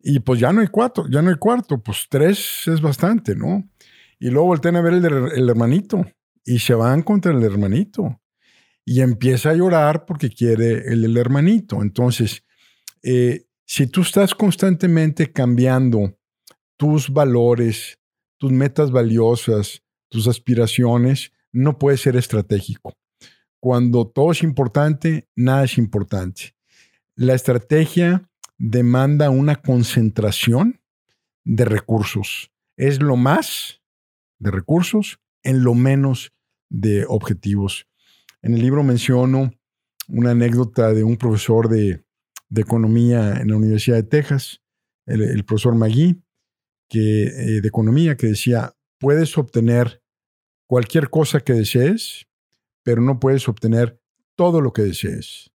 Y 0.00 0.20
pues 0.20 0.40
ya 0.40 0.52
no 0.52 0.60
hay 0.60 0.68
cuarto, 0.68 1.06
ya 1.10 1.22
no 1.22 1.30
hay 1.30 1.36
cuarto, 1.36 1.82
pues 1.82 2.06
tres 2.08 2.66
es 2.66 2.80
bastante, 2.80 3.36
¿no? 3.36 3.68
Y 4.18 4.30
luego 4.30 4.48
voltean 4.48 4.76
a 4.76 4.82
ver 4.82 4.94
el, 4.94 5.04
el 5.04 5.48
hermanito 5.48 6.04
y 6.44 6.58
se 6.58 6.74
van 6.74 7.02
contra 7.02 7.32
el 7.32 7.42
hermanito 7.42 8.20
y 8.84 9.00
empieza 9.00 9.50
a 9.50 9.54
llorar 9.54 10.06
porque 10.06 10.30
quiere 10.30 10.92
el, 10.92 11.16
hermanito. 11.16 11.82
Entonces, 11.82 12.44
eh, 13.02 13.46
si 13.64 13.86
tú 13.86 14.02
estás 14.02 14.34
constantemente 14.34 15.32
cambiando 15.32 16.18
tus 16.76 17.10
valores, 17.10 17.98
tus 18.38 18.50
metas 18.50 18.90
valiosas, 18.90 19.82
tus 20.08 20.26
aspiraciones, 20.26 21.32
no 21.52 21.78
puedes 21.78 22.00
ser 22.00 22.16
estratégico. 22.16 22.94
Cuando 23.60 24.08
todo 24.08 24.32
es 24.32 24.42
importante, 24.42 25.28
nada 25.36 25.64
es 25.64 25.78
importante. 25.78 26.56
La 27.14 27.34
estrategia 27.34 28.28
demanda 28.58 29.30
una 29.30 29.56
concentración 29.56 30.80
de 31.44 31.64
recursos. 31.64 32.50
Es 32.76 33.00
lo 33.00 33.16
más 33.16 33.80
de 34.38 34.50
recursos 34.50 35.21
en 35.42 35.64
lo 35.64 35.74
menos 35.74 36.32
de 36.68 37.04
objetivos. 37.08 37.86
En 38.42 38.54
el 38.54 38.62
libro 38.62 38.82
menciono 38.82 39.52
una 40.08 40.32
anécdota 40.32 40.92
de 40.92 41.04
un 41.04 41.16
profesor 41.16 41.68
de, 41.68 42.04
economía 42.54 43.40
en 43.40 43.48
la 43.48 43.56
Universidad 43.56 43.96
de 43.96 44.02
Texas, 44.02 44.60
el, 45.06 45.44
profesor 45.44 45.74
Magui, 45.74 46.22
que, 46.88 47.24
eh, 47.24 47.60
de 47.62 47.68
economía, 47.68 48.16
que 48.16 48.26
decía, 48.26 48.74
puedes 48.98 49.38
obtener 49.38 50.02
cualquier 50.66 51.08
cosa 51.08 51.40
que 51.40 51.54
desees, 51.54 52.26
pero 52.82 53.00
no 53.00 53.20
puedes 53.20 53.48
obtener 53.48 54.00
todo 54.34 54.60
lo 54.60 54.72
que 54.72 54.82
desees. 54.82 55.50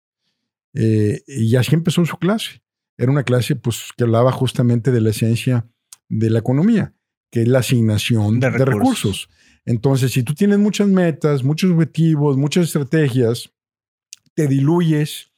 Eh, 0.74 1.24
y 1.28 1.56
así 1.56 1.76
empezó 1.76 2.06
su 2.06 2.18
clase. 2.18 2.62
Era 2.98 3.12
una 3.12 3.24
clase 3.24 3.56
pues, 3.56 3.92
que 3.96 4.04
hablaba 4.04 4.32
justamente 4.32 4.92
de 4.92 5.02
la 5.02 5.12
esencia 5.12 5.68
de 6.10 6.30
la 6.30 6.40
economía, 6.40 6.94
que 7.32 7.42
es 7.44 7.48
la 7.48 7.60
asignación 7.60 8.40
de 8.40 8.50
recursos. 8.50 9.30
Entonces, 9.68 10.14
si 10.14 10.24
tú 10.24 10.34
tienes 10.34 10.60
muchas 10.60 10.88
metas, 10.88 11.44
muchos 11.44 11.72
objetivos, 11.72 12.38
muchas 12.38 12.68
estrategias, 12.68 13.52
te 14.34 14.48
diluyes 14.48 15.34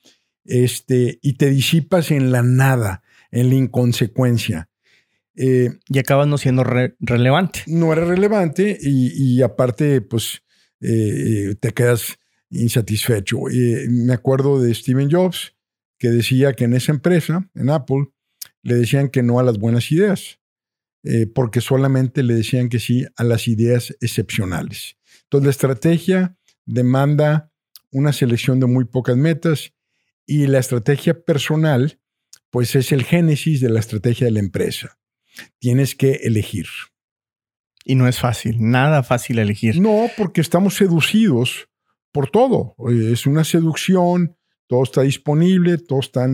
este, 0.46 1.18
y 1.24 1.34
te 1.34 1.50
disipas 1.50 2.12
en 2.12 2.32
la 2.32 2.44
nada, 2.44 3.02
en 3.32 3.50
la 3.50 3.56
inconsecuencia. 3.56 4.70
Eh, 5.36 5.72
y 5.88 5.98
acabas 5.98 6.28
no 6.28 6.38
siendo 6.38 6.64
relevante. 6.64 7.64
No 7.66 7.92
eres 7.92 8.08
relevante 8.08 8.78
y, 8.80 9.42
aparte, 9.42 10.02
pues, 10.02 10.44
eh, 10.80 11.56
te 11.60 11.72
quedas 11.72 12.20
insatisfecho. 12.52 13.40
me 13.90 14.14
acuerdo 14.14 14.62
de 14.62 14.76
Steven 14.76 15.10
Jobs 15.10 15.56
que 15.98 16.10
decía 16.10 16.54
que 16.54 16.66
en 16.66 16.76
esa 16.76 16.92
empresa, 16.92 17.50
en 17.56 17.72
Apple, 17.72 18.10
le 18.62 18.76
decían 18.76 19.10
que 19.10 19.24
no 19.24 19.40
a 19.40 19.44
las 19.44 19.58
buenas 19.58 19.92
ideas. 19.92 20.39
Eh, 21.04 21.28
porque 21.28 21.62
solamente 21.62 22.24
le 22.24 22.34
decían 22.34 22.68
que 22.68 22.80
sí 22.80 23.06
a 23.16 23.24
las 23.24 23.48
ideas 23.48 23.96
excepcionales. 24.02 24.98
Entonces 25.24 25.46
la 25.46 25.52
estrategia 25.52 26.38
demanda 26.66 27.54
una 27.92 28.12
selección 28.12 28.60
de 28.60 28.68
muy 28.68 28.84
pocas 28.84 29.16
metas 29.16 29.74
y 30.26 30.46
la 30.48 30.60
estrategia 30.60 31.24
personal, 31.24 32.00
pues 32.50 32.76
es 32.76 32.92
el 32.92 33.04
génesis 33.04 33.62
de 33.62 33.70
la 33.70 33.80
estrategia 33.80 34.26
de 34.26 34.32
la 34.32 34.40
empresa. 34.40 35.00
Tienes 35.60 35.96
que 35.96 36.20
elegir. 36.24 36.68
Y 37.86 37.96
no 37.96 38.08
es 38.08 38.20
fácil, 38.20 38.58
nada 38.60 39.02
fácil 39.02 39.40
elegir. 39.40 39.80
No, 39.80 40.08
porque 40.18 40.42
estamos 40.42 40.76
seducidos 40.76 41.70
por 42.12 42.30
todo. 42.30 42.76
Eh, 42.90 43.12
es 43.14 43.26
una 43.26 43.46
seducción, 43.46 44.36
todo 44.68 44.84
está 44.84 45.02
disponible, 45.02 45.78
todo 45.78 46.02
está 46.02 46.28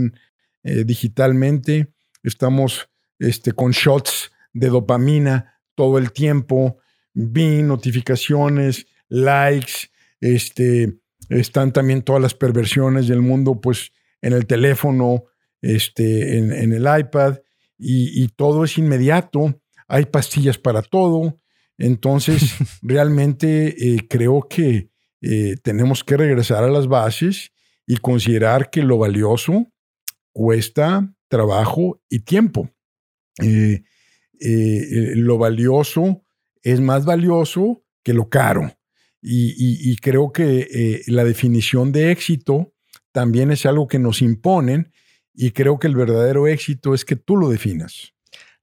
eh, 0.64 0.84
digitalmente, 0.84 1.94
estamos 2.24 2.90
este, 3.20 3.52
con 3.52 3.72
shots 3.72 4.32
de 4.56 4.70
dopamina 4.70 5.60
todo 5.76 5.98
el 5.98 6.12
tiempo, 6.12 6.80
vi 7.14 7.62
notificaciones, 7.62 8.88
likes, 9.10 9.90
este, 10.22 10.98
están 11.30 11.74
también 11.74 12.02
todas 12.02 12.22
las 12.22 12.34
perversiones 12.34 13.08
del 13.08 13.22
mundo, 13.22 13.60
pues 13.60 13.92
en 14.22 14.34
el 14.34 14.48
teléfono, 14.48 15.26
este, 15.62 16.38
en, 16.38 16.72
el 16.72 16.88
iPad, 17.00 17.40
y, 17.78 18.28
todo 18.30 18.64
es 18.64 18.78
inmediato, 18.78 19.62
hay 19.88 20.06
pastillas 20.06 20.58
para 20.58 20.82
todo, 20.82 21.38
entonces 21.78 22.56
realmente 22.82 23.76
eh, 23.78 24.08
creo 24.10 24.48
que 24.50 24.90
eh, 25.22 25.56
tenemos 25.62 26.04
que 26.04 26.16
regresar 26.16 26.64
a 26.64 26.70
las 26.70 26.88
bases 26.88 27.52
y 27.86 27.98
considerar 27.98 28.70
que 28.70 28.82
lo 28.82 28.98
valioso 28.98 29.68
cuesta 30.32 31.14
trabajo 31.28 32.02
y 32.10 32.20
tiempo. 32.20 32.70
Eh, 33.44 33.84
eh, 34.40 35.14
lo 35.16 35.38
valioso 35.38 36.26
es 36.62 36.82
más 36.82 37.06
valioso 37.06 37.84
que 38.04 38.14
lo 38.14 38.30
caro. 38.30 38.76
Y, 39.28 39.96
creo 39.98 40.32
que 40.32 40.68
eh, 40.72 41.02
la 41.08 41.24
definición 41.24 41.92
de 41.92 42.12
éxito 42.12 42.74
también 43.12 43.50
es 43.50 43.66
algo 43.66 43.88
que 43.88 43.98
nos 43.98 44.22
imponen 44.22 44.92
y 45.34 45.50
creo 45.52 45.80
que 45.80 45.88
el 45.88 45.96
verdadero 45.96 46.48
éxito 46.48 46.94
es 46.94 47.06
que 47.06 47.16
tú 47.16 47.36
lo 47.36 47.50
definas. 47.50 48.14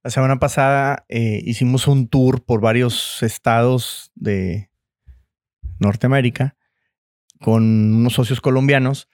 La 0.05 0.11
semana 0.11 0.39
pasada 0.39 1.05
eh, 1.09 1.43
hicimos 1.45 1.89
un 1.89 2.07
tour 2.07 2.45
por 2.45 2.61
varios 2.61 3.25
estados 3.25 4.12
de 4.14 4.70
Norteamérica 5.81 6.57
con 7.41 7.64
unos 7.64 8.12
socios 8.12 8.41
colombianos 8.41 9.09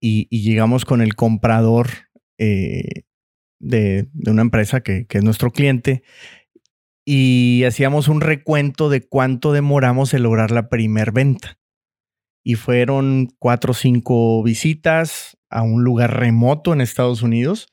y, 0.00 0.28
llegamos 0.28 0.84
con 0.84 1.00
el 1.00 1.14
comprador 1.14 1.88
de, 3.58 4.08
una 4.26 4.42
empresa 4.42 4.80
que, 4.80 5.06
es 5.08 5.22
nuestro 5.22 5.52
cliente 5.52 6.02
y 7.04 7.64
hacíamos 7.64 8.08
un 8.08 8.20
recuento 8.20 8.88
de 8.88 9.02
cuánto 9.06 9.52
demoramos 9.52 10.14
en 10.14 10.22
lograr 10.22 10.50
la 10.50 10.68
primer 10.68 11.12
venta. 11.12 11.58
Y 12.42 12.56
fueron 12.56 13.28
cuatro 13.38 13.72
o 13.72 13.74
cinco 13.74 14.42
visitas 14.42 15.38
a 15.48 15.62
un 15.62 15.84
lugar 15.84 16.18
remoto 16.18 16.72
en 16.72 16.80
Estados 16.80 17.22
Unidos, 17.22 17.68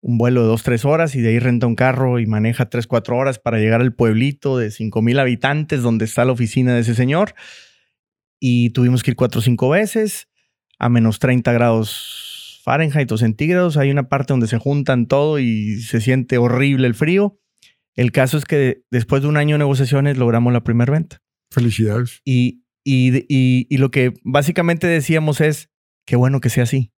un 0.00 0.16
vuelo 0.16 0.42
de 0.42 0.48
dos, 0.48 0.62
tres 0.62 0.84
horas 0.84 1.14
y 1.14 1.20
de 1.20 1.30
ahí 1.30 1.38
renta 1.38 1.66
un 1.66 1.74
carro 1.74 2.18
y 2.18 2.26
maneja 2.26 2.70
tres, 2.70 2.86
cuatro 2.86 3.16
horas 3.16 3.38
para 3.38 3.58
llegar 3.58 3.80
al 3.80 3.94
pueblito 3.94 4.56
de 4.56 4.70
cinco 4.70 5.02
mil 5.02 5.18
habitantes 5.18 5.82
donde 5.82 6.04
está 6.04 6.24
la 6.24 6.32
oficina 6.32 6.74
de 6.74 6.80
ese 6.80 6.94
señor. 6.94 7.34
Y 8.40 8.70
tuvimos 8.70 9.02
que 9.02 9.10
ir 9.10 9.16
cuatro 9.16 9.40
o 9.40 9.42
cinco 9.42 9.68
veces 9.70 10.28
a 10.78 10.88
menos 10.88 11.18
30 11.18 11.52
grados 11.52 12.37
Fahrenheit 12.68 13.10
o 13.10 13.16
centígrados. 13.16 13.78
Hay 13.78 13.90
una 13.90 14.10
parte 14.10 14.34
donde 14.34 14.46
se 14.46 14.58
juntan 14.58 15.06
todo 15.06 15.38
y 15.38 15.80
se 15.80 16.02
siente 16.02 16.36
horrible 16.36 16.86
el 16.86 16.94
frío. 16.94 17.40
El 17.94 18.12
caso 18.12 18.36
es 18.36 18.44
que 18.44 18.82
después 18.90 19.22
de 19.22 19.28
un 19.28 19.38
año 19.38 19.54
de 19.54 19.60
negociaciones 19.60 20.18
logramos 20.18 20.52
la 20.52 20.62
primera 20.64 20.92
venta. 20.92 21.22
Felicidades. 21.50 22.20
Y, 22.26 22.64
y, 22.84 23.74
lo 23.78 23.90
que 23.90 24.12
básicamente 24.22 24.86
decíamos 24.86 25.40
es, 25.40 25.70
qué 26.04 26.16
bueno 26.16 26.42
que 26.42 26.50
sea 26.50 26.64
así. 26.64 26.92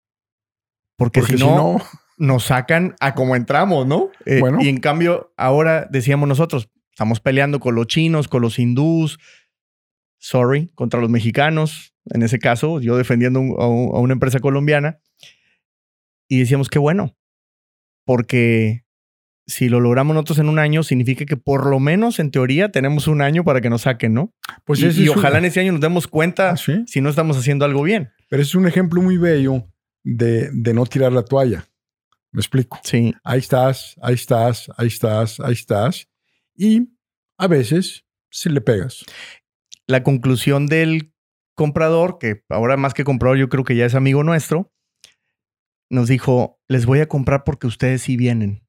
Porque, 0.96 1.22
si, 1.22 1.36
no, 1.36 1.78
nos 2.18 2.46
sacan 2.46 2.96
a 2.98 3.14
como 3.14 3.36
entramos, 3.36 3.86
¿no? 3.86 4.10
Eh, 4.26 4.42
y 4.58 4.68
en 4.68 4.80
cambio, 4.80 5.32
ahora 5.36 5.86
decíamos 5.88 6.28
nosotros, 6.28 6.68
estamos 6.90 7.20
peleando 7.20 7.60
con 7.60 7.76
los 7.76 7.86
chinos, 7.86 8.26
con 8.26 8.42
los 8.42 8.58
hindús, 8.58 9.20
sorry, 10.18 10.66
contra 10.74 11.00
los 11.00 11.10
mexicanos. 11.10 11.94
En 12.06 12.24
ese 12.24 12.40
caso, 12.40 12.80
yo 12.80 12.96
defendiendo 12.96 13.38
a 13.38 13.68
una 13.68 14.14
empresa 14.14 14.40
colombiana. 14.40 14.98
Y 16.30 16.38
decíamos, 16.38 16.68
qué 16.68 16.78
bueno, 16.78 17.16
porque 18.06 18.84
si 19.48 19.68
lo 19.68 19.80
logramos 19.80 20.14
nosotros 20.14 20.38
en 20.38 20.48
un 20.48 20.60
año, 20.60 20.84
significa 20.84 21.24
que 21.24 21.36
por 21.36 21.66
lo 21.66 21.80
menos 21.80 22.20
en 22.20 22.30
teoría 22.30 22.70
tenemos 22.70 23.08
un 23.08 23.20
año 23.20 23.42
para 23.42 23.60
que 23.60 23.68
nos 23.68 23.82
saquen, 23.82 24.14
¿no? 24.14 24.32
Pues 24.64 24.80
y, 24.80 25.08
ojalá 25.08 25.38
en 25.38 25.46
ese 25.46 25.58
año 25.58 25.72
nos 25.72 25.80
demos 25.80 26.06
cuenta 26.06 26.50
ah, 26.50 26.56
si 26.56 27.00
no 27.00 27.10
estamos 27.10 27.36
haciendo 27.36 27.64
algo 27.64 27.82
bien. 27.82 28.12
Pero 28.28 28.42
es 28.42 28.54
un 28.54 28.68
ejemplo 28.68 29.02
muy 29.02 29.18
bello 29.18 29.68
de, 30.04 30.50
de, 30.52 30.72
no 30.72 30.86
tirar 30.86 31.12
la 31.12 31.24
toalla. 31.24 31.66
¿Me 32.30 32.40
explico? 32.40 32.78
Sí. 32.84 33.12
Ahí 33.24 33.40
estás, 33.40 33.96
ahí 34.00 34.14
estás, 34.14 34.70
ahí 34.76 34.86
estás, 34.86 35.40
ahí 35.40 35.54
estás. 35.54 36.08
Y 36.54 36.90
a 37.38 37.48
veces 37.48 38.04
si 38.30 38.50
le 38.50 38.60
pegas. 38.60 39.04
La 39.88 40.04
conclusión 40.04 40.68
del 40.68 41.12
comprador, 41.54 42.18
que 42.20 42.44
ahora 42.48 42.76
más 42.76 42.94
que 42.94 43.02
comprador 43.02 43.36
yo 43.36 43.48
creo 43.48 43.64
que 43.64 43.74
ya 43.74 43.84
es 43.84 43.96
amigo 43.96 44.22
nuestro, 44.22 44.72
nos 45.90 46.08
dijo, 46.08 46.60
les 46.68 46.86
voy 46.86 47.00
a 47.00 47.08
comprar 47.08 47.44
porque 47.44 47.66
ustedes 47.66 48.02
sí 48.02 48.16
vienen. 48.16 48.62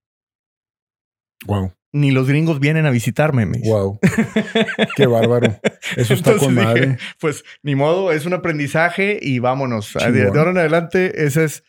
Wow. 1.46 1.74
Ni 1.94 2.12
los 2.12 2.28
gringos 2.28 2.60
vienen 2.60 2.86
a 2.86 2.90
visitarme. 2.90 3.46
Me 3.46 3.60
wow. 3.60 4.00
Qué 4.96 5.06
bárbaro. 5.06 5.60
Eso 5.96 6.14
está 6.14 6.38
con 6.38 6.56
madre. 6.56 6.98
pues 7.20 7.44
ni 7.64 7.76
modo, 7.76 8.12
es 8.12 8.26
un 8.26 8.34
aprendizaje 8.34 9.20
y 9.22 9.40
vámonos. 9.40 9.94
De, 9.94 10.24
ahora 10.24 10.52
en 10.52 10.58
adelante, 10.58 11.26
esa 11.26 11.44
es, 11.44 11.64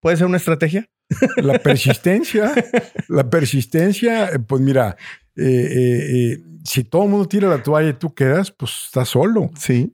puede 0.00 0.16
ser 0.16 0.26
una 0.26 0.38
estrategia. 0.38 0.88
La 1.36 1.58
persistencia, 1.62 2.52
la 3.08 3.30
persistencia, 3.30 4.26
eh, 4.30 4.38
pues 4.40 4.60
mira, 4.60 4.96
eh, 5.36 6.38
si 6.64 6.82
todo 6.82 7.04
el 7.04 7.10
mundo 7.10 7.28
tira 7.28 7.48
la 7.48 7.62
toalla 7.62 7.90
y 7.90 7.94
tú 7.94 8.12
quedas, 8.12 8.50
pues 8.50 8.72
estás 8.86 9.10
solo. 9.10 9.50
Sí. 9.56 9.92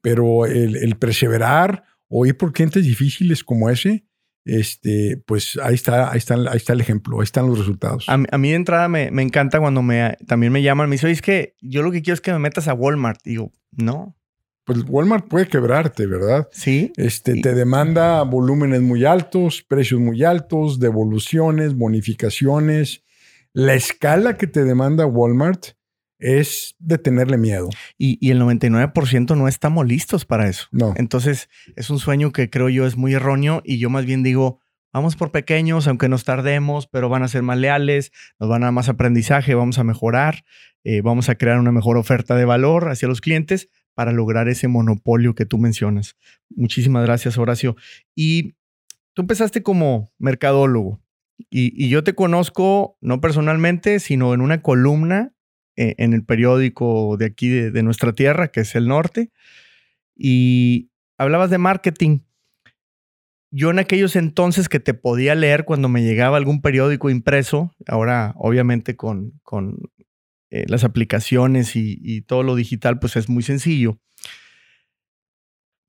pero 0.00 0.46
el, 0.46 0.76
el, 0.76 0.96
perseverar 0.96 1.84
o 2.08 2.26
ir 2.26 2.36
por 2.36 2.52
clientes 2.52 2.84
difíciles 2.84 3.42
como 3.42 3.70
ese, 3.70 4.04
este, 4.44 5.22
pues 5.26 5.58
ahí 5.62 5.74
está, 5.74 6.10
ahí 6.10 6.18
está, 6.18 6.34
ahí 6.34 6.56
está 6.56 6.74
el 6.74 6.80
ejemplo, 6.80 7.20
ahí 7.20 7.24
están 7.24 7.46
los 7.46 7.58
resultados. 7.58 8.06
A, 8.08 8.16
mí 8.16 8.50
de 8.50 8.56
entrada 8.56 8.88
me, 8.88 9.10
me, 9.10 9.22
encanta 9.22 9.58
cuando 9.58 9.82
me, 9.82 10.16
también 10.26 10.52
me 10.52 10.62
llaman, 10.62 10.88
me 10.88 10.96
dicen, 10.96 11.10
es 11.10 11.22
que 11.22 11.54
yo 11.60 11.82
lo 11.82 11.90
que 11.90 12.02
quiero 12.02 12.14
es 12.14 12.20
que 12.20 12.32
me 12.32 12.38
metas 12.38 12.68
a 12.68 12.74
Walmart. 12.74 13.20
digo, 13.24 13.52
no. 13.72 14.16
Pues 14.64 14.82
Walmart 14.88 15.28
puede 15.28 15.46
quebrarte, 15.46 16.06
¿verdad? 16.06 16.48
Sí. 16.50 16.92
Este, 16.96 17.40
Te 17.40 17.54
demanda 17.54 18.22
volúmenes 18.22 18.80
muy 18.80 19.04
altos, 19.04 19.62
precios 19.62 20.00
muy 20.00 20.24
altos, 20.24 20.80
devoluciones, 20.80 21.74
bonificaciones. 21.74 23.02
La 23.52 23.74
escala 23.74 24.36
que 24.36 24.46
te 24.46 24.64
demanda 24.64 25.06
Walmart 25.06 25.74
es 26.18 26.74
de 26.78 26.98
tenerle 26.98 27.36
miedo. 27.36 27.70
Y, 27.98 28.18
y 28.20 28.30
el 28.30 28.40
99% 28.40 29.36
no 29.36 29.48
estamos 29.48 29.86
listos 29.86 30.24
para 30.24 30.48
eso. 30.48 30.66
No. 30.70 30.94
Entonces, 30.96 31.48
es 31.76 31.90
un 31.90 31.98
sueño 31.98 32.32
que 32.32 32.50
creo 32.50 32.68
yo 32.68 32.86
es 32.86 32.96
muy 32.96 33.14
erróneo 33.14 33.62
y 33.64 33.78
yo 33.78 33.90
más 33.90 34.06
bien 34.06 34.22
digo, 34.22 34.60
vamos 34.94 35.16
por 35.16 35.32
pequeños, 35.32 35.88
aunque 35.88 36.08
nos 36.08 36.24
tardemos, 36.24 36.86
pero 36.86 37.08
van 37.08 37.24
a 37.24 37.28
ser 37.28 37.42
más 37.42 37.58
leales, 37.58 38.12
nos 38.38 38.48
van 38.48 38.62
a 38.62 38.66
dar 38.66 38.72
más 38.72 38.88
aprendizaje, 38.88 39.54
vamos 39.54 39.78
a 39.78 39.84
mejorar, 39.84 40.44
eh, 40.84 41.00
vamos 41.00 41.28
a 41.28 41.34
crear 41.34 41.58
una 41.58 41.72
mejor 41.72 41.96
oferta 41.96 42.36
de 42.36 42.44
valor 42.44 42.88
hacia 42.88 43.08
los 43.08 43.20
clientes 43.20 43.68
para 43.94 44.12
lograr 44.12 44.48
ese 44.48 44.68
monopolio 44.68 45.34
que 45.34 45.46
tú 45.46 45.58
mencionas. 45.58 46.16
Muchísimas 46.48 47.04
gracias, 47.04 47.38
Horacio. 47.38 47.76
Y 48.14 48.54
tú 49.14 49.22
empezaste 49.22 49.62
como 49.62 50.12
mercadólogo 50.18 51.00
y, 51.50 51.72
y 51.76 51.88
yo 51.88 52.04
te 52.04 52.14
conozco 52.14 52.96
no 53.00 53.20
personalmente, 53.20 53.98
sino 53.98 54.32
en 54.32 54.40
una 54.40 54.62
columna 54.62 55.34
eh, 55.76 55.94
en 55.98 56.12
el 56.12 56.24
periódico 56.24 57.16
de 57.16 57.26
aquí 57.26 57.48
de, 57.48 57.82
nuestra 57.82 58.12
tierra, 58.12 58.48
que 58.48 58.60
es 58.60 58.74
el 58.76 58.86
norte, 58.86 59.32
y 60.16 60.90
hablabas 61.18 61.50
de 61.50 61.58
marketing. 61.58 62.20
Yo 63.50 63.70
en 63.70 63.80
aquellos 63.80 64.16
entonces 64.16 64.68
que 64.68 64.80
te 64.80 64.94
podía 64.94 65.34
leer 65.34 65.64
cuando 65.64 65.88
me 65.88 66.02
llegaba 66.02 66.36
algún 66.36 66.62
periódico 66.62 67.10
impreso, 67.10 67.72
ahora 67.86 68.34
obviamente 68.36 68.96
con, 68.96 69.40
con 69.42 69.78
eh, 70.50 70.64
las 70.68 70.84
aplicaciones 70.84 71.74
y, 71.74 71.98
y 72.00 72.22
todo 72.22 72.44
lo 72.44 72.54
digital, 72.54 73.00
pues 73.00 73.16
es 73.16 73.28
muy 73.28 73.42
sencillo. 73.42 73.98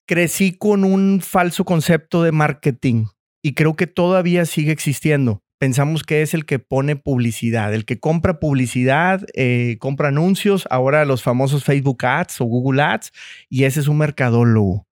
Crecí 0.08 0.58
con 0.58 0.84
un 0.84 1.22
falso 1.22 1.64
concepto 1.64 2.24
de 2.24 2.32
marketing 2.32 3.06
y 3.44 3.54
creo 3.54 3.76
que 3.76 3.88
todavía 3.88 4.46
sigue 4.46 4.72
existiendo 4.72 5.45
pensamos 5.58 6.03
que 6.03 6.22
es 6.22 6.34
el 6.34 6.45
que 6.45 6.60
pone 6.60 6.95
publicidad, 6.95 7.74
el 7.74 7.86
que 7.86 7.99
compra 7.99 8.39
publicidad, 8.39 9.26
eh, 9.34 9.78
compra 9.80 10.10
anuncios, 10.10 10.68
ahora 10.70 11.06
los 11.06 11.24
famosos 11.24 11.64
Facebook 11.64 12.06
Ads 12.06 12.41
o 12.41 12.45
Google 12.45 12.82
Ads, 12.82 13.12
y 13.49 13.64
ese 13.64 13.80
es 13.80 13.88
un 13.88 13.97
mercadólogo. 13.97 14.88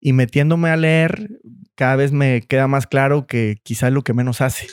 Y 0.00 0.12
metiéndome 0.12 0.70
a 0.70 0.76
leer, 0.76 1.40
cada 1.74 1.96
vez 1.96 2.12
me 2.12 2.42
queda 2.42 2.68
más 2.68 2.86
claro 2.86 3.26
que 3.26 3.58
quizá 3.62 3.88
es 3.88 3.92
lo 3.92 4.02
que 4.02 4.14
menos 4.14 4.40
hace. 4.40 4.68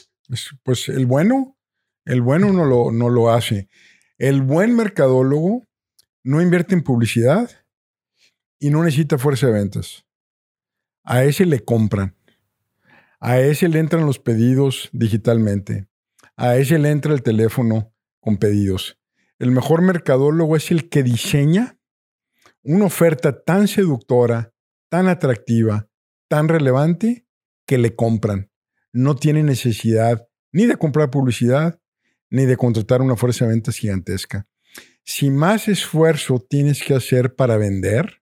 Pues 0.63 0.89
el 0.89 1.05
bueno, 1.05 1.57
el 2.05 2.21
bueno 2.21 2.53
no 2.53 2.65
lo, 2.65 2.91
no 2.91 3.09
lo 3.09 3.31
hace. 3.31 3.67
El 4.17 4.41
buen 4.41 4.75
mercadólogo 4.75 5.63
no 6.23 6.41
invierte 6.41 6.73
en 6.75 6.83
publicidad 6.83 7.49
y 8.59 8.69
no 8.69 8.83
necesita 8.83 9.17
fuerza 9.17 9.47
de 9.47 9.53
ventas. 9.53 10.05
A 11.03 11.23
ese 11.23 11.45
le 11.45 11.63
compran. 11.63 12.14
A 13.19 13.39
ese 13.39 13.67
le 13.69 13.79
entran 13.79 14.05
los 14.05 14.19
pedidos 14.19 14.89
digitalmente. 14.91 15.87
A 16.35 16.57
ese 16.57 16.79
le 16.79 16.91
entra 16.91 17.13
el 17.13 17.23
teléfono 17.23 17.93
con 18.19 18.37
pedidos. 18.37 18.99
El 19.39 19.51
mejor 19.51 19.81
mercadólogo 19.81 20.55
es 20.55 20.71
el 20.71 20.89
que 20.89 21.03
diseña 21.03 21.77
una 22.63 22.85
oferta 22.85 23.43
tan 23.43 23.67
seductora, 23.67 24.53
tan 24.89 25.07
atractiva, 25.07 25.87
tan 26.27 26.47
relevante, 26.47 27.25
que 27.65 27.77
le 27.77 27.95
compran. 27.95 28.51
No 28.91 29.15
tiene 29.15 29.43
necesidad 29.43 30.27
ni 30.51 30.65
de 30.65 30.77
comprar 30.77 31.11
publicidad, 31.11 31.79
ni 32.29 32.45
de 32.45 32.57
contratar 32.57 33.01
una 33.01 33.15
fuerza 33.15 33.45
de 33.45 33.51
ventas 33.51 33.77
gigantesca. 33.77 34.47
Si 35.03 35.29
más 35.29 35.67
esfuerzo 35.67 36.39
tienes 36.39 36.81
que 36.83 36.95
hacer 36.95 37.35
para 37.35 37.57
vender, 37.57 38.21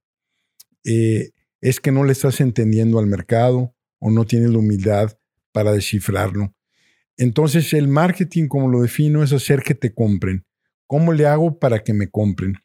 eh, 0.83 1.31
es 1.61 1.79
que 1.79 1.91
no 1.91 2.03
le 2.03 2.11
estás 2.11 2.41
entendiendo 2.41 2.99
al 2.99 3.07
mercado, 3.07 3.72
o 4.03 4.11
no 4.11 4.25
tienes 4.25 4.49
la 4.49 4.57
humildad 4.57 5.17
para 5.53 5.71
descifrarlo. 5.71 6.53
Entonces 7.15 7.73
el 7.73 7.87
marketing, 7.87 8.49
como 8.49 8.67
lo 8.67 8.81
defino, 8.81 9.23
es 9.23 9.31
hacer 9.31 9.63
que 9.63 9.75
te 9.75 9.93
compren. 9.93 10.45
¿Cómo 10.87 11.13
le 11.13 11.25
hago 11.25 11.57
para 11.57 11.83
que 11.83 11.93
me 11.93 12.09
compren? 12.09 12.55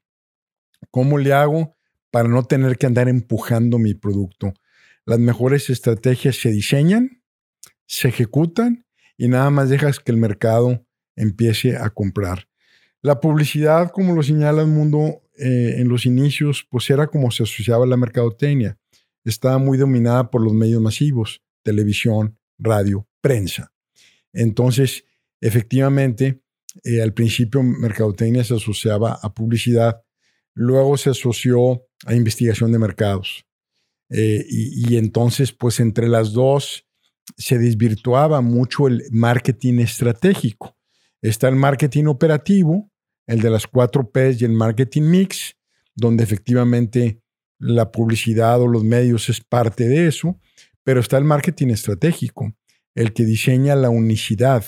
¿Cómo 0.90 1.16
le 1.16 1.32
hago 1.32 1.76
para 2.10 2.28
no 2.28 2.42
tener 2.42 2.76
que 2.76 2.86
andar 2.86 3.08
empujando 3.08 3.78
mi 3.78 3.94
producto? 3.94 4.52
Las 5.06 5.20
mejores 5.20 5.70
estrategias 5.70 6.36
se 6.36 6.50
diseñan, 6.50 7.22
se 7.86 8.08
ejecutan 8.08 8.84
y 9.16 9.28
nada 9.28 9.50
más 9.50 9.70
dejas 9.70 10.00
que 10.00 10.10
el 10.10 10.18
mercado 10.18 10.84
empiece 11.14 11.76
a 11.76 11.88
comprar. 11.90 12.48
La 13.00 13.20
publicidad, 13.20 13.92
como 13.92 14.12
lo 14.12 14.24
señala 14.24 14.62
el 14.62 14.68
mundo 14.68 15.22
eh, 15.38 15.76
en 15.76 15.88
los 15.88 16.04
inicios, 16.04 16.66
pues 16.68 16.90
era 16.90 17.06
como 17.06 17.30
se 17.30 17.44
asociaba 17.44 17.86
la 17.86 17.96
mercadotecnia 17.96 18.76
estaba 19.24 19.58
muy 19.58 19.78
dominada 19.78 20.30
por 20.30 20.42
los 20.42 20.52
medios 20.52 20.80
masivos, 20.80 21.42
televisión, 21.62 22.38
radio, 22.58 23.06
prensa. 23.20 23.72
Entonces, 24.32 25.04
efectivamente, 25.40 26.42
eh, 26.84 27.02
al 27.02 27.12
principio 27.12 27.62
mercadotecnia 27.62 28.44
se 28.44 28.54
asociaba 28.54 29.18
a 29.22 29.34
publicidad, 29.34 30.02
luego 30.54 30.96
se 30.96 31.10
asoció 31.10 31.84
a 32.06 32.14
investigación 32.14 32.72
de 32.72 32.78
mercados. 32.78 33.44
Eh, 34.10 34.44
y, 34.48 34.96
entonces, 34.96 35.52
pues 35.52 35.80
entre 35.80 36.08
las 36.08 36.32
dos 36.32 36.86
se 37.36 37.58
desvirtuaba 37.58 38.40
mucho 38.40 38.86
el 38.86 39.04
marketing 39.10 39.80
estratégico. 39.80 40.76
Está 41.20 41.48
el 41.48 41.56
marketing 41.56 42.04
operativo, 42.04 42.90
el 43.26 43.40
de 43.40 43.50
las 43.50 43.66
cuatro 43.66 44.10
P's 44.10 44.40
y 44.40 44.46
el 44.46 44.52
marketing 44.52 45.02
mix, 45.02 45.56
donde 45.94 46.24
efectivamente 46.24 47.20
la 47.58 47.90
publicidad 47.90 48.60
o 48.60 48.68
los 48.68 48.84
medios 48.84 49.28
es 49.28 49.40
parte 49.40 49.88
de 49.88 50.06
eso, 50.06 50.38
pero 50.84 51.00
está 51.00 51.18
el 51.18 51.24
marketing 51.24 51.68
estratégico, 51.68 52.54
el 52.94 53.12
que 53.12 53.24
diseña 53.24 53.74
la 53.76 53.90
unicidad, 53.90 54.64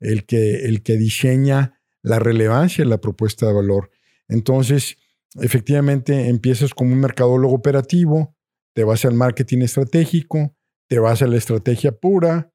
el 0.00 0.26
que, 0.26 0.66
el 0.66 0.82
que 0.82 0.96
diseña 0.96 1.80
la 2.02 2.18
relevancia 2.18 2.84
de 2.84 2.90
la 2.90 3.00
propuesta 3.00 3.46
de 3.46 3.54
valor. 3.54 3.90
Entonces, 4.28 4.96
efectivamente, 5.40 6.28
empiezas 6.28 6.74
como 6.74 6.92
un 6.92 7.00
mercadólogo 7.00 7.54
operativo, 7.54 8.36
te 8.74 8.84
vas 8.84 9.04
al 9.04 9.14
marketing 9.14 9.62
estratégico, 9.62 10.54
te 10.88 10.98
vas 10.98 11.22
a 11.22 11.26
la 11.26 11.36
estrategia 11.36 11.92
pura, 11.92 12.52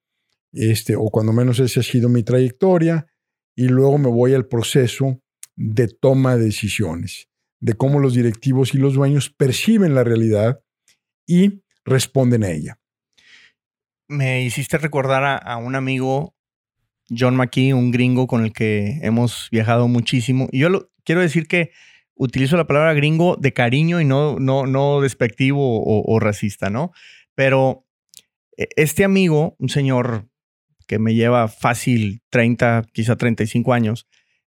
este, 0.51 0.95
o 0.95 1.05
cuando 1.05 1.33
menos 1.33 1.59
esa 1.59 1.79
ha 1.79 1.83
sido 1.83 2.09
mi 2.09 2.23
trayectoria, 2.23 3.07
y 3.55 3.67
luego 3.67 3.97
me 3.97 4.09
voy 4.09 4.33
al 4.33 4.47
proceso 4.47 5.21
de 5.55 5.87
toma 5.87 6.37
de 6.37 6.45
decisiones 6.45 7.28
de 7.59 7.73
cómo 7.73 7.99
los 7.99 8.13
directivos 8.13 8.73
y 8.73 8.77
los 8.77 8.93
dueños 8.93 9.29
perciben 9.29 9.95
la 9.95 10.03
realidad 10.03 10.61
y 11.25 11.63
responden 11.85 12.43
a 12.43 12.51
ella. 12.51 12.79
Me 14.07 14.43
hiciste 14.43 14.77
recordar 14.77 15.41
a, 15.43 15.57
un 15.57 15.75
amigo, 15.75 16.35
John 17.09 17.35
McKee, 17.35 17.73
un 17.73 17.91
gringo 17.91 18.27
con 18.27 18.43
el 18.43 18.53
que 18.53 18.99
hemos 19.03 19.49
viajado 19.51 19.87
muchísimo. 19.87 20.47
Y 20.51 20.59
yo 20.59 20.89
quiero 21.03 21.21
decir 21.21 21.47
que 21.47 21.71
utilizo 22.15 22.57
la 22.57 22.67
palabra 22.67 22.93
gringo 22.93 23.35
de 23.37 23.53
cariño 23.53 24.01
y 24.01 24.05
no, 24.05 24.39
no, 24.39 24.65
no 24.65 25.01
despectivo 25.01 25.81
o, 25.83 26.03
o 26.05 26.19
racista, 26.19 26.69
¿no? 26.69 26.91
Pero 27.35 27.85
e, 28.57 28.67
este 28.75 29.03
amigo, 29.03 29.55
un 29.59 29.69
señor 29.69 30.27
que 30.87 30.97
me 30.97 31.13
lleva 31.13 31.47
fácil 31.47 32.21
30, 32.31 32.87
quizá 32.91 33.15
35 33.15 33.73
años, 33.73 34.07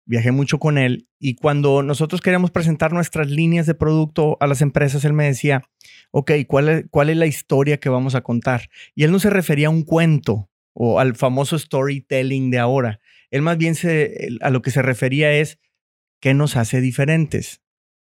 viajé 0.09 0.33
mucho 0.33 0.59
con 0.59 0.79
él 0.79 1.07
y 1.19 1.35
cuando 1.35 1.83
nosotros 1.83 2.23
queríamos 2.23 2.51
presentar 2.51 2.95
nuestras 2.95 3.29
líneas 3.29 3.67
de 3.67 3.75
producto 3.75 4.39
a 4.41 4.47
las 4.47 4.63
empresas, 4.63 5.05
él 5.05 5.13
me 5.13 5.27
decía, 5.27 5.63
ok, 6.13 6.33
¿cuál 6.47 6.69
es, 6.71 6.85
cuál 6.91 7.11
es 7.11 7.19
la 7.19 7.27
historia 7.27 7.79
que 7.79 7.91
vamos 7.91 8.15
a 8.15 8.23
contar? 8.23 8.71
Y 8.95 9.05
él 9.05 9.13
no 9.13 9.19
se 9.19 9.29
refería 9.29 9.67
a 9.67 9.71
un 9.71 9.83
cuento 9.83 10.49
o 10.73 10.99
al 10.99 11.15
famoso 11.15 11.59
storytelling 11.59 12.51
de 12.51 12.59
ahora. 12.59 13.01
Él 13.31 13.43
más 13.43 13.59
bien 13.59 13.75
se, 13.75 14.29
a 14.41 14.49
lo 14.49 14.63
que 14.63 14.71
se 14.71 14.81
refería 14.81 15.31
es, 15.33 15.59
¿qué 16.21 16.33
nos 16.33 16.57
hace 16.57 16.81
diferentes? 16.81 17.61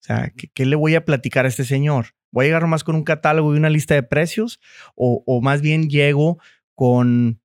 O 0.03 0.05
sea, 0.05 0.33
¿qué, 0.55 0.67
le 0.67 0.77
voy 0.77 0.95
a 0.95 1.07
platicar 1.07 1.47
a 1.47 1.49
este 1.49 1.65
señor? 1.65 2.09
¿Voy 2.31 2.45
a 2.45 2.49
llegar 2.49 2.67
más 2.67 2.85
con 2.85 2.97
un 2.97 3.05
catálogo 3.05 3.55
y 3.55 3.59
una 3.59 3.71
lista 3.71 3.95
de 3.95 4.03
precios? 4.03 4.61
O, 4.95 5.23
o 5.27 5.41
más 5.41 5.63
bien 5.63 5.89
llego 5.89 6.39
con 6.75 7.41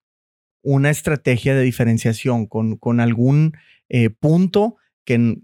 una 0.63 0.89
estrategia 0.89 1.55
de 1.55 1.61
diferenciación, 1.61 2.45
con, 2.45 2.75
con 2.75 2.99
algún 2.99 3.53
eh, 3.89 4.09
punto 4.09 4.77
que 5.05 5.37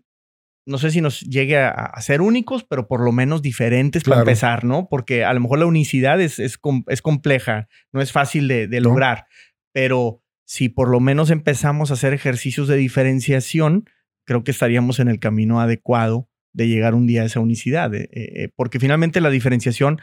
no 0.70 0.78
sé 0.78 0.92
si 0.92 1.02
nos 1.02 1.22
llegue 1.22 1.58
a, 1.58 2.00
ser 2.00 2.22
únicos, 2.22 2.64
pero 2.64 2.88
por 2.88 3.02
lo 3.02 3.12
menos 3.12 3.42
diferentes 3.42 4.04
para 4.04 4.20
empezar, 4.20 4.64
¿no? 4.66 4.88
Porque 4.88 5.26
a 5.26 5.34
lo 5.34 5.40
mejor 5.40 5.58
la 5.58 5.66
unicidad 5.66 6.22
es, 6.22 6.38
es, 6.38 6.58
compleja, 6.58 7.68
no 7.92 8.02
es 8.02 8.12
fácil 8.12 8.48
de, 8.48 8.68
lograr, 8.80 9.26
pero 9.72 10.22
si 10.46 10.70
por 10.70 10.90
lo 10.90 11.00
menos 11.00 11.32
empezamos 11.32 11.90
a 11.90 11.96
hacer 11.96 12.14
ejercicios 12.14 12.68
de 12.68 12.78
diferenciación, 12.78 13.90
creo 14.26 14.44
que 14.44 14.52
estaríamos 14.52 15.00
en 15.00 15.08
el 15.08 15.20
camino 15.20 15.60
adecuado 15.60 16.30
de 16.54 16.68
llegar 16.68 16.94
un 16.94 17.08
día 17.08 17.24
a 17.24 17.26
esa 17.26 17.40
unicidad. 17.40 17.94
Eh, 17.96 18.08
eh, 18.12 18.50
porque 18.56 18.80
finalmente 18.80 19.22
la 19.22 19.32
diferenciación 19.32 20.00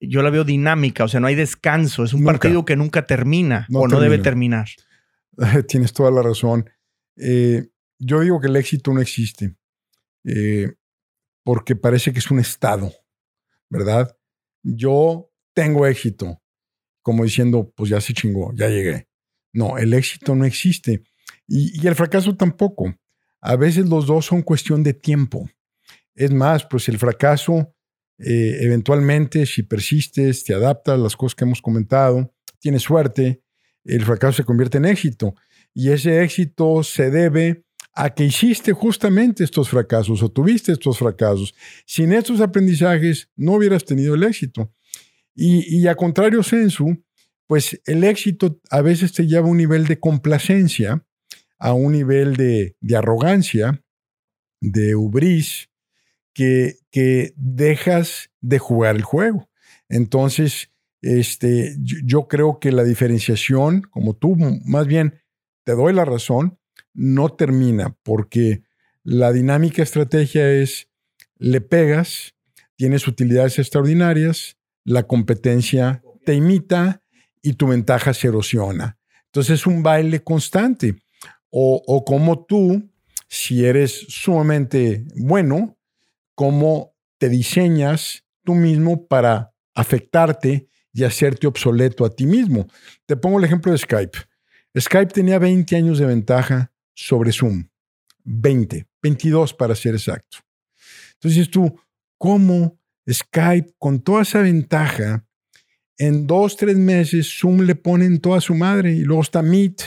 yo 0.00 0.22
la 0.22 0.30
veo 0.30 0.44
dinámica, 0.44 1.04
o 1.04 1.08
sea, 1.08 1.20
no 1.20 1.28
hay 1.28 1.34
descanso, 1.36 2.04
es 2.04 2.12
un 2.12 2.24
partido 2.24 2.64
que 2.64 2.76
nunca 2.76 3.06
termina 3.06 3.66
o 3.72 3.86
no 3.86 4.00
debe 4.00 4.18
terminar. 4.18 4.68
Tienes 5.68 5.92
toda 5.92 6.10
la 6.10 6.22
razón. 6.22 6.68
Eh, 7.18 7.68
yo 7.98 8.20
digo 8.20 8.40
que 8.40 8.48
el 8.48 8.56
éxito 8.56 8.92
no 8.92 9.00
existe 9.00 9.56
porque 11.42 11.74
parece 11.74 12.12
que 12.12 12.18
es 12.18 12.30
un 12.30 12.38
estado, 12.38 12.92
¿verdad? 13.70 14.14
Yo 14.62 15.30
tengo 15.54 15.86
éxito, 15.86 16.42
como 17.00 17.24
diciendo, 17.24 17.72
pues 17.74 17.88
ya 17.88 18.00
se 18.02 18.12
chingó, 18.12 18.52
ya 18.54 18.68
llegué. 18.68 19.08
No, 19.54 19.78
el 19.78 19.94
éxito 19.94 20.34
no 20.34 20.44
existe 20.44 21.04
y 21.46 21.86
el 21.86 21.94
fracaso 21.94 22.36
tampoco. 22.36 22.94
A 23.40 23.56
veces 23.56 23.88
los 23.88 24.06
dos 24.06 24.26
son 24.26 24.42
cuestión 24.42 24.82
de 24.82 24.94
tiempo. 24.94 25.48
Es 26.14 26.32
más, 26.32 26.66
pues 26.66 26.88
el 26.88 26.98
fracaso, 26.98 27.74
eh, 28.18 28.58
eventualmente, 28.60 29.46
si 29.46 29.62
persistes, 29.62 30.44
te 30.44 30.54
adaptas 30.54 30.94
a 30.94 30.98
las 30.98 31.16
cosas 31.16 31.36
que 31.36 31.44
hemos 31.44 31.62
comentado, 31.62 32.34
tienes 32.58 32.82
suerte, 32.82 33.42
el 33.84 34.04
fracaso 34.04 34.38
se 34.38 34.44
convierte 34.44 34.78
en 34.78 34.86
éxito. 34.86 35.34
Y 35.74 35.90
ese 35.90 36.22
éxito 36.22 36.82
se 36.82 37.10
debe 37.10 37.64
a 37.94 38.14
que 38.14 38.24
hiciste 38.24 38.72
justamente 38.72 39.44
estos 39.44 39.68
fracasos 39.68 40.22
o 40.22 40.30
tuviste 40.30 40.72
estos 40.72 40.98
fracasos. 40.98 41.54
Sin 41.86 42.12
estos 42.12 42.40
aprendizajes 42.40 43.28
no 43.36 43.54
hubieras 43.54 43.84
tenido 43.84 44.14
el 44.14 44.24
éxito. 44.24 44.72
Y, 45.34 45.86
a 45.86 45.94
contrario 45.94 46.42
sensu, 46.42 47.04
pues 47.46 47.80
el 47.86 48.02
éxito 48.02 48.60
a 48.70 48.82
veces 48.82 49.12
te 49.12 49.26
lleva 49.26 49.46
a 49.46 49.50
un 49.50 49.56
nivel 49.56 49.86
de 49.86 50.00
complacencia 50.00 51.04
a 51.58 51.72
un 51.72 51.92
nivel 51.92 52.36
de, 52.36 52.76
arrogancia, 52.96 53.82
de 54.60 54.94
ubris, 54.94 55.68
que, 56.34 56.76
que, 56.90 57.32
dejas 57.36 58.30
de 58.40 58.58
jugar 58.58 58.96
el 58.96 59.02
juego. 59.02 59.48
Entonces, 59.88 60.70
este, 61.02 61.76
yo, 61.80 62.28
creo 62.28 62.58
que 62.60 62.72
la 62.72 62.84
diferenciación, 62.84 63.82
como 63.82 64.14
tú 64.14 64.36
más 64.64 64.86
bien 64.86 65.20
te 65.68 65.74
doy 65.74 65.92
la 65.92 66.06
razón, 66.06 66.58
no 66.94 67.28
termina 67.28 67.94
porque 68.02 68.62
la 69.02 69.32
dinámica 69.32 69.82
estrategia 69.82 70.50
es 70.50 70.88
le 71.36 71.60
pegas, 71.60 72.34
tienes 72.76 73.06
utilidades 73.06 73.58
extraordinarias, 73.58 74.56
la 74.84 75.02
competencia 75.02 76.02
te 76.24 76.32
imita 76.32 77.02
y 77.42 77.52
tu 77.52 77.66
ventaja 77.66 78.14
se 78.14 78.28
erosiona. 78.28 78.96
Entonces 79.26 79.60
es 79.60 79.66
un 79.66 79.82
baile 79.82 80.24
constante. 80.24 81.02
O, 81.50 82.02
como 82.06 82.46
tú, 82.46 82.90
si 83.28 83.66
eres 83.66 84.06
sumamente 84.08 85.04
bueno, 85.16 85.76
cómo 86.34 86.94
te 87.18 87.28
diseñas 87.28 88.24
tú 88.42 88.54
mismo 88.54 89.06
para 89.06 89.52
afectarte 89.74 90.70
y 90.94 91.04
hacerte 91.04 91.46
obsoleto 91.46 92.06
a 92.06 92.16
ti 92.16 92.24
mismo. 92.24 92.68
Te 93.04 93.16
pongo 93.18 93.38
el 93.38 93.44
ejemplo 93.44 93.70
de 93.70 93.76
Skype. 93.76 94.27
Skype 94.78 95.12
tenía 95.12 95.38
20 95.38 95.76
años 95.76 95.98
de 95.98 96.06
ventaja 96.06 96.72
sobre 96.94 97.32
Zoom. 97.32 97.68
20, 98.24 98.86
22 99.02 99.54
para 99.54 99.74
ser 99.74 99.94
exacto. 99.94 100.38
Entonces 101.14 101.50
tú, 101.50 101.80
¿cómo 102.18 102.78
Skype 103.10 103.74
con 103.78 104.00
toda 104.00 104.22
esa 104.22 104.42
ventaja, 104.42 105.26
en 105.96 106.26
dos, 106.26 106.56
tres 106.56 106.76
meses 106.76 107.38
Zoom 107.40 107.62
le 107.62 107.74
ponen 107.74 108.20
toda 108.20 108.40
su 108.40 108.54
madre 108.54 108.92
y 108.92 109.00
luego 109.00 109.22
está 109.22 109.42
Meet 109.42 109.82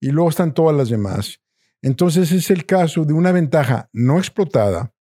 y 0.00 0.08
luego 0.08 0.30
están 0.30 0.54
todas 0.54 0.76
las 0.76 0.88
demás. 0.88 1.40
Entonces 1.82 2.32
es 2.32 2.50
el 2.50 2.64
caso 2.64 3.04
de 3.04 3.12
una 3.12 3.32
ventaja 3.32 3.90
no 3.92 4.18
explotada, 4.18 4.94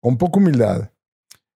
con 0.00 0.18
poca 0.18 0.38
humildad, 0.38 0.92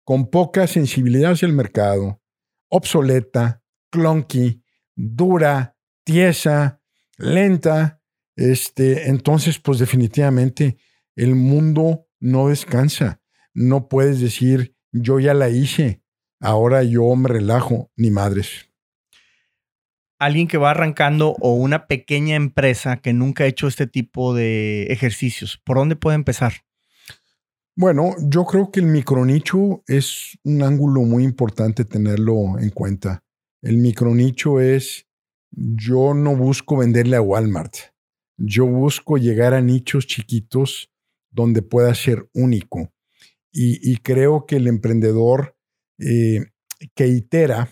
con 0.05 0.31
poca 0.31 0.67
sensibilidad 0.67 1.33
hacia 1.33 1.47
el 1.47 1.55
mercado, 1.55 2.21
obsoleta, 2.69 3.63
clunky, 3.91 4.63
dura, 4.95 5.77
tiesa, 6.05 6.82
lenta. 7.23 8.01
Este, 8.37 9.09
entonces, 9.09 9.59
pues 9.59 9.79
definitivamente 9.79 10.77
el 11.17 11.35
mundo 11.35 12.07
no 12.21 12.49
descansa. 12.49 13.21
No 13.55 13.89
puedes 13.89 14.21
decir, 14.21 14.77
yo 14.93 15.21
ya 15.21 15.35
la 15.35 15.49
hice, 15.51 16.03
ahora 16.41 16.83
yo 16.83 17.15
me 17.17 17.29
relajo, 17.29 17.91
ni 17.97 18.11
madres 18.11 18.73
alguien 20.23 20.47
que 20.47 20.57
va 20.57 20.71
arrancando 20.71 21.35
o 21.41 21.55
una 21.55 21.89
pequeña 21.89 22.37
empresa 22.37 22.99
que 22.99 23.13
nunca 23.13 23.45
ha 23.45 23.49
hecho 23.49 23.67
este 23.67 23.89
tipo 23.89 24.35
de 24.35 24.85
ejercicios? 24.85 25.61
¿Por 25.65 25.77
dónde 25.77 25.97
puede 25.97 26.15
empezar? 26.15 26.53
Bueno, 27.75 28.15
yo 28.21 28.45
creo 28.45 28.71
que 28.71 28.81
el 28.81 28.87
micronicho 28.87 29.83
es 29.89 30.39
un 30.45 30.63
ángulo 30.63 31.03
muy 31.03 31.25
importante 31.25 31.85
tenerlo 31.85 32.59
en 32.61 32.71
cuenta. 32.71 33.25
El 33.63 33.79
micronicho 33.79 34.61
es, 34.61 35.09
yo 35.53 36.15
no 36.15 36.35
busco 36.35 36.79
venderle 36.79 37.17
a 37.17 37.23
Walmart, 37.23 37.75
yo 38.37 38.67
busco 38.67 39.19
llegar 39.19 39.55
a 39.55 39.61
nichos 39.61 40.07
chiquitos 40.07 40.91
donde 41.31 41.63
pueda 41.63 41.95
ser 41.95 42.29
único. 42.35 42.93
Y, 43.55 43.99
creo 43.99 44.47
que 44.47 44.57
el 44.57 44.67
emprendedor 44.67 45.55
eh, 45.99 46.47
que 46.95 47.07
itera 47.07 47.69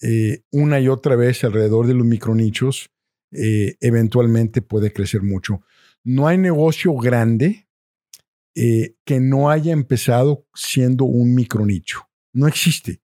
eh, 0.00 0.42
una 0.52 0.78
y 0.78 0.86
otra 0.86 1.16
vez 1.16 1.42
alrededor 1.42 1.88
de 1.88 1.94
los 1.94 2.06
micronichos, 2.06 2.90
eh, 3.32 3.76
eventualmente 3.80 4.62
puede 4.62 4.92
crecer 4.92 5.22
mucho. 5.22 5.62
No 6.04 6.28
hay 6.28 6.38
negocio 6.38 6.94
grande 6.94 7.66
que 8.54 9.20
no 9.20 9.50
haya 9.50 9.72
empezado 9.72 10.44
siendo 10.52 11.04
un 11.04 11.32
micronicho. 11.32 12.08
No 12.32 12.48
existe. 12.48 13.00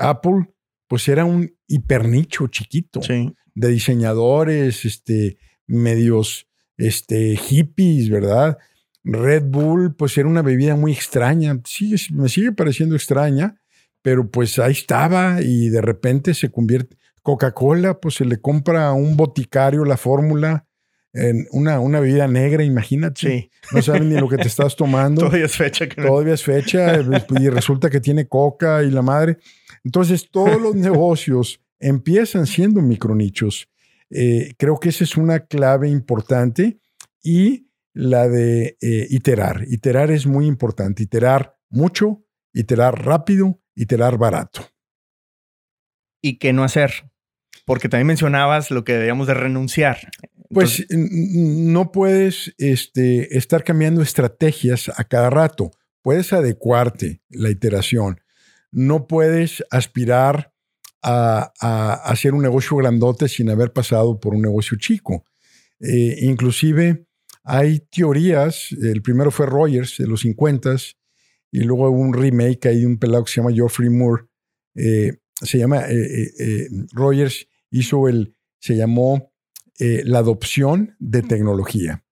Apple, 0.00 0.52
pues 0.94 1.08
era 1.08 1.24
un 1.24 1.52
hipernicho 1.66 2.46
chiquito 2.46 3.00
de 3.00 3.68
diseñadores, 3.68 4.84
este, 4.84 5.38
medios 5.66 6.46
este, 6.76 7.34
hippies, 7.34 8.08
¿verdad? 8.10 8.58
Red 9.02 9.42
Bull, 9.46 9.96
pues 9.96 10.16
era 10.16 10.28
una 10.28 10.42
bebida 10.42 10.76
muy 10.76 10.92
extraña. 10.92 11.60
Sigue, 11.64 11.96
me 12.12 12.28
sigue 12.28 12.52
pareciendo 12.52 12.94
extraña, 12.94 13.60
pero 14.02 14.30
pues 14.30 14.60
ahí 14.60 14.70
estaba 14.70 15.42
y 15.42 15.68
de 15.68 15.80
repente 15.80 16.32
se 16.32 16.52
convierte. 16.52 16.96
Coca-Cola, 17.22 17.98
pues 17.98 18.14
se 18.14 18.24
le 18.24 18.40
compra 18.40 18.86
a 18.86 18.92
un 18.92 19.16
boticario 19.16 19.84
la 19.84 19.96
fórmula 19.96 20.64
en 21.12 21.48
una, 21.50 21.80
una 21.80 21.98
bebida 21.98 22.28
negra, 22.28 22.62
imagínate. 22.62 23.20
Sí. 23.20 23.50
No 23.72 23.82
saben 23.82 24.10
ni 24.10 24.20
lo 24.20 24.28
que 24.28 24.36
te 24.36 24.46
estás 24.46 24.76
tomando. 24.76 25.22
Todavía 25.22 25.46
es 25.46 25.56
fecha. 25.56 25.88
Que 25.88 26.02
Todavía 26.02 26.34
es 26.34 26.44
fecha 26.44 27.00
y 27.36 27.48
resulta 27.48 27.90
que 27.90 28.00
tiene 28.00 28.28
coca 28.28 28.84
y 28.84 28.92
la 28.92 29.02
madre. 29.02 29.38
Entonces, 29.84 30.30
todos 30.30 30.60
los 30.60 30.74
negocios 30.74 31.60
empiezan 31.78 32.46
siendo 32.46 32.80
micronichos. 32.80 33.68
Eh, 34.10 34.54
creo 34.56 34.80
que 34.80 34.88
esa 34.88 35.04
es 35.04 35.16
una 35.16 35.40
clave 35.40 35.88
importante 35.88 36.78
y 37.22 37.68
la 37.92 38.28
de 38.28 38.76
eh, 38.80 39.06
iterar. 39.10 39.64
Iterar 39.68 40.10
es 40.10 40.26
muy 40.26 40.46
importante. 40.46 41.02
Iterar 41.02 41.56
mucho, 41.68 42.24
iterar 42.52 43.04
rápido 43.04 43.60
iterar 43.74 44.18
barato. 44.18 44.62
¿Y 46.22 46.38
qué 46.38 46.52
no 46.52 46.64
hacer? 46.64 47.10
Porque 47.64 47.88
también 47.88 48.06
mencionabas 48.06 48.70
lo 48.70 48.84
que 48.84 48.94
debíamos 48.94 49.26
de 49.26 49.34
renunciar. 49.34 50.10
pues 50.50 50.86
no 50.90 51.90
puedes 51.90 52.54
este, 52.58 53.36
estar 53.36 53.64
cambiando 53.64 54.02
estrategias 54.02 54.90
a 54.94 55.04
cada 55.04 55.30
rato. 55.30 55.70
Puedes 56.02 56.32
adecuarte 56.32 57.22
la 57.28 57.50
iteración. 57.50 58.20
No 58.74 59.06
puedes 59.06 59.64
aspirar 59.70 60.52
a, 61.00 62.00
hacer 62.04 62.34
un 62.34 62.42
negocio 62.42 62.76
grandote 62.76 63.28
sin 63.28 63.48
haber 63.50 63.72
pasado 63.72 64.18
por 64.18 64.34
un 64.34 64.42
negocio 64.42 64.76
chico. 64.78 65.24
Eh, 65.78 66.16
inclusive 66.22 67.06
hay 67.44 67.80
teorías, 67.90 68.72
el 68.72 69.00
primero 69.00 69.30
fue 69.30 69.46
Rogers 69.46 69.98
de 69.98 70.08
los 70.08 70.22
50 70.22 70.76
y 71.52 71.60
luego 71.60 71.88
hubo 71.88 72.00
un 72.00 72.14
remake 72.14 72.66
ahí 72.66 72.80
de 72.80 72.86
un 72.86 72.98
pelado 72.98 73.24
que 73.24 73.30
se 73.30 73.40
llama 73.40 73.52
Geoffrey 73.52 73.90
Moore. 73.90 74.24
Eh, 74.74 75.18
se 75.40 75.58
llama, 75.58 75.84
eh, 75.88 76.68
Rogers 76.92 77.46
hizo 77.70 78.08
el, 78.08 78.34
se 78.58 78.76
llamó 78.76 79.32
la 79.78 80.20
adopción 80.20 80.96
de 80.98 81.22
tecnología. 81.22 82.04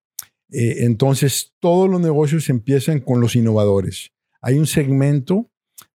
entonces, 0.49 1.55
todos 1.61 1.89
los 1.89 2.01
negocios 2.01 2.49
empiezan 2.51 3.01
con 3.01 3.21
los 3.21 3.37
innovadores. 3.37 4.13
Hay 4.41 4.59
un 4.59 4.67
segmento 4.67 5.52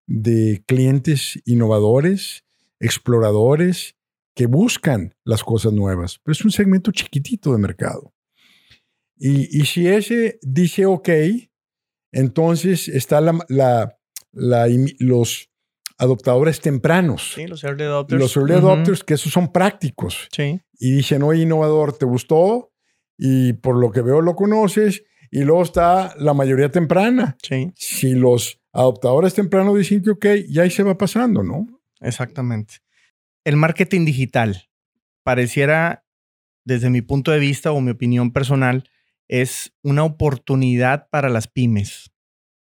de 0.08 0.64
clientes 0.66 1.40
innovadores, 1.44 2.44
exploradores, 2.80 3.94
que 4.34 4.46
buscan 4.46 5.14
las 5.24 5.44
cosas 5.44 5.72
nuevas, 5.72 6.18
pero 6.24 6.32
es 6.32 6.44
un 6.44 6.50
segmento 6.50 6.90
chiquitito 6.90 7.52
de 7.52 7.58
mercado. 7.58 8.12
Y, 9.16 9.60
y 9.60 9.66
si 9.66 9.86
ese 9.86 10.40
dice, 10.42 10.86
ok, 10.86 11.08
entonces 12.10 12.88
está 12.88 13.20
la, 13.20 13.98
los 14.32 15.50
adoptadores 15.98 16.60
tempranos. 16.60 17.34
Sí, 17.34 17.46
los 17.46 17.62
early 17.62 17.84
adopters. 17.84 18.20
Los 18.20 18.36
early 18.36 18.54
adopters, 18.54 19.04
que 19.04 19.14
esos 19.14 19.32
son 19.32 19.52
prácticos. 19.52 20.28
Sí. 20.34 20.60
Y 20.78 20.90
dicen, 20.92 21.22
oye, 21.22 21.42
innovador, 21.42 21.96
¿te 21.96 22.06
gustó? 22.06 22.72
y 23.18 23.54
por 23.54 23.76
lo 23.76 23.90
que 23.90 24.00
veo 24.00 24.22
lo 24.22 24.36
conoces. 24.36 25.02
Y 25.30 25.44
luego 25.44 25.62
está 25.62 26.14
la 26.18 26.34
mayoría 26.34 26.70
temprana. 26.70 27.36
Sí. 27.42 27.72
Si 27.76 28.14
los 28.14 28.60
adoptadores 28.72 29.34
tempranos 29.34 29.76
dicen 29.76 30.02
que 30.02 30.10
ok, 30.10 30.26
ya 30.48 30.62
ahí 30.62 30.70
se 30.70 30.82
va 30.82 30.96
pasando, 30.96 31.42
¿no? 31.42 31.66
Exactamente. 32.00 32.76
El 33.44 33.56
marketing 33.56 34.04
digital 34.04 34.68
pareciera, 35.22 36.04
desde 36.64 36.90
mi 36.90 37.02
punto 37.02 37.30
de 37.30 37.38
vista 37.38 37.72
o 37.72 37.80
mi 37.80 37.90
opinión 37.90 38.32
personal, 38.32 38.88
es 39.28 39.74
una 39.82 40.04
oportunidad 40.04 41.08
para 41.10 41.28
las 41.28 41.48
pymes, 41.48 42.10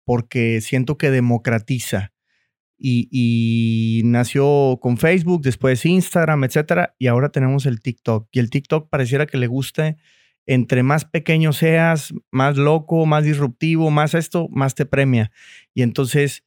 porque 0.05 0.61
siento 0.61 0.99
que 0.99 1.11
democratiza. 1.11 2.13
Y, 2.79 3.09
y, 3.11 4.03
nació 4.05 4.79
con 4.83 4.99
Facebook, 4.99 5.43
después 5.43 5.87
Instagram, 5.87 6.45
etcétera, 6.45 6.95
y 6.99 7.07
ahora 7.07 7.31
tenemos 7.31 7.65
el 7.65 7.81
TikTok. 7.81 8.29
Y 8.33 8.39
el 8.39 8.51
TikTok 8.51 8.91
pareciera 8.91 9.27
que 9.27 9.39
le 9.39 9.47
guste 9.47 9.97
entre 10.47 10.83
más 10.83 11.05
pequeño 11.05 11.53
seas, 11.53 12.15
más 12.31 12.57
loco, 12.57 13.05
más 13.05 13.25
disruptivo, 13.25 13.91
más 13.91 14.15
esto, 14.15 14.49
más 14.51 14.75
te 14.75 14.87
premia. 14.87 15.33
Y 15.75 15.83
entonces, 15.83 16.45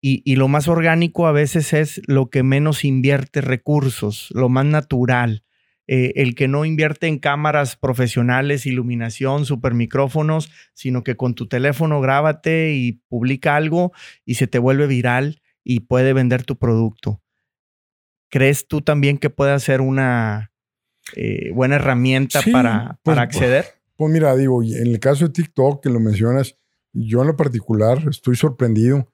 y, 0.00 0.36
lo 0.36 0.48
más 0.48 0.68
orgánico 0.68 1.26
a 1.26 1.32
veces 1.32 1.72
es 1.72 2.02
lo 2.06 2.28
que 2.28 2.42
menos 2.42 2.84
invierte 2.84 3.40
recursos, 3.40 4.28
lo 4.34 4.48
más 4.48 4.66
natural. 4.66 5.44
Eh, 5.86 6.12
el 6.16 6.34
que 6.34 6.46
no 6.46 6.64
invierte 6.64 7.08
en 7.08 7.18
cámaras 7.18 7.76
profesionales, 7.76 8.66
iluminación, 8.66 9.46
super 9.46 9.74
micrófonos, 9.74 10.50
sino 10.74 11.02
que 11.04 11.16
con 11.16 11.34
tu 11.34 11.46
teléfono 11.46 12.00
grábate 12.00 12.74
y 12.74 13.00
publica 13.08 13.56
algo 13.56 13.92
y 14.24 14.34
se 14.34 14.46
te 14.46 14.58
vuelve 14.58 14.86
viral 14.86 15.42
y 15.62 15.80
puede 15.80 16.12
vender 16.12 16.44
tu 16.44 16.56
producto. 16.56 17.22
¿Crees 18.30 18.68
tú 18.68 18.82
también 18.82 19.18
que 19.18 19.30
puede 19.30 19.58
ser 19.58 19.80
una, 19.80 20.52
eh, 21.14 21.50
buena 21.52 21.76
herramienta 21.76 22.40
para, 22.50 22.98
pues, 23.02 23.14
para 23.14 23.22
acceder? 23.22 23.66
Pues 23.96 24.12
mira, 24.12 24.34
digo, 24.36 24.62
en 24.62 24.88
el 24.88 24.98
caso 24.98 25.26
de 25.26 25.32
TikTok 25.32 25.82
que 25.82 25.90
lo 25.90 26.00
mencionas, 26.00 26.56
yo 26.92 27.20
en 27.20 27.28
lo 27.28 27.36
particular 27.36 28.06
estoy 28.08 28.36
sorprendido. 28.36 29.12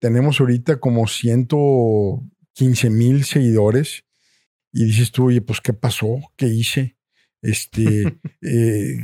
Tenemos 0.00 0.40
ahorita 0.40 0.78
como 0.78 1.06
115 1.06 2.90
mil 2.90 3.24
seguidores 3.24 4.04
y 4.72 4.84
dices 4.84 5.10
tú, 5.12 5.26
oye, 5.26 5.40
pues 5.40 5.60
¿qué 5.60 5.72
pasó? 5.72 6.20
¿Qué 6.36 6.46
hice? 6.46 6.96
Este, 7.40 8.18
eh, 8.42 8.98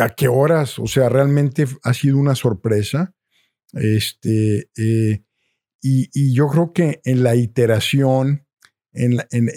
¿a 0.00 0.08
qué 0.10 0.28
horas? 0.28 0.78
O 0.78 0.86
sea, 0.86 1.08
realmente 1.08 1.66
ha 1.82 1.94
sido 1.94 2.18
una 2.18 2.34
sorpresa. 2.34 3.14
Este, 3.72 4.70
eh, 4.76 5.22
y, 5.82 6.08
y, 6.12 6.34
yo 6.34 6.48
creo 6.48 6.72
que 6.72 7.00
en 7.04 7.22
la 7.22 7.34
iteración, 7.34 8.46
en, 8.92 9.18
en, 9.30 9.50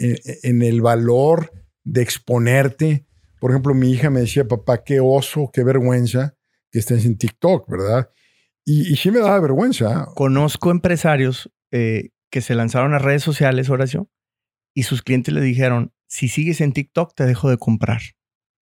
en 0.43 0.61
el 0.61 0.81
valor 0.81 1.51
de 1.89 2.01
exponerte. 2.01 3.05
Por 3.39 3.51
ejemplo, 3.51 3.73
mi 3.73 3.91
hija 3.91 4.09
me 4.09 4.21
decía, 4.21 4.47
papá, 4.47 4.83
qué 4.83 4.99
oso, 4.99 5.49
qué 5.51 5.63
vergüenza 5.63 6.35
que 6.71 6.79
estés 6.79 7.05
en 7.05 7.17
TikTok, 7.17 7.69
¿verdad? 7.69 8.11
Y, 8.65 8.95
sí 8.97 9.09
me 9.09 9.19
daba 9.19 9.39
vergüenza. 9.39 10.07
Conozco 10.15 10.69
empresarios 10.69 11.51
eh, 11.71 12.11
que 12.29 12.41
se 12.41 12.53
lanzaron 12.53 12.93
a 12.93 12.99
redes 12.99 13.23
sociales, 13.23 13.69
Horacio, 13.69 14.09
y 14.75 14.83
sus 14.83 15.01
clientes 15.01 15.33
le 15.33 15.41
dijeron, 15.41 15.91
si 16.07 16.27
sigues 16.27 16.61
en 16.61 16.73
TikTok, 16.73 17.15
te 17.15 17.25
dejo 17.25 17.49
de 17.49 17.57
comprar. 17.57 18.01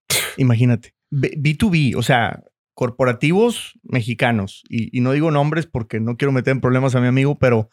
Imagínate. 0.38 0.93
B2B, 1.11 1.95
o 1.97 2.03
sea, 2.03 2.43
corporativos 2.73 3.78
mexicanos. 3.84 4.63
Y, 4.69 4.97
y, 4.97 5.01
no 5.01 5.11
digo 5.11 5.32
nombres 5.32 5.65
porque 5.65 5.99
no 5.99 6.15
quiero 6.15 6.32
meter 6.32 6.51
en 6.53 6.61
problemas 6.61 6.95
a 6.95 7.01
mi 7.01 7.07
amigo, 7.07 7.38
pero 7.38 7.69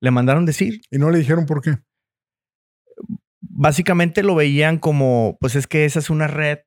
le 0.00 0.10
mandaron 0.10 0.46
decir. 0.46 0.80
¿Y 0.90 0.98
no 0.98 1.10
le 1.10 1.18
dijeron 1.18 1.46
por 1.46 1.62
qué? 1.62 1.78
Básicamente 3.56 4.22
lo 4.22 4.34
veían 4.34 4.78
como, 4.78 5.36
pues 5.40 5.56
es 5.56 5.66
que 5.66 5.84
esa 5.84 5.98
es 5.98 6.10
una 6.10 6.26
red 6.26 6.58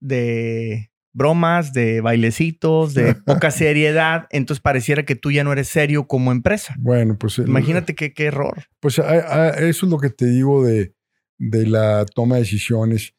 de 0.00 0.90
bromas, 1.12 1.72
de 1.72 2.00
bailecitos, 2.00 2.94
de 2.94 3.14
poca 3.26 3.50
seriedad, 3.50 4.26
entonces 4.30 4.60
pareciera 4.60 5.04
que 5.04 5.16
tú 5.16 5.30
ya 5.30 5.44
no 5.44 5.52
eres 5.52 5.68
serio 5.68 6.06
como 6.06 6.32
empresa. 6.32 6.74
Bueno, 6.78 7.16
pues... 7.18 7.38
Imagínate 7.38 7.94
qué, 7.94 8.12
qué 8.12 8.26
error. 8.26 8.64
Pues 8.80 8.98
eso 8.98 9.86
es 9.86 9.90
lo 9.90 9.98
que 9.98 10.10
te 10.10 10.26
digo 10.26 10.64
de, 10.64 10.94
de 11.38 11.66
la 11.66 12.06
toma 12.06 12.36
de 12.36 12.42
decisiones. 12.42 13.14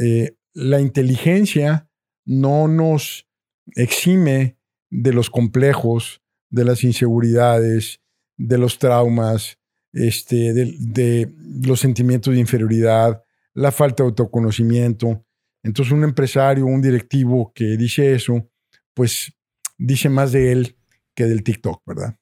Eh, 0.00 0.36
la 0.52 0.80
inteligencia 0.80 1.88
no 2.24 2.68
nos 2.68 3.26
exime 3.74 4.58
de 4.90 5.12
los 5.12 5.30
complejos, 5.30 6.20
de 6.50 6.64
las 6.64 6.84
inseguridades, 6.84 8.00
de 8.36 8.58
los 8.58 8.78
traumas, 8.78 9.59
este, 9.92 10.52
de, 10.52 11.32
los 11.62 11.80
sentimientos 11.80 12.34
de 12.34 12.40
inferioridad, 12.40 13.22
la 13.54 13.72
falta 13.72 14.02
de 14.02 14.08
autoconocimiento. 14.08 15.24
Entonces 15.62 15.92
un 15.92 16.04
empresario, 16.04 16.66
un 16.66 16.80
directivo 16.80 17.52
que 17.54 17.76
dice 17.76 18.14
eso, 18.14 18.48
pues 18.94 19.32
dice 19.76 20.08
más 20.08 20.32
de 20.32 20.52
él 20.52 20.76
que 21.14 21.24
del 21.26 21.42
TikTok, 21.42 21.82
¿verdad? 21.86 22.16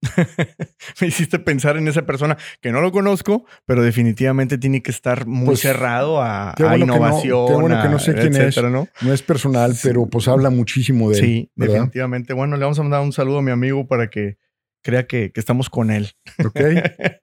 Me 1.00 1.08
hiciste 1.08 1.38
pensar 1.38 1.76
en 1.76 1.88
esa 1.88 2.06
persona 2.06 2.36
que 2.60 2.70
no 2.70 2.80
lo 2.80 2.92
conozco, 2.92 3.44
pero 3.66 3.82
definitivamente 3.82 4.56
tiene 4.58 4.82
que 4.82 4.90
estar 4.90 5.26
muy 5.26 5.46
pues, 5.46 5.60
cerrado 5.60 6.22
a, 6.22 6.54
innovación. 6.78 7.48
qué 7.48 7.54
bueno 7.54 7.82
que 7.82 7.88
no 7.88 7.98
sé 7.98 8.14
quién 8.14 8.34
es. 8.36 8.62
¿no? 8.62 8.88
no 9.00 9.12
es 9.12 9.22
personal, 9.22 9.74
pero 9.82 10.06
pues 10.06 10.28
habla 10.28 10.50
muchísimo 10.50 11.10
de 11.10 11.18
él. 11.18 11.24
Sí, 11.24 11.50
definitivamente. 11.56 12.32
Bueno, 12.32 12.56
le 12.56 12.62
vamos 12.62 12.78
a 12.78 12.82
mandar 12.82 13.00
un 13.02 13.12
saludo 13.12 13.38
a 13.38 13.42
mi 13.42 13.50
amigo 13.50 13.86
para 13.86 14.08
que 14.08 14.38
crea 14.82 15.06
que, 15.06 15.32
estamos 15.34 15.70
con 15.70 15.90
él. 15.90 16.12
Ok. 16.44 16.60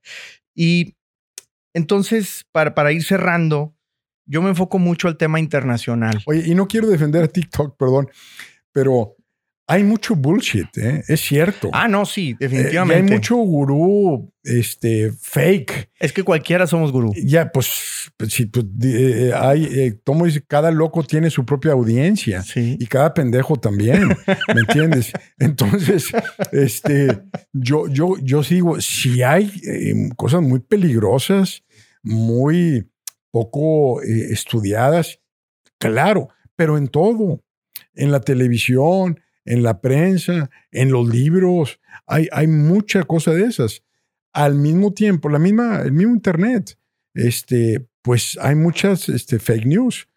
y 0.56 0.96
entonces, 1.74 2.46
para, 2.52 2.74
para 2.74 2.92
ir 2.92 3.04
cerrando, 3.04 3.76
yo 4.26 4.42
me 4.42 4.50
enfoco 4.50 4.80
mucho 4.80 5.08
al 5.08 5.18
tema 5.18 5.40
internacional. 5.40 6.22
Oye, 6.26 6.44
y 6.46 6.56
no 6.56 6.68
quiero 6.68 6.88
defender 6.88 7.24
a 7.24 7.28
TikTok, 7.28 7.78
perdón, 7.78 8.10
pero 8.72 9.16
hay 9.68 9.84
mucho 9.84 10.16
bullshit, 10.16 10.78
¿eh? 10.78 11.04
es 11.08 11.22
cierto. 11.22 11.70
Ah, 11.74 11.88
no, 11.88 12.06
sí, 12.06 12.36
definitivamente. 12.40 13.14
hay 13.14 13.18
mucho 13.18 13.36
gurú 13.38 14.32
este, 14.44 15.12
fake. 15.12 15.90
Es 16.00 16.14
que 16.14 16.22
cualquiera 16.22 16.68
somos 16.68 16.92
gurú. 16.92 17.12
Ya, 17.16 17.52
pues, 17.52 18.12
pues 18.16 18.32
sí, 18.32 18.46
pues, 18.46 18.66
eh, 18.84 19.32
hay, 19.36 19.66
eh, 19.66 20.00
como 20.04 20.26
dice, 20.26 20.44
cada 20.48 20.70
loco 20.70 21.02
tiene 21.04 21.32
su 21.32 21.46
propia 21.46 21.72
audiencia. 21.72 22.44
Sí. 22.44 22.78
Y 22.80 22.86
cada 22.86 23.16
pendejo 23.16 23.56
también, 23.56 24.10
¿me 24.54 24.62
entiendes? 24.62 25.12
Entonces, 25.40 26.12
este, 26.52 27.24
yo, 27.52 27.88
yo, 27.88 28.18
yo 28.22 28.44
sigo, 28.44 28.80
si 28.82 29.24
hay 29.24 29.52
cosas 30.16 30.44
muy 30.44 30.60
peligrosas, 30.60 31.64
muy 32.04 32.88
poco 33.32 34.02
estudiadas, 34.04 35.20
claro, 35.80 36.30
pero 36.56 36.78
en 36.78 36.88
todo, 36.88 37.44
en 37.96 38.12
la 38.12 38.22
televisión, 38.22 39.20
en 39.46 39.64
la 39.64 39.80
prensa, 39.82 40.50
en 40.72 40.92
los 40.92 41.08
libros. 41.08 41.80
Hay, 42.08 42.28
hay 42.32 42.48
mucha 42.48 43.04
cosa 43.04 43.32
de 43.32 43.46
esas. 43.46 43.84
Al 44.34 44.56
mismo 44.56 44.94
tiempo, 44.94 45.30
la 45.30 45.40
misma, 45.40 45.82
el 45.82 45.94
mismo 45.94 46.14
Internet, 46.14 46.78
este, 47.14 47.88
pues 48.02 48.38
hay 48.42 48.56
muchas 48.56 49.08
este, 49.08 49.40
fake 49.40 49.66
news. 49.66 50.08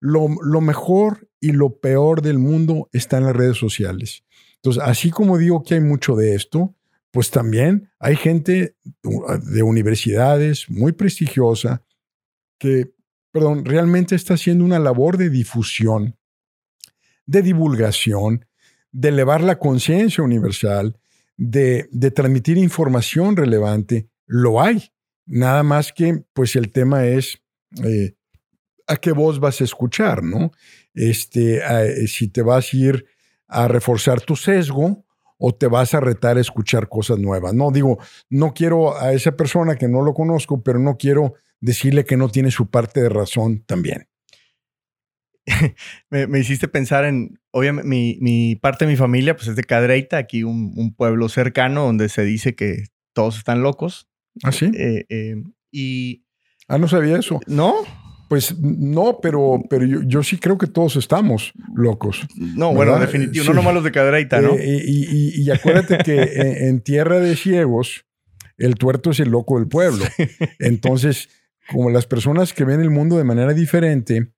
Lo, 0.00 0.28
lo 0.42 0.60
mejor 0.60 1.28
y 1.40 1.52
lo 1.52 1.78
peor 1.78 2.22
del 2.22 2.38
mundo 2.38 2.88
está 2.92 3.18
en 3.18 3.24
las 3.24 3.36
redes 3.36 3.56
sociales. 3.56 4.24
Entonces, 4.56 4.82
así 4.84 5.10
como 5.10 5.38
digo 5.38 5.62
que 5.62 5.74
hay 5.74 5.80
mucho 5.80 6.16
de 6.16 6.34
esto, 6.34 6.74
pues 7.10 7.30
también 7.30 7.90
hay 7.98 8.16
gente 8.16 8.76
de 9.02 9.62
universidades 9.62 10.68
muy 10.68 10.92
prestigiosa 10.92 11.84
que, 12.58 12.92
perdón, 13.32 13.64
realmente 13.64 14.14
está 14.14 14.34
haciendo 14.34 14.64
una 14.64 14.78
labor 14.78 15.16
de 15.16 15.30
difusión, 15.30 16.18
de 17.26 17.42
divulgación, 17.42 18.46
de 18.92 19.08
elevar 19.08 19.42
la 19.42 19.58
conciencia 19.58 20.22
universal, 20.24 20.98
de, 21.36 21.88
transmitir 22.14 22.58
información 22.58 23.36
relevante, 23.36 24.08
lo 24.26 24.60
hay. 24.60 24.90
Nada 25.26 25.62
más 25.62 25.92
que, 25.92 26.24
pues 26.32 26.56
el 26.56 26.72
tema 26.72 27.06
es 27.06 27.38
eh, 27.84 28.14
a 28.86 28.96
qué 28.96 29.12
voz 29.12 29.40
vas 29.40 29.60
a 29.60 29.64
escuchar, 29.64 30.22
¿no? 30.22 30.52
Este, 30.94 31.58
eh, 31.58 32.06
si 32.08 32.28
te 32.28 32.42
vas 32.42 32.72
a 32.72 32.76
ir 32.76 33.06
a 33.46 33.68
reforzar 33.68 34.20
tu 34.20 34.36
sesgo 34.36 35.04
o 35.38 35.54
te 35.54 35.66
vas 35.66 35.94
a 35.94 36.00
retar 36.00 36.36
a 36.36 36.40
escuchar 36.40 36.88
cosas 36.88 37.18
nuevas. 37.18 37.54
No 37.54 37.70
digo, 37.70 37.98
no 38.28 38.52
quiero 38.52 38.98
a 38.98 39.12
esa 39.12 39.32
persona 39.32 39.76
que 39.76 39.88
no 39.88 40.02
lo 40.02 40.14
conozco, 40.14 40.62
pero 40.62 40.78
no 40.78 40.96
quiero 40.96 41.34
decirle 41.60 42.04
que 42.04 42.16
no 42.16 42.28
tiene 42.28 42.50
su 42.50 42.68
parte 42.70 43.02
de 43.02 43.08
razón 43.08 43.62
también. 43.64 44.08
me, 46.10 46.38
hiciste 46.38 46.68
pensar 46.68 47.04
en, 47.04 47.38
obviamente, 47.50 47.88
mi, 47.88 48.56
parte 48.56 48.84
de 48.84 48.90
mi 48.90 48.96
familia 48.96 49.36
pues 49.36 49.48
es 49.48 49.56
de 49.56 49.64
Cadreita, 49.64 50.16
aquí 50.18 50.44
un, 50.44 50.94
pueblo 50.96 51.28
cercano 51.28 51.84
donde 51.84 52.08
se 52.08 52.24
dice 52.24 52.54
que 52.54 52.84
todos 53.12 53.38
están 53.38 53.62
locos. 53.62 54.08
¿Ah, 54.42 54.52
sí? 54.52 54.70
Eh, 54.74 55.04
eh, 55.08 55.36
y... 55.70 56.24
Ah, 56.68 56.78
no 56.78 56.86
sabía 56.86 57.18
eso. 57.18 57.40
¿No? 57.46 57.74
Pues 58.28 58.58
no, 58.58 59.20
pero, 59.22 59.62
pero 59.70 59.86
yo, 59.86 60.22
sí 60.22 60.36
creo 60.36 60.58
que 60.58 60.66
todos 60.66 60.96
estamos 60.96 61.52
locos. 61.74 62.26
No, 62.36 62.74
bueno, 62.74 62.98
definitivo, 62.98 63.46
no 63.46 63.54
nomás 63.54 63.74
los 63.74 63.84
de 63.84 63.90
Cadreita, 63.90 64.42
¿no? 64.42 64.54
Eh, 64.54 64.82
y, 64.84 65.50
acuérdate 65.50 65.98
que 65.98 66.20
en, 66.68 66.82
tierra 66.82 67.20
de 67.20 67.36
ciegos, 67.36 68.04
el 68.58 68.74
tuerto 68.74 69.12
es 69.12 69.20
el 69.20 69.30
loco 69.30 69.58
del 69.58 69.66
pueblo. 69.66 70.04
Entonces, 70.58 71.30
como 71.72 71.88
las 71.88 72.06
personas 72.06 72.52
que 72.52 72.64
ven 72.64 72.82
el 72.82 72.90
mundo 72.90 73.16
de 73.16 73.24
manera 73.24 73.54
diferente, 73.54 74.28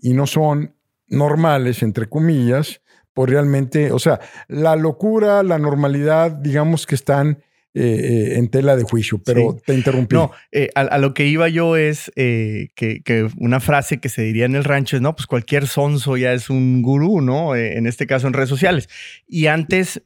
y 0.00 0.14
no 0.14 0.26
son 0.26 0.74
normales, 1.08 1.82
entre 1.82 2.08
comillas, 2.08 2.80
pues 3.12 3.30
realmente, 3.30 3.92
o 3.92 3.98
sea, 3.98 4.20
la 4.48 4.76
locura, 4.76 5.42
la 5.42 5.58
normalidad, 5.58 6.30
digamos 6.30 6.86
que 6.86 6.94
están 6.94 7.42
eh, 7.72 7.82
eh, 7.82 8.38
en 8.38 8.48
tela 8.48 8.76
de 8.76 8.82
juicio, 8.82 9.20
pero 9.24 9.56
te 9.64 9.74
interrumpí. 9.74 10.16
No, 10.16 10.32
eh, 10.50 10.70
a, 10.74 10.98
lo 10.98 11.14
que 11.14 11.26
iba 11.26 11.48
yo 11.48 11.76
es 11.76 12.10
que, 12.14 12.70
que, 12.74 13.28
una 13.38 13.60
frase 13.60 14.00
que 14.00 14.08
se 14.08 14.22
diría 14.22 14.46
en 14.46 14.56
el 14.56 14.64
rancho 14.64 14.96
es, 14.96 15.02
no, 15.02 15.14
pues 15.14 15.26
cualquier 15.26 15.68
sonso 15.68 16.16
ya 16.16 16.32
es 16.32 16.50
un 16.50 16.82
gurú, 16.82 17.20
¿no? 17.20 17.54
en 17.54 17.86
este 17.86 18.06
caso 18.06 18.26
en 18.26 18.32
redes 18.32 18.48
sociales. 18.48 18.88
Y 19.26 19.46
antes 19.46 20.02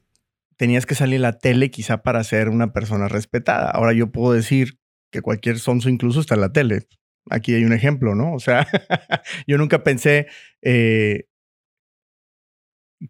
tenías 0.57 0.85
que 0.85 0.95
salir 0.95 1.19
a 1.19 1.31
la 1.31 1.39
tele 1.39 1.71
quizá 1.71 2.03
para 2.03 2.23
ser 2.23 2.49
una 2.49 2.71
persona 2.71 3.07
respetada. 3.07 3.71
Ahora 3.71 3.93
yo 3.93 4.11
puedo 4.11 4.33
decir 4.33 4.77
que 5.11 5.21
cualquier 5.21 5.59
sonso 5.59 5.89
incluso 5.89 6.19
está 6.19 6.35
en 6.35 6.41
la 6.41 6.53
tele. 6.53 6.87
Aquí 7.29 7.53
hay 7.53 7.63
un 7.63 7.73
ejemplo, 7.73 8.15
¿no? 8.15 8.33
O 8.33 8.39
sea, 8.39 8.67
yo 9.47 9.57
nunca 9.57 9.83
pensé 9.83 10.27
eh, 10.61 11.25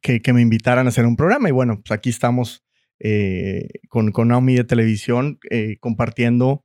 que, 0.01 0.33
me 0.33 0.41
invitaran 0.41 0.85
a 0.85 0.89
hacer 0.89 1.05
un 1.05 1.15
programa 1.15 1.49
y 1.49 1.51
bueno, 1.51 1.81
pues 1.81 1.91
aquí 1.97 2.09
estamos 2.09 2.63
eh, 2.99 3.67
con, 3.89 4.11
con 4.11 4.29
Naomi 4.29 4.55
de 4.55 4.63
Televisión 4.63 5.39
eh, 5.49 5.77
compartiendo 5.79 6.63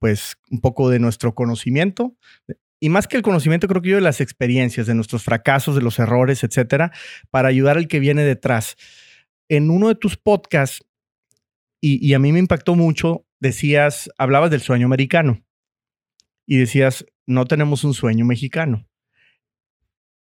pues 0.00 0.38
un 0.50 0.60
poco 0.60 0.90
de 0.90 0.98
nuestro 0.98 1.36
conocimiento 1.36 2.16
y 2.82 2.88
más 2.88 3.06
que 3.06 3.16
el 3.16 3.22
conocimiento, 3.22 3.68
creo 3.68 3.80
que 3.80 3.90
yo 3.90 3.94
de 3.94 4.02
las 4.02 4.20
experiencias, 4.20 4.88
de 4.88 4.96
nuestros 4.96 5.22
fracasos, 5.22 5.76
de 5.76 5.82
los 5.82 6.00
errores, 6.00 6.42
etcétera, 6.42 6.90
para 7.30 7.46
ayudar 7.46 7.76
al 7.76 7.86
que 7.86 8.00
viene 8.00 8.24
detrás 8.24 8.74
en 9.48 9.70
uno 9.70 9.86
de 9.86 9.94
tus 9.94 10.16
podcasts, 10.16 10.84
y, 11.80 12.12
a 12.14 12.18
mí 12.18 12.32
me 12.32 12.40
impactó 12.40 12.74
mucho, 12.74 13.24
decías, 13.38 14.10
hablabas 14.18 14.50
del 14.50 14.62
sueño 14.62 14.86
americano 14.86 15.44
y 16.46 16.58
decías, 16.58 17.06
no 17.26 17.44
tenemos 17.46 17.84
un 17.84 17.94
sueño 17.94 18.24
mexicano. 18.24 18.86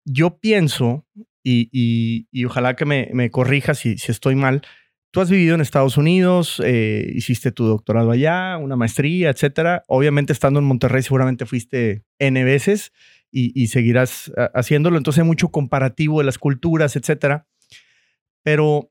Yo 0.04 0.38
pienso, 0.38 1.06
y, 1.42 2.26
ojalá 2.44 2.76
que 2.76 2.84
me, 2.84 3.30
corrijas 3.30 3.78
si, 3.78 3.98
si, 3.98 4.12
estoy 4.12 4.34
mal, 4.34 4.62
tú 5.10 5.20
has 5.20 5.30
vivido 5.30 5.54
en 5.54 5.60
Estados 5.60 5.96
Unidos, 5.96 6.60
eh, 6.64 7.10
hiciste 7.14 7.52
tu 7.52 7.64
doctorado 7.64 8.10
allá, 8.10 8.56
una 8.56 8.76
maestría, 8.76 9.30
etcétera. 9.30 9.82
Obviamente, 9.88 10.32
estando 10.32 10.60
en 10.60 10.66
Monterrey, 10.66 11.02
seguramente 11.02 11.46
fuiste 11.46 12.04
N 12.18 12.44
veces 12.44 12.92
y, 13.30 13.52
y 13.60 13.68
seguirás 13.68 14.32
ah, 14.36 14.50
haciéndolo. 14.54 14.96
Entonces, 14.96 15.22
hay 15.22 15.26
mucho 15.26 15.48
comparativo 15.48 16.18
de 16.18 16.24
las 16.24 16.38
culturas, 16.38 16.96
etcétera. 16.96 17.46
Pero 18.42 18.90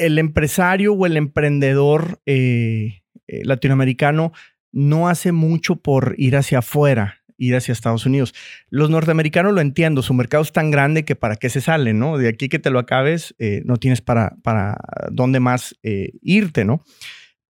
el 0.00 0.18
empresario 0.18 0.94
o 0.94 1.06
el 1.06 1.16
emprendedor 1.16 2.20
eh, 2.24 3.02
eh, 3.28 3.44
latinoamericano 3.44 4.32
no 4.72 5.08
hace 5.08 5.32
mucho 5.32 5.76
por 5.76 6.14
ir 6.18 6.36
hacia 6.36 6.58
afuera, 6.58 7.22
ir 7.36 7.56
hacia 7.56 7.72
Estados 7.72 8.06
Unidos. 8.06 8.34
Los 8.68 8.90
norteamericanos 8.90 9.52
lo 9.52 9.60
entiendo, 9.60 10.02
su 10.02 10.14
mercado 10.14 10.42
es 10.42 10.52
tan 10.52 10.70
grande 10.70 11.04
que 11.04 11.16
para 11.16 11.36
qué 11.36 11.48
se 11.50 11.60
sale, 11.60 11.92
¿no? 11.92 12.18
De 12.18 12.28
aquí 12.28 12.48
que 12.48 12.58
te 12.58 12.70
lo 12.70 12.78
acabes, 12.78 13.34
eh, 13.38 13.62
no 13.64 13.76
tienes 13.76 14.00
para, 14.00 14.36
para 14.42 14.76
dónde 15.10 15.40
más 15.40 15.74
irte, 15.82 16.64
¿no? 16.64 16.84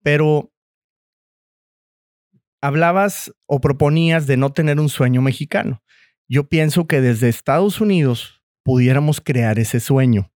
Pero 0.03 0.53
hablabas 2.62 3.35
o 3.47 3.61
proponías 3.61 4.27
de 4.27 4.37
no 4.37 4.53
tener 4.53 4.79
un 4.81 4.89
sueño 4.89 5.23
mexicano. 5.23 5.83
Yo 6.29 6.49
pienso 6.49 6.87
que 6.87 7.01
desde 7.01 7.29
Estados 7.29 7.81
Unidos 7.81 8.43
pudiéramos 8.62 9.21
crear 9.21 9.59
ese 9.59 9.81
sueño. 9.81 10.31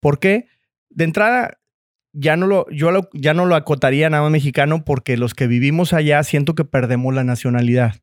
¿Por 0.00 0.18
qué? 0.18 0.48
de 0.94 1.04
entrada, 1.04 1.58
ya 2.14 2.36
no 2.36 2.46
lo, 2.46 2.66
yo 2.70 2.90
ya 3.12 3.34
no 3.34 3.44
lo 3.44 3.56
acotaría 3.56 4.08
nada 4.08 4.30
mexicano 4.30 4.84
porque 4.84 5.16
los 5.16 5.34
que 5.34 5.46
vivimos 5.46 5.92
allá 5.92 6.22
siento 6.22 6.54
que 6.54 6.64
perdemos 6.64 7.14
la 7.14 7.24
nacionalidad. 7.24 7.96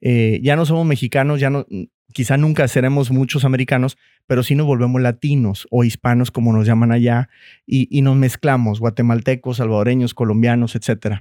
Eh, 0.00 0.40
ya 0.42 0.56
no 0.56 0.66
somos 0.66 0.84
mexicanos, 0.84 1.40
ya 1.40 1.48
no, 1.48 1.64
quizá 2.12 2.36
nunca 2.36 2.66
seremos 2.68 3.10
muchos 3.10 3.44
americanos, 3.44 3.96
pero 4.26 4.42
sí 4.42 4.54
nos 4.54 4.66
volvemos 4.66 5.00
latinos 5.00 5.66
o 5.70 5.84
hispanos, 5.84 6.30
como 6.30 6.52
nos 6.52 6.66
llaman 6.66 6.90
allá, 6.90 7.28
y, 7.64 7.88
y 7.96 8.02
nos 8.02 8.16
mezclamos, 8.16 8.80
guatemaltecos, 8.80 9.58
salvadoreños, 9.58 10.12
colombianos, 10.12 10.74
etc. 10.74 11.20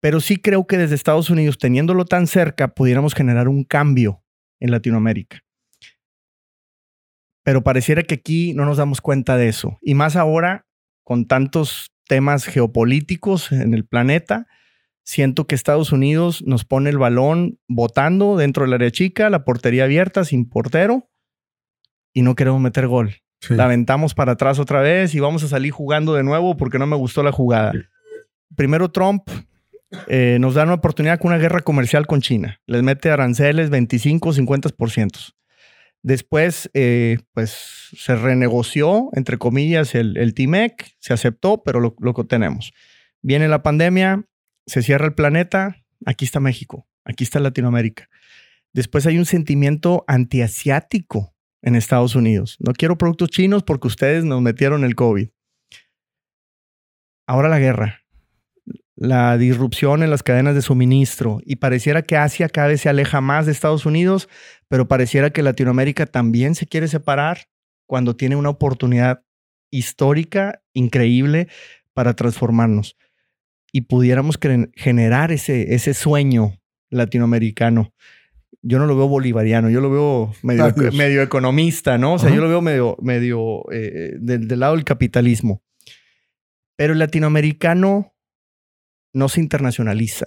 Pero 0.00 0.20
sí 0.20 0.36
creo 0.36 0.66
que 0.66 0.76
desde 0.76 0.94
Estados 0.94 1.30
Unidos, 1.30 1.56
teniéndolo 1.56 2.04
tan 2.04 2.26
cerca, 2.26 2.68
pudiéramos 2.68 3.14
generar 3.14 3.48
un 3.48 3.64
cambio 3.64 4.22
en 4.60 4.70
Latinoamérica 4.70 5.42
pero 7.42 7.62
pareciera 7.62 8.02
que 8.02 8.14
aquí 8.14 8.52
no 8.54 8.64
nos 8.64 8.76
damos 8.76 9.00
cuenta 9.00 9.36
de 9.36 9.48
eso. 9.48 9.78
Y 9.80 9.94
más 9.94 10.16
ahora, 10.16 10.66
con 11.10 11.26
tantos 11.26 11.90
temas 12.06 12.44
geopolíticos 12.44 13.50
en 13.50 13.74
el 13.74 13.84
planeta, 13.84 14.46
siento 15.02 15.48
que 15.48 15.56
Estados 15.56 15.90
Unidos 15.90 16.44
nos 16.46 16.64
pone 16.64 16.88
el 16.88 16.98
balón 16.98 17.58
botando 17.66 18.36
dentro 18.36 18.62
del 18.62 18.74
área 18.74 18.92
chica, 18.92 19.28
la 19.28 19.44
portería 19.44 19.82
abierta, 19.82 20.24
sin 20.24 20.48
portero, 20.48 21.10
y 22.14 22.22
no 22.22 22.36
queremos 22.36 22.60
meter 22.60 22.86
gol. 22.86 23.16
La 23.48 23.64
aventamos 23.64 24.14
para 24.14 24.32
atrás 24.32 24.60
otra 24.60 24.82
vez 24.82 25.12
y 25.16 25.18
vamos 25.18 25.42
a 25.42 25.48
salir 25.48 25.72
jugando 25.72 26.14
de 26.14 26.22
nuevo 26.22 26.56
porque 26.56 26.78
no 26.78 26.86
me 26.86 26.94
gustó 26.94 27.24
la 27.24 27.32
jugada. 27.32 27.72
Primero 28.54 28.92
Trump 28.92 29.28
eh, 30.06 30.38
nos 30.40 30.54
da 30.54 30.62
una 30.62 30.74
oportunidad 30.74 31.18
con 31.18 31.32
una 31.32 31.40
guerra 31.40 31.62
comercial 31.62 32.06
con 32.06 32.20
China. 32.20 32.60
Les 32.68 32.84
mete 32.84 33.10
aranceles 33.10 33.68
25, 33.68 34.32
50%. 34.32 35.32
Después, 36.02 36.70
eh, 36.72 37.18
pues 37.32 37.90
se 37.94 38.16
renegoció, 38.16 39.10
entre 39.12 39.38
comillas, 39.38 39.94
el, 39.94 40.16
el 40.16 40.34
TIMEC, 40.34 40.94
se 40.98 41.12
aceptó, 41.12 41.62
pero 41.62 41.80
lo, 41.80 41.94
lo 42.00 42.14
tenemos. 42.26 42.72
Viene 43.22 43.48
la 43.48 43.62
pandemia, 43.62 44.24
se 44.66 44.82
cierra 44.82 45.06
el 45.06 45.14
planeta, 45.14 45.76
aquí 46.06 46.24
está 46.24 46.40
México, 46.40 46.88
aquí 47.04 47.24
está 47.24 47.38
Latinoamérica. 47.40 48.08
Después 48.72 49.06
hay 49.06 49.18
un 49.18 49.26
sentimiento 49.26 50.04
antiasiático 50.06 51.34
en 51.60 51.76
Estados 51.76 52.14
Unidos. 52.14 52.56
No 52.60 52.72
quiero 52.72 52.96
productos 52.96 53.30
chinos 53.30 53.62
porque 53.62 53.88
ustedes 53.88 54.24
nos 54.24 54.40
metieron 54.40 54.84
el 54.84 54.94
COVID. 54.94 55.28
Ahora 57.26 57.48
la 57.48 57.58
guerra 57.58 57.99
la 59.00 59.38
disrupción 59.38 60.02
en 60.02 60.10
las 60.10 60.22
cadenas 60.22 60.54
de 60.54 60.60
suministro 60.60 61.40
y 61.46 61.56
pareciera 61.56 62.02
que 62.02 62.18
Asia 62.18 62.50
cada 62.50 62.68
vez 62.68 62.82
se 62.82 62.90
aleja 62.90 63.22
más 63.22 63.46
de 63.46 63.52
Estados 63.52 63.86
Unidos, 63.86 64.28
pero 64.68 64.88
pareciera 64.88 65.30
que 65.30 65.42
Latinoamérica 65.42 66.04
también 66.04 66.54
se 66.54 66.66
quiere 66.66 66.86
separar 66.86 67.48
cuando 67.86 68.14
tiene 68.14 68.36
una 68.36 68.50
oportunidad 68.50 69.24
histórica 69.70 70.62
increíble 70.74 71.48
para 71.94 72.14
transformarnos 72.14 72.98
y 73.72 73.82
pudiéramos 73.82 74.38
generar 74.74 75.32
ese, 75.32 75.74
ese 75.74 75.94
sueño 75.94 76.60
latinoamericano. 76.90 77.94
Yo 78.60 78.78
no 78.78 78.84
lo 78.84 78.98
veo 78.98 79.08
bolivariano, 79.08 79.70
yo 79.70 79.80
lo 79.80 79.90
veo 79.90 80.34
medio, 80.42 80.74
medio 80.92 81.22
economista, 81.22 81.96
¿no? 81.96 82.14
O 82.14 82.18
sea, 82.18 82.28
yo 82.28 82.42
lo 82.42 82.50
veo 82.50 82.60
medio, 82.60 82.98
medio 83.00 83.62
eh, 83.72 84.12
del, 84.18 84.46
del 84.46 84.60
lado 84.60 84.74
del 84.74 84.84
capitalismo. 84.84 85.62
Pero 86.76 86.92
el 86.92 86.98
latinoamericano 86.98 88.12
no 89.12 89.28
se 89.28 89.40
internacionaliza. 89.40 90.26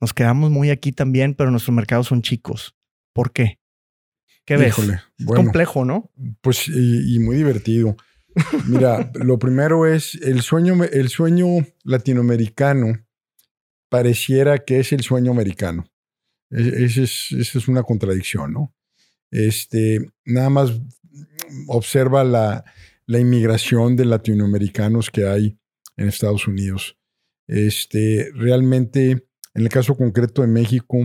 Nos 0.00 0.14
quedamos 0.14 0.50
muy 0.50 0.70
aquí 0.70 0.92
también, 0.92 1.34
pero 1.34 1.50
nuestros 1.50 1.74
mercados 1.74 2.06
son 2.06 2.22
chicos. 2.22 2.74
¿Por 3.12 3.32
qué? 3.32 3.58
¿Qué 4.44 4.56
ves? 4.56 4.74
es 4.78 5.26
complejo, 5.26 5.84
¿no? 5.84 6.10
Pues 6.40 6.68
y, 6.68 7.18
muy 7.20 7.36
divertido. 7.36 7.96
Mira, 8.66 9.10
lo 9.14 9.38
primero 9.38 9.86
es 9.86 10.14
el 10.14 10.42
sueño, 10.42 10.82
el 10.84 11.08
sueño 11.08 11.46
latinoamericano 11.84 13.06
pareciera 13.88 14.58
que 14.58 14.80
es 14.80 14.92
el 14.92 15.02
sueño 15.02 15.32
americano. 15.32 15.90
Esa 16.50 17.02
es, 17.02 17.32
es, 17.32 17.68
una 17.68 17.82
contradicción, 17.82 18.52
¿no? 18.52 18.74
Este, 19.30 20.10
nada 20.24 20.50
más 20.50 20.80
observa 21.68 22.24
la, 22.24 22.64
la 23.06 23.18
inmigración 23.20 23.94
de 23.94 24.04
latinoamericanos 24.04 25.10
que 25.10 25.26
hay 25.28 25.58
en 25.96 26.08
Estados 26.08 26.48
Unidos. 26.48 26.96
Este, 27.52 28.30
realmente, 28.32 29.10
en 29.10 29.62
el 29.62 29.68
caso 29.70 29.96
concreto 29.96 30.42
de 30.42 30.46
México, 30.46 30.98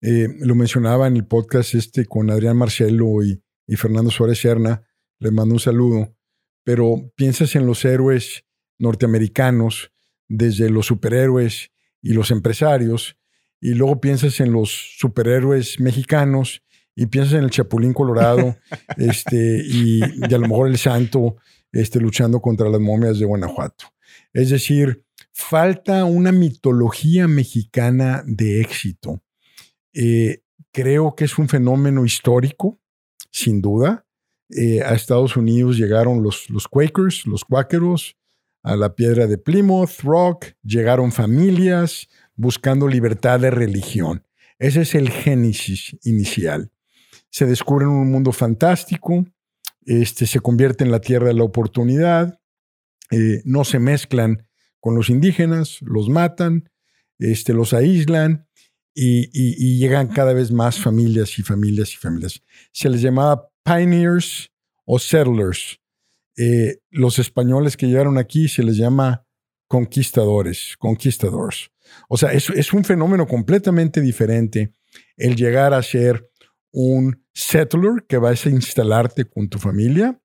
eh, 0.00 0.28
lo 0.38 0.54
mencionaba 0.54 1.08
en 1.08 1.16
el 1.16 1.26
podcast 1.26 1.74
este 1.74 2.06
con 2.06 2.30
Adrián 2.30 2.56
Marcelo 2.56 3.22
y, 3.22 3.42
Fernando 3.76 4.10
Suárez 4.10 4.38
Serna, 4.38 4.82
les 5.18 5.30
mando 5.30 5.54
un 5.54 5.60
saludo, 5.60 6.16
pero 6.64 7.12
piensas 7.16 7.54
en 7.54 7.66
los 7.66 7.84
héroes 7.84 8.46
norteamericanos, 8.78 9.92
desde 10.26 10.70
los 10.70 10.86
superhéroes 10.86 11.70
y 12.00 12.14
los 12.14 12.30
empresarios, 12.30 13.18
y 13.60 13.74
luego 13.74 14.00
piensas 14.00 14.40
en 14.40 14.52
los 14.52 14.70
superhéroes 14.96 15.80
mexicanos 15.80 16.62
y 16.96 17.06
piensas 17.06 17.34
en 17.34 17.44
el 17.44 17.50
Chapulín 17.50 17.92
Colorado 17.92 18.56
este, 18.96 19.62
y, 19.66 20.00
y, 20.00 20.34
a 20.34 20.38
lo 20.38 20.48
mejor 20.48 20.68
el 20.68 20.78
santo 20.78 21.36
este, 21.72 22.00
luchando 22.00 22.40
contra 22.40 22.70
las 22.70 22.80
momias 22.80 23.18
de 23.18 23.26
Guanajuato. 23.26 23.84
Es 24.32 24.48
decir, 24.48 25.04
falta 25.32 26.04
una 26.04 26.32
mitología 26.32 27.28
mexicana 27.28 28.22
de 28.26 28.60
éxito. 28.60 29.22
Eh, 29.92 30.42
creo 30.72 31.14
que 31.14 31.24
es 31.24 31.38
un 31.38 31.48
fenómeno 31.48 32.04
histórico, 32.04 32.80
sin 33.30 33.60
duda. 33.60 34.06
Eh, 34.50 34.82
a 34.82 34.94
Estados 34.94 35.36
Unidos 35.36 35.76
llegaron 35.76 36.22
los, 36.22 36.50
los 36.50 36.66
Quakers, 36.66 37.26
los 37.26 37.44
cuáqueros, 37.44 38.16
a 38.62 38.76
la 38.76 38.94
piedra 38.94 39.26
de 39.26 39.38
Plymouth 39.38 40.00
Rock, 40.02 40.46
llegaron 40.62 41.12
familias 41.12 42.08
buscando 42.34 42.88
libertad 42.88 43.40
de 43.40 43.50
religión. 43.50 44.26
Ese 44.58 44.82
es 44.82 44.94
el 44.94 45.10
génesis 45.10 45.96
inicial. 46.02 46.70
Se 47.30 47.46
descubre 47.46 47.86
un 47.86 48.10
mundo 48.10 48.32
fantástico, 48.32 49.24
este, 49.86 50.26
se 50.26 50.40
convierte 50.40 50.84
en 50.84 50.90
la 50.90 51.00
tierra 51.00 51.28
de 51.28 51.34
la 51.34 51.44
oportunidad, 51.44 52.40
eh, 53.10 53.40
no 53.44 53.64
se 53.64 53.78
mezclan 53.78 54.46
con 54.80 54.94
los 54.94 55.10
indígenas, 55.10 55.78
los 55.82 56.08
matan, 56.08 56.70
este, 57.18 57.52
los 57.52 57.72
aíslan 57.72 58.46
y, 58.94 59.78
llegan 59.78 60.08
cada 60.08 60.32
vez 60.32 60.50
más 60.50 60.78
familias 60.78 61.38
y 61.38 61.42
familias 61.42 61.92
y 61.92 61.96
familias. 61.96 62.42
Se 62.72 62.88
les 62.88 63.02
llamaba 63.02 63.50
pioneers 63.62 64.50
o 64.84 64.98
settlers. 64.98 65.78
Eh, 66.36 66.78
los 66.90 67.18
españoles 67.18 67.76
que 67.76 67.86
llegaron 67.86 68.18
aquí 68.18 68.48
se 68.48 68.62
les 68.62 68.76
llama 68.76 69.26
conquistadores, 69.68 70.74
conquistadores. 70.78 71.70
O 72.08 72.16
sea, 72.16 72.32
es, 72.32 72.50
es 72.50 72.72
un 72.72 72.84
fenómeno 72.84 73.26
completamente 73.26 74.00
diferente 74.00 74.74
el 75.16 75.36
llegar 75.36 75.74
a 75.74 75.82
ser 75.82 76.28
un 76.72 77.24
settler 77.32 78.04
que 78.08 78.18
vas 78.18 78.46
a 78.46 78.50
instalarte 78.50 79.24
con 79.24 79.48
tu 79.48 79.58
familia, 79.58 80.20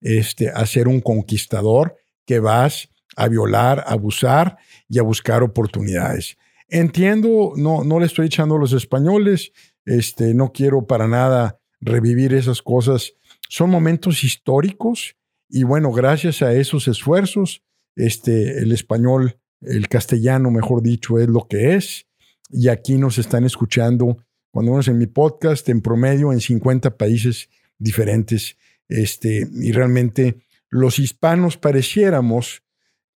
este, 0.00 0.50
a 0.50 0.64
ser 0.66 0.88
un 0.88 1.00
conquistador 1.00 1.96
que 2.26 2.40
vas 2.40 2.89
a 3.16 3.28
violar, 3.28 3.80
a 3.80 3.92
abusar 3.92 4.58
y 4.88 4.98
a 4.98 5.02
buscar 5.02 5.42
oportunidades. 5.42 6.36
Entiendo, 6.68 7.52
no, 7.56 7.84
no 7.84 7.98
le 7.98 8.06
estoy 8.06 8.26
echando 8.26 8.56
a 8.56 8.58
los 8.58 8.72
españoles, 8.72 9.52
este, 9.84 10.34
no 10.34 10.52
quiero 10.52 10.86
para 10.86 11.08
nada 11.08 11.58
revivir 11.80 12.32
esas 12.34 12.62
cosas. 12.62 13.14
Son 13.48 13.70
momentos 13.70 14.22
históricos 14.22 15.16
y 15.48 15.64
bueno, 15.64 15.90
gracias 15.90 16.42
a 16.42 16.52
esos 16.54 16.86
esfuerzos, 16.86 17.62
este, 17.96 18.58
el 18.58 18.70
español, 18.70 19.40
el 19.60 19.88
castellano, 19.88 20.50
mejor 20.50 20.82
dicho, 20.82 21.18
es 21.18 21.28
lo 21.28 21.48
que 21.48 21.74
es. 21.74 22.06
Y 22.50 22.68
aquí 22.68 22.98
nos 22.98 23.18
están 23.18 23.44
escuchando, 23.44 24.18
cuando 24.52 24.72
vamos 24.72 24.88
en 24.88 24.98
mi 24.98 25.06
podcast, 25.06 25.68
en 25.68 25.80
promedio 25.80 26.32
en 26.32 26.40
50 26.40 26.96
países 26.96 27.48
diferentes. 27.78 28.56
Este, 28.88 29.48
y 29.52 29.72
realmente 29.72 30.42
los 30.68 30.98
hispanos 30.98 31.56
pareciéramos 31.56 32.62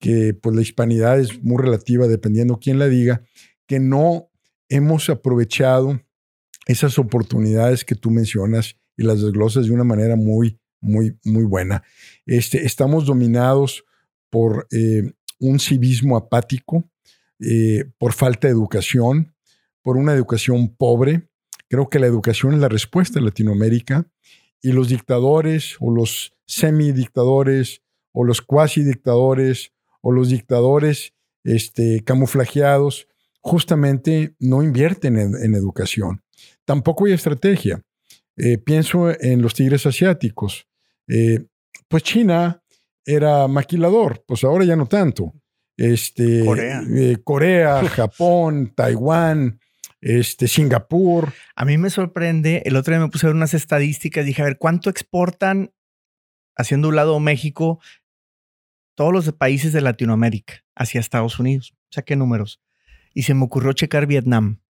que 0.02 0.34
pues 0.34 0.56
la 0.56 0.62
hispanidad 0.62 1.20
es 1.20 1.44
muy 1.44 1.62
relativa 1.62 2.08
dependiendo 2.08 2.58
quién 2.58 2.80
la 2.80 2.88
diga, 2.88 3.22
que 3.68 3.78
no 3.78 4.30
hemos 4.68 5.08
aprovechado 5.08 6.02
esas 6.66 6.98
oportunidades 6.98 7.84
que 7.84 7.94
tú 7.94 8.10
mencionas 8.10 8.74
y 8.96 9.04
las 9.04 9.22
desglosas 9.22 9.66
de 9.66 9.72
una 9.72 9.84
manera 9.84 10.16
muy, 10.16 10.58
muy, 10.80 11.16
muy 11.24 11.44
buena. 11.44 11.84
Este, 12.26 12.66
estamos 12.66 13.06
dominados 13.06 13.84
por 14.28 14.66
eh, 14.72 15.12
un 15.38 15.60
civismo 15.60 16.16
apático, 16.16 16.90
eh, 17.38 17.84
por 17.96 18.12
falta 18.12 18.48
de 18.48 18.54
educación, 18.54 19.36
por 19.82 19.96
una 19.96 20.14
educación 20.14 20.74
pobre. 20.74 21.28
Creo 21.68 21.88
que 21.88 22.00
la 22.00 22.08
educación 22.08 22.54
es 22.54 22.58
la 22.58 22.68
respuesta 22.68 23.20
en 23.20 23.26
Latinoamérica 23.26 24.10
y 24.60 24.72
los 24.72 24.88
dictadores 24.88 25.76
o 25.78 25.92
los 25.92 26.34
semidictadores 26.44 27.82
o 28.10 28.24
los 28.24 28.42
cuasi 28.42 28.82
dictadores 28.82 29.71
o 30.02 30.12
los 30.12 30.28
dictadores 30.28 31.14
este, 31.44 32.04
camuflajeados 32.04 33.08
justamente 33.40 34.34
no 34.38 34.62
invierten 34.62 35.16
en, 35.16 35.54
educación. 35.54 36.22
Tampoco 36.64 37.06
hay 37.06 37.12
estrategia. 37.12 37.82
Eh, 38.36 38.58
pienso 38.58 39.10
en 39.20 39.42
los 39.42 39.54
tigres 39.54 39.84
asiáticos. 39.86 40.66
Eh, 41.08 41.46
pues 41.88 42.02
China 42.04 42.62
era 43.04 43.48
maquilador, 43.48 44.24
pues 44.26 44.44
ahora 44.44 44.64
ya 44.64 44.76
no 44.76 44.86
tanto. 44.86 45.34
Este, 45.76 46.44
Corea. 46.44 46.82
Eh, 46.88 47.18
Corea, 47.24 47.82
Japón, 47.88 48.72
Taiwán, 48.74 49.58
este, 50.00 50.46
Singapur. 50.46 51.32
A 51.56 51.64
mí 51.64 51.78
me 51.78 51.90
sorprende, 51.90 52.62
el 52.64 52.76
otro 52.76 52.94
día 52.94 53.04
me 53.04 53.10
puse 53.10 53.26
a 53.26 53.30
ver 53.30 53.36
unas 53.36 53.54
estadísticas, 53.54 54.24
dije, 54.24 54.42
a 54.42 54.46
ver, 54.46 54.58
¿cuánto 54.58 54.90
exportan, 54.90 55.72
haciendo 56.56 56.88
un 56.88 56.96
lado 56.96 57.18
México, 57.18 57.80
todos 58.94 59.12
los 59.12 59.32
países 59.32 59.72
de 59.72 59.80
Latinoamérica 59.80 60.64
hacia 60.74 61.00
Estados 61.00 61.38
Unidos? 61.38 61.74
O 61.74 61.92
sea, 61.92 62.02
¿qué 62.02 62.16
números? 62.16 62.60
Y 63.14 63.22
se 63.22 63.34
me 63.34 63.44
ocurrió 63.44 63.72
checar 63.72 64.06
Vietnam. 64.06 64.60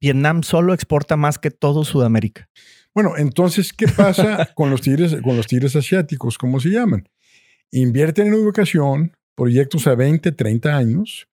Vietnam 0.00 0.42
solo 0.42 0.72
exporta 0.74 1.16
más 1.16 1.38
que 1.38 1.50
todo 1.50 1.84
Sudamérica. 1.84 2.48
Bueno, 2.94 3.16
entonces, 3.16 3.72
¿qué 3.72 3.86
pasa 3.86 4.50
con 4.54 4.70
los 4.70 4.80
tigres, 4.80 5.16
con 5.22 5.36
los 5.36 5.46
tigres 5.46 5.76
asiáticos? 5.76 6.38
¿Cómo 6.38 6.60
se 6.60 6.70
llaman? 6.70 7.08
Invierten 7.70 8.28
en 8.28 8.34
educación, 8.34 9.16
proyectos 9.34 9.86
a 9.86 9.94
20, 9.94 10.32
30 10.32 10.76
años, 10.76 11.28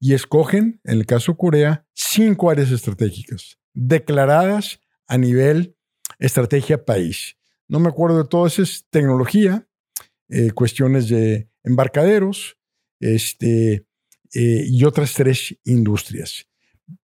y 0.00 0.14
escogen, 0.14 0.80
en 0.84 0.98
el 0.98 1.06
caso 1.06 1.32
de 1.32 1.38
Corea, 1.38 1.86
cinco 1.94 2.50
áreas 2.50 2.70
estratégicas 2.70 3.58
declaradas 3.74 4.80
a 5.06 5.18
nivel 5.18 5.76
estrategia 6.18 6.84
país. 6.84 7.36
No 7.68 7.80
me 7.80 7.88
acuerdo 7.88 8.18
de 8.18 8.28
todo, 8.28 8.46
eso 8.46 8.62
es 8.62 8.86
tecnología, 8.90 9.68
eh, 10.28 10.50
cuestiones 10.50 11.08
de 11.08 11.48
embarcaderos 11.68 12.56
este, 13.00 13.86
eh, 14.34 14.64
y 14.66 14.84
otras 14.84 15.14
tres 15.14 15.56
industrias. 15.64 16.46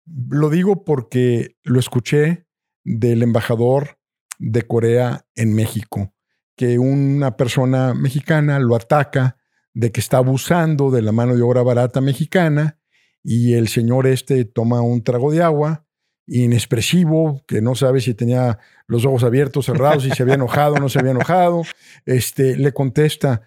Lo 0.05 0.49
digo 0.49 0.83
porque 0.83 1.55
lo 1.63 1.79
escuché 1.79 2.45
del 2.83 3.23
embajador 3.23 3.99
de 4.37 4.63
Corea 4.63 5.25
en 5.35 5.53
México, 5.53 6.13
que 6.55 6.79
una 6.79 7.37
persona 7.37 7.93
mexicana 7.93 8.59
lo 8.59 8.75
ataca 8.75 9.37
de 9.73 9.91
que 9.91 9.99
está 9.99 10.17
abusando 10.17 10.91
de 10.91 11.01
la 11.01 11.11
mano 11.11 11.35
de 11.35 11.41
obra 11.41 11.61
barata 11.61 12.01
mexicana 12.01 12.79
y 13.23 13.53
el 13.53 13.67
señor 13.67 14.07
este 14.07 14.45
toma 14.45 14.81
un 14.81 15.03
trago 15.03 15.31
de 15.31 15.43
agua 15.43 15.85
inexpresivo, 16.29 17.43
que 17.47 17.61
no 17.61 17.75
sabe 17.75 18.01
si 18.01 18.13
tenía 18.13 18.59
los 18.87 19.05
ojos 19.05 19.23
abiertos, 19.23 19.65
cerrados, 19.65 20.03
si 20.03 20.11
se 20.11 20.23
había 20.23 20.35
enojado 20.35 20.75
o 20.75 20.79
no 20.79 20.89
se 20.89 20.99
había 20.99 21.11
enojado, 21.11 21.63
este, 22.05 22.55
le 22.55 22.71
contesta, 22.71 23.41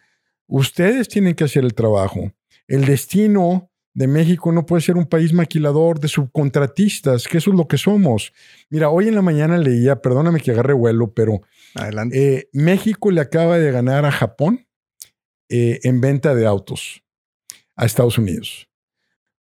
ustedes 0.53 1.09
tienen 1.09 1.35
que 1.35 1.45
hacer 1.45 1.65
el 1.65 1.75
trabajo. 1.75 2.33
El 2.69 2.85
destino 2.85 3.71
de 3.95 4.07
México 4.07 4.53
no 4.53 4.67
puede 4.67 4.83
ser 4.83 4.97
un 4.97 5.07
país 5.07 5.33
maquilador 5.33 5.99
de 5.99 6.09
subcontratistas, 6.09 7.27
que 7.27 7.39
eso 7.39 7.51
es 7.51 7.57
lo 7.57 7.67
que 7.67 7.79
somos. 7.79 8.33
Mira, 8.71 8.91
hoy 8.91 9.09
en 9.09 9.15
la 9.15 9.23
mañana 9.23 9.59
leía, 9.59 10.01
perdóname 10.01 10.41
que 10.41 10.51
agarre 10.51 10.75
vuelo, 10.75 11.13
pero 11.13 11.43
Adelante. 11.75 12.37
Eh, 12.37 12.49
México 12.53 13.11
le 13.11 13.21
acaba 13.21 13.59
de 13.59 13.71
ganar 13.73 14.05
a 14.05 14.13
Japón 14.13 14.67
eh, 15.49 15.81
en 15.85 16.01
venta 16.01 16.35
de 16.35 16.47
autos 16.47 17.03
a 17.75 17.87
Estados 17.87 18.19
Unidos. 18.19 18.69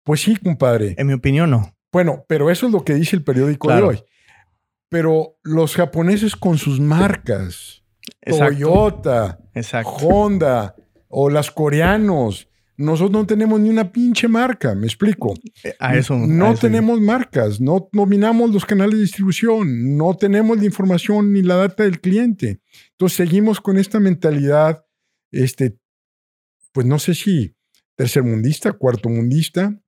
Pues 0.05 0.23
sí, 0.23 0.37
compadre. 0.37 0.95
En 0.97 1.09
mi 1.09 1.13
opinión, 1.13 1.51
no. 1.51 1.77
Bueno, 1.93 2.25
pero 2.29 2.51
eso 2.51 2.67
es 2.67 2.73
lo 2.73 2.85
que 2.85 2.95
dice 2.95 3.17
el 3.17 3.25
periódico 3.25 3.73
de 3.73 3.83
hoy. 3.83 4.05
Pero 4.89 5.39
los 5.43 5.75
japoneses 5.75 6.37
con 6.37 6.57
sus 6.57 6.81
marcas, 6.81 7.83
Toyota, 8.25 9.41
Honda 9.85 10.77
o 11.11 11.29
las 11.29 11.51
coreanos, 11.51 12.49
nosotros 12.77 13.11
no 13.11 13.27
tenemos 13.27 13.61
ni 13.61 13.69
una 13.69 13.93
pinche 13.93 14.27
marca, 14.27 14.75
me 14.75 14.87
explico. 14.87 15.35
A 15.81 15.97
eso. 15.97 16.17
No 16.17 16.55
tenemos 16.55 16.99
marcas, 16.99 17.61
no 17.61 17.91
dominamos 17.93 18.51
los 18.53 18.65
canales 18.65 18.95
de 18.95 19.03
distribución, 19.03 19.99
no 19.99 20.17
tenemos 20.17 20.57
la 20.57 20.65
información 20.65 21.33
ni 21.33 21.43
la 21.43 21.57
data 21.57 21.83
del 21.83 22.01
cliente. 22.01 22.63
Entonces 22.93 23.17
seguimos 23.19 23.61
con 23.61 23.77
esta 23.77 24.01
mentalidad, 24.01 24.87
este, 25.31 25.77
pues 26.73 26.87
no 26.87 26.99
sé 26.99 27.15
si 27.15 27.55
tercermundista, 27.97 28.73
cuartomundista, 28.73 29.79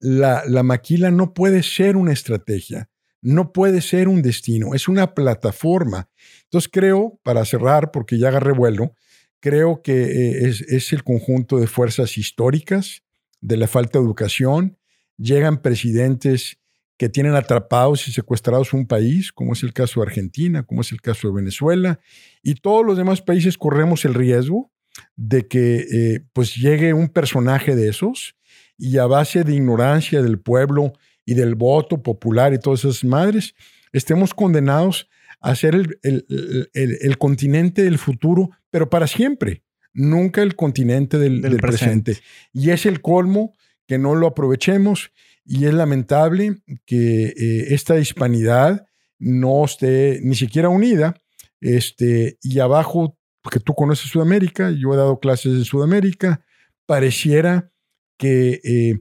la, 0.00 0.42
la 0.46 0.62
maquila 0.62 1.10
no 1.10 1.34
puede 1.34 1.62
ser 1.62 1.96
una 1.98 2.12
estrategia, 2.12 2.88
no 3.20 3.52
puede 3.52 3.82
ser 3.82 4.08
un 4.08 4.22
destino, 4.22 4.74
es 4.74 4.88
una 4.88 5.12
plataforma. 5.14 6.08
Entonces 6.44 6.70
creo, 6.72 7.20
para 7.22 7.44
cerrar, 7.44 7.90
porque 7.90 8.18
ya 8.18 8.28
agarré 8.28 8.52
vuelo, 8.52 8.94
creo 9.42 9.82
que 9.82 10.04
eh, 10.04 10.48
es, 10.48 10.92
el 10.92 11.02
conjunto 11.02 11.58
de 11.58 11.66
fuerzas 11.66 12.16
históricas, 12.16 13.02
de 13.40 13.56
la 13.56 13.66
falta 13.66 13.98
de 13.98 14.04
educación. 14.04 14.78
Llegan 15.18 15.60
presidentes 15.60 16.58
que 16.96 17.08
tienen 17.08 17.34
atrapados 17.34 18.06
y 18.06 18.12
secuestrados 18.12 18.72
un 18.72 18.86
país, 18.86 19.32
como 19.32 19.54
es 19.54 19.64
el 19.64 19.72
caso 19.72 20.00
de 20.00 20.06
Argentina, 20.06 20.62
como 20.62 20.82
es 20.82 20.92
el 20.92 21.00
caso 21.00 21.26
de 21.26 21.34
Venezuela, 21.34 21.98
y 22.40 22.54
todos 22.54 22.86
los 22.86 22.96
demás 22.96 23.20
países 23.20 23.58
corremos 23.58 24.04
el 24.04 24.14
riesgo 24.14 24.70
de 25.16 25.48
que 25.48 25.86
eh, 25.90 26.20
pues 26.32 26.54
llegue 26.54 26.94
un 26.94 27.08
personaje 27.08 27.74
de 27.74 27.88
esos 27.88 28.36
y 28.78 28.98
a 28.98 29.06
base 29.06 29.42
de 29.42 29.56
ignorancia 29.56 30.22
del 30.22 30.38
pueblo 30.38 30.92
y 31.24 31.34
del 31.34 31.56
voto 31.56 32.00
popular 32.00 32.54
y 32.54 32.58
todas 32.58 32.84
esas 32.84 33.02
madres, 33.02 33.54
estemos 33.92 34.34
condenados 34.34 35.08
a 35.42 35.54
ser 35.54 35.74
el, 35.74 37.18
continente 37.18 37.82
del 37.82 37.98
futuro, 37.98 38.50
pero 38.70 38.88
para 38.88 39.06
siempre, 39.06 39.62
nunca 39.92 40.42
el 40.42 40.54
continente 40.56 41.18
del, 41.18 41.40
presente. 41.58 42.18
Y 42.52 42.70
es 42.70 42.86
el 42.86 43.02
colmo 43.02 43.52
que 43.86 43.98
no 43.98 44.14
lo 44.14 44.28
aprovechemos 44.28 45.10
y 45.44 45.66
es 45.66 45.74
lamentable 45.74 46.62
que 46.86 47.26
eh, 47.26 47.74
esta 47.74 47.98
hispanidad 47.98 48.86
no 49.18 49.64
esté 49.64 50.20
ni 50.22 50.36
siquiera 50.36 50.68
unida 50.68 51.16
este, 51.60 52.38
y 52.42 52.60
abajo, 52.60 53.18
porque 53.40 53.60
tú 53.60 53.74
conoces 53.74 54.10
Sudamérica, 54.10 54.70
yo 54.70 54.94
he 54.94 54.96
dado 54.96 55.18
clases 55.18 55.52
en 55.52 55.64
Sudamérica, 55.64 56.44
pareciera 56.86 57.72
que 58.16 58.60
eh, 58.62 59.00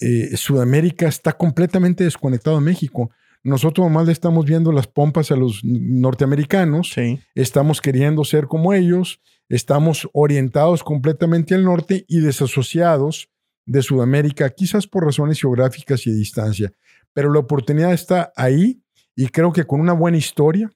eh, 0.00 0.36
Sudamérica 0.36 1.08
está 1.08 1.32
completamente 1.32 2.04
desconectado 2.04 2.58
de 2.58 2.64
México. 2.64 3.10
Nosotros 3.42 3.86
nomás 3.88 4.06
le 4.06 4.12
estamos 4.12 4.44
viendo 4.44 4.70
las 4.70 4.86
pompas 4.86 5.30
a 5.30 5.36
los 5.36 5.60
norteamericanos, 5.64 6.90
Sí. 6.90 7.20
estamos 7.34 7.80
queriendo 7.80 8.24
ser 8.24 8.46
como 8.46 8.74
ellos, 8.74 9.20
estamos 9.48 10.08
orientados 10.12 10.84
completamente 10.84 11.54
al 11.54 11.64
norte 11.64 12.04
y 12.06 12.20
desasociados 12.20 13.28
de 13.66 13.82
Sudamérica, 13.82 14.50
quizás 14.50 14.86
por 14.86 15.04
razones 15.04 15.40
geográficas 15.40 16.06
y 16.06 16.10
de 16.10 16.16
distancia. 16.16 16.72
Pero 17.12 17.32
la 17.32 17.40
oportunidad 17.40 17.92
está 17.92 18.32
ahí 18.36 18.82
y 19.16 19.28
creo 19.28 19.52
que 19.52 19.64
con 19.64 19.80
una 19.80 19.92
buena 19.92 20.16
historia, 20.18 20.70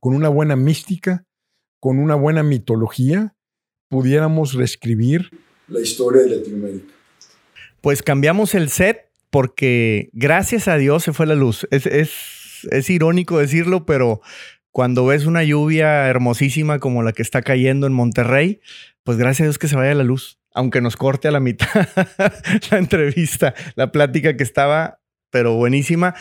con 0.00 0.14
una 0.14 0.28
buena 0.28 0.54
mística, 0.56 1.24
con 1.80 1.98
una 1.98 2.14
buena 2.14 2.42
mitología, 2.42 3.34
pudiéramos 3.88 4.54
reescribir 4.54 5.30
la 5.68 5.80
historia 5.80 6.22
de 6.22 6.36
Latinoamérica. 6.36 6.92
Pues 7.80 8.02
cambiamos 8.02 8.54
el 8.54 8.68
set 8.68 9.05
porque 9.30 10.10
gracias 10.12 10.68
a 10.68 10.76
Dios 10.76 11.04
se 11.04 11.12
fue 11.12 11.26
la 11.26 11.34
luz. 11.34 11.66
Es, 11.70 11.86
es, 11.86 12.66
es 12.70 12.90
irónico 12.90 13.38
decirlo, 13.38 13.86
pero 13.86 14.20
cuando 14.70 15.06
ves 15.06 15.26
una 15.26 15.42
lluvia 15.42 16.06
hermosísima 16.06 16.78
como 16.78 17.02
la 17.02 17.12
que 17.12 17.22
está 17.22 17.42
cayendo 17.42 17.86
en 17.86 17.92
Monterrey, 17.92 18.60
pues 19.04 19.16
gracias 19.16 19.40
a 19.40 19.48
Dios 19.48 19.58
que 19.58 19.68
se 19.68 19.76
vaya 19.76 19.94
la 19.94 20.04
luz, 20.04 20.38
aunque 20.52 20.80
nos 20.80 20.96
corte 20.96 21.28
a 21.28 21.30
la 21.30 21.40
mitad 21.40 21.68
la 22.70 22.78
entrevista, 22.78 23.54
la 23.74 23.90
plática 23.92 24.36
que 24.36 24.42
estaba, 24.42 25.00
pero 25.30 25.54
buenísima. 25.54 26.14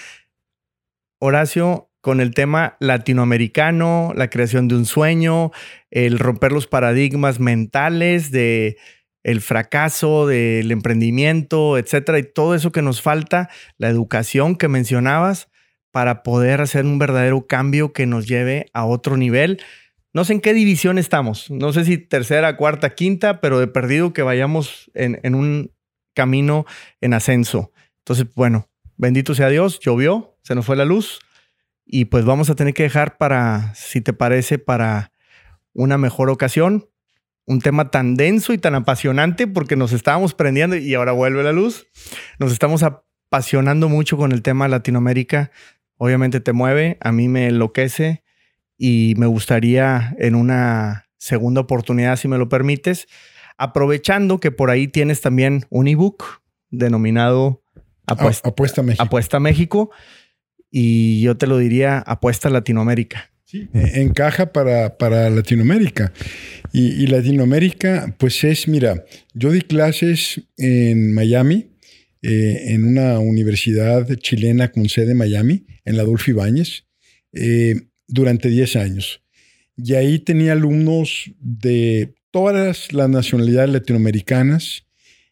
Horacio, 1.20 1.90
con 2.00 2.22
el 2.22 2.34
tema 2.34 2.78
latinoamericano, 2.80 4.14
la 4.16 4.30
creación 4.30 4.68
de 4.68 4.76
un 4.76 4.86
sueño, 4.86 5.52
el 5.90 6.20
romper 6.20 6.52
los 6.52 6.68
paradigmas 6.68 7.40
mentales 7.40 8.30
de 8.30 8.78
el 9.26 9.42
fracaso, 9.42 10.28
del 10.28 10.72
emprendimiento, 10.72 11.80
etcétera, 11.80 12.20
y 12.20 12.24
todo 12.24 12.54
eso 12.54 12.72
que 12.72 12.84
nos 12.84 13.02
falta, 13.02 13.50
la 13.80 13.90
educación 13.90 14.56
que 14.56 14.68
mencionabas, 14.68 15.50
para 15.90 16.22
poder 16.22 16.62
hacer 16.62 16.86
un 16.86 17.00
verdadero 17.00 17.48
cambio 17.48 17.92
que 17.92 18.06
nos 18.06 18.28
lleve 18.28 18.68
a 18.72 18.86
otro 18.86 19.18
nivel. 19.18 19.60
No 20.14 20.26
sé 20.26 20.34
en 20.34 20.42
qué 20.42 20.54
división 20.54 21.00
estamos, 21.00 21.50
no 21.50 21.74
sé 21.74 21.86
si 21.86 21.98
tercera, 21.98 22.56
cuarta, 22.56 22.94
quinta, 22.94 23.42
pero 23.42 23.60
de 23.60 23.66
perdido 23.66 24.14
que 24.14 24.22
vayamos 24.22 24.92
en, 24.94 25.34
un 25.34 25.72
camino 26.14 26.68
en 27.02 27.16
ascenso. 27.16 27.72
Entonces, 28.00 28.28
bueno, 28.36 28.70
bendito 28.96 29.34
sea 29.34 29.50
Dios, 29.50 29.80
llovió, 29.80 30.38
se 30.44 30.54
nos 30.54 30.68
fue 30.68 30.76
la 30.76 30.86
luz 30.86 31.20
y 31.84 32.06
pues 32.06 32.26
vamos 32.26 32.52
a 32.52 32.56
tener 32.56 32.76
que 32.76 32.84
dejar 32.84 33.18
para, 33.18 33.74
si 33.74 34.02
te 34.02 34.14
parece, 34.14 34.60
para 34.60 35.12
una 35.74 35.98
mejor 35.98 36.30
ocasión, 36.30 36.88
un 37.46 37.62
tema 37.62 37.92
tan 37.92 38.16
denso 38.16 38.54
y 38.54 38.58
tan 38.58 38.76
apasionante 38.76 39.48
porque 39.48 39.76
nos 39.76 39.94
estábamos 39.94 40.34
prendiendo 40.34 40.76
y 40.76 40.94
ahora 40.96 41.12
vuelve 41.12 41.44
la 41.44 41.52
luz. 41.52 41.88
Nos 42.40 42.52
estamos 42.52 42.84
apasionando 42.84 43.90
mucho 43.90 44.18
con 44.18 44.32
el 44.32 44.42
tema 44.42 44.68
Latinoamérica. 44.68 45.52
Obviamente 45.98 46.40
te 46.40 46.54
mueve, 46.54 46.98
a 47.02 47.12
mí 47.12 47.28
me 47.28 47.48
enloquece 47.48 48.24
y 48.78 49.14
me 49.18 49.28
gustaría 49.28 50.16
en 50.20 50.36
una 50.36 51.08
segunda 51.18 51.62
oportunidad, 51.62 52.18
si 52.18 52.28
me 52.28 52.38
lo 52.38 52.50
permites, 52.50 53.08
aprovechando 53.58 54.40
que 54.40 54.52
por 54.52 54.70
ahí 54.70 54.88
tienes 54.88 55.22
también 55.22 55.66
un 55.70 55.88
ebook 55.88 56.42
denominado 56.70 57.64
Apuesta, 58.08 58.50
Apuesta 58.50 58.84
México. 58.84 59.04
Apuesta 59.04 59.40
México 59.40 59.92
y 60.70 61.22
yo 61.22 61.38
te 61.38 61.48
lo 61.48 61.58
diría 61.58 62.00
Apuesta 62.00 62.50
Latinoamérica. 62.50 63.32
Sí, 63.56 63.70
eh, 63.74 64.02
encaja 64.02 64.52
para, 64.52 64.98
para 64.98 65.30
Latinoamérica. 65.30 66.12
Y, 66.74 67.04
y, 67.04 67.08
Latinoamérica, 67.08 68.14
pues 68.18 68.44
es, 68.44 68.68
mira, 68.68 69.06
yo 69.34 69.52
di 69.52 69.62
clases 69.62 70.42
en 70.58 71.14
Miami, 71.14 71.70
eh, 72.22 72.74
en 72.74 72.84
una 72.84 73.20
universidad 73.20 74.14
chilena 74.16 74.72
con 74.72 74.90
sede 74.90 75.12
en 75.12 75.18
Miami, 75.18 75.66
en 75.86 75.96
la 75.96 76.04
Adolfo 76.04 76.32
Ibáñez, 76.32 76.84
eh, 77.32 77.76
durante 78.08 78.50
10 78.50 78.76
años. 78.76 79.22
Y 79.78 79.94
ahí 79.94 80.20
tenía 80.20 80.52
alumnos 80.52 81.32
de 81.40 82.16
todas 82.32 82.92
las 82.92 83.10
nacionalidades 83.10 83.70
latinoamericanas 83.70 84.86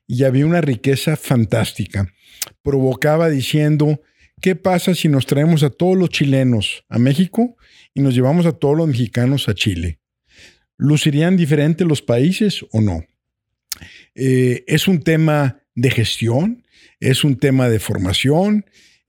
y 0.07 0.23
había 0.23 0.45
una 0.45 0.61
riqueza 0.61 1.17
fantástica. 1.17 2.13
Provocaba 2.61 3.29
diciendo, 3.29 4.01
¿qué 4.39 4.55
pasa 4.55 4.95
si 4.95 5.09
nos 5.09 5.25
traemos 5.25 5.63
a 5.63 5.71
todos 5.71 5.97
los 5.97 6.09
chilenos 6.09 6.85
a 6.87 6.99
México 6.99 7.57
y 7.93 8.01
nos 8.01 8.15
llevamos 8.15 8.45
a 8.45 8.53
todos 8.53 8.77
los 8.77 8.87
mexicanos 8.87 9.49
a 9.49 9.53
Chile? 9.53 9.99
¿Lucirían 10.77 11.37
diferentes 11.37 11.87
los 11.87 12.01
países 12.01 12.65
o 12.71 12.81
no? 12.81 13.05
Eh, 14.15 14.63
es 14.67 14.87
un 14.87 15.01
tema 15.01 15.61
de 15.75 15.91
gestión, 15.91 16.63
es 16.99 17.23
un 17.23 17.37
tema 17.37 17.69
de 17.69 17.79
formación, 17.79 18.65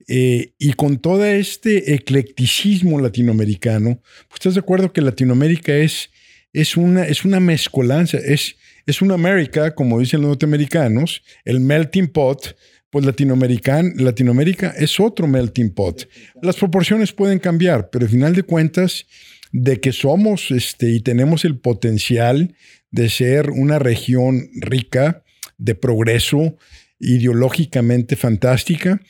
eh, 0.07 0.53
y 0.59 0.73
con 0.73 0.99
todo 0.99 1.25
este 1.25 1.95
eclecticismo 1.95 2.99
latinoamericano, 2.99 4.01
pues 4.27 4.35
estás 4.35 4.53
de 4.53 4.59
acuerdo 4.59 4.93
que 4.93 5.01
Latinoamérica 5.01 5.75
es, 5.75 6.11
es, 6.53 6.77
una, 6.77 7.05
es 7.05 7.25
una 7.25 7.39
mezcolanza, 7.39 8.17
es, 8.17 8.55
es 8.85 9.01
una 9.01 9.15
América, 9.15 9.73
como 9.73 9.99
dicen 9.99 10.21
los 10.21 10.29
norteamericanos, 10.29 11.23
el 11.43 11.59
melting 11.59 12.07
pot, 12.07 12.55
pues 12.95 13.03
Latinoamérica 13.03 14.69
es 14.69 15.01
otro 15.01 15.27
melting 15.27 15.71
pot. 15.71 16.07
Las 16.41 16.55
proporciones 16.55 17.11
pueden 17.11 17.39
cambiar, 17.39 17.89
pero 17.89 18.05
al 18.05 18.09
final 18.09 18.33
de 18.33 18.43
cuentas, 18.43 19.05
de 19.51 19.81
que 19.81 19.91
somos 19.91 20.49
este, 20.49 20.91
y 20.91 21.01
tenemos 21.01 21.43
el 21.43 21.59
potencial 21.59 22.55
de 22.91 23.09
ser 23.09 23.49
una 23.49 23.79
región 23.79 24.47
rica, 24.61 25.25
de 25.57 25.75
progreso, 25.75 26.55
ideológicamente 26.97 28.15
fantástica. 28.15 29.01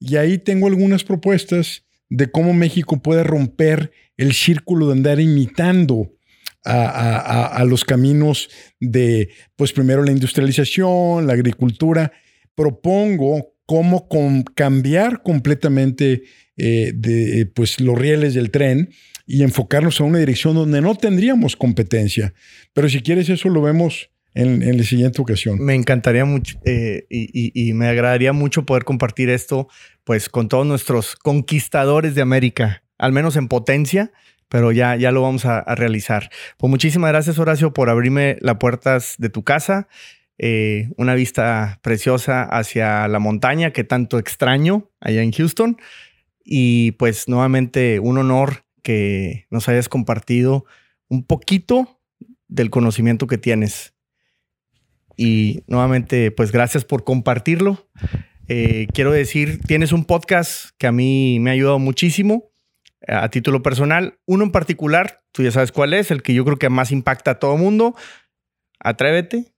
Y 0.00 0.16
ahí 0.16 0.38
tengo 0.38 0.66
algunas 0.66 1.04
propuestas 1.04 1.84
de 2.08 2.30
cómo 2.30 2.54
México 2.54 3.02
puede 3.02 3.24
romper 3.24 3.92
el 4.16 4.32
círculo 4.32 4.86
de 4.86 4.92
andar 4.94 5.20
imitando 5.20 6.14
a, 6.64 7.62
los 7.68 7.84
caminos 7.84 8.48
de, 8.80 9.28
pues 9.54 9.74
primero 9.74 10.02
la 10.02 10.12
industrialización, 10.12 11.26
la 11.26 11.34
agricultura. 11.34 12.10
Propongo 12.54 13.54
cómo 13.66 14.08
cambiar 14.54 15.22
completamente 15.22 16.22
eh, 16.56 16.92
de, 16.94 17.46
pues, 17.46 17.80
los 17.80 17.98
rieles 17.98 18.34
del 18.34 18.50
tren 18.50 18.90
y 19.26 19.42
enfocarnos 19.42 20.00
a 20.00 20.04
una 20.04 20.18
dirección 20.18 20.54
donde 20.54 20.80
no 20.80 20.94
tendríamos 20.94 21.56
competencia. 21.56 22.34
Pero 22.72 22.88
si 22.88 23.00
quieres 23.00 23.28
eso 23.28 23.48
lo 23.48 23.62
vemos 23.62 24.10
en, 24.34 24.76
la 24.76 24.84
siguiente 24.84 25.22
ocasión. 25.22 25.58
Me 25.60 25.74
encantaría 25.74 26.24
mucho 26.24 26.58
eh, 26.64 27.06
y, 27.08 27.72
me 27.72 27.88
agradaría 27.88 28.32
mucho 28.32 28.66
poder 28.66 28.84
compartir 28.84 29.30
esto 29.30 29.68
pues 30.02 30.28
con 30.28 30.48
todos 30.48 30.66
nuestros 30.66 31.16
conquistadores 31.16 32.14
de 32.14 32.22
América, 32.22 32.82
al 32.98 33.12
menos 33.12 33.36
en 33.36 33.48
potencia, 33.48 34.12
pero 34.48 34.70
ya, 34.72 34.96
ya 34.96 35.12
lo 35.12 35.22
vamos 35.22 35.46
a 35.46 35.62
realizar. 35.74 36.30
Pues 36.58 36.68
muchísimas 36.68 37.10
gracias 37.10 37.38
Horacio 37.38 37.72
por 37.72 37.88
abrirme 37.88 38.36
las 38.40 38.56
puertas 38.56 39.14
de 39.18 39.30
tu 39.30 39.44
casa, 39.44 39.88
eh, 40.38 40.90
una 40.96 41.14
vista 41.14 41.80
preciosa 41.82 42.42
hacia 42.42 43.06
la 43.08 43.18
montaña 43.18 43.72
que 43.72 43.84
tanto 43.84 44.18
extraño 44.18 44.90
allá 45.00 45.22
en 45.22 45.32
Houston 45.32 45.78
y 46.44 46.92
pues 46.92 47.28
nuevamente 47.28 48.00
un 48.00 48.18
honor 48.18 48.64
que 48.82 49.46
nos 49.50 49.68
hayas 49.68 49.88
compartido 49.88 50.64
un 51.08 51.24
poquito 51.24 52.00
del 52.48 52.70
conocimiento 52.70 53.26
que 53.26 53.38
tienes 53.38 53.94
y 55.16 55.62
nuevamente, 55.66 56.30
pues 56.30 56.52
gracias 56.52 56.84
por 56.84 57.04
compartirlo. 57.04 57.88
Eh, 58.48 58.88
quiero 58.92 59.12
decir, 59.12 59.60
tienes 59.66 59.92
un 59.92 60.04
podcast 60.04 60.70
que 60.78 60.86
a 60.86 60.92
mí 60.92 61.38
me 61.40 61.50
ha 61.50 61.52
ayudado 61.52 61.78
muchísimo 61.78 62.50
a 63.06 63.28
título 63.28 63.62
personal. 63.62 64.18
Uno 64.26 64.44
en 64.44 64.50
particular, 64.50 65.22
tú 65.32 65.42
ya 65.42 65.50
sabes 65.50 65.72
cuál 65.72 65.94
es, 65.94 66.10
el 66.10 66.22
que 66.22 66.34
yo 66.34 66.44
creo 66.44 66.58
que 66.58 66.68
más 66.68 66.90
impacta 66.90 67.32
a 67.32 67.38
todo 67.38 67.56
mundo. 67.56 67.94
Atrévete. 68.80 69.53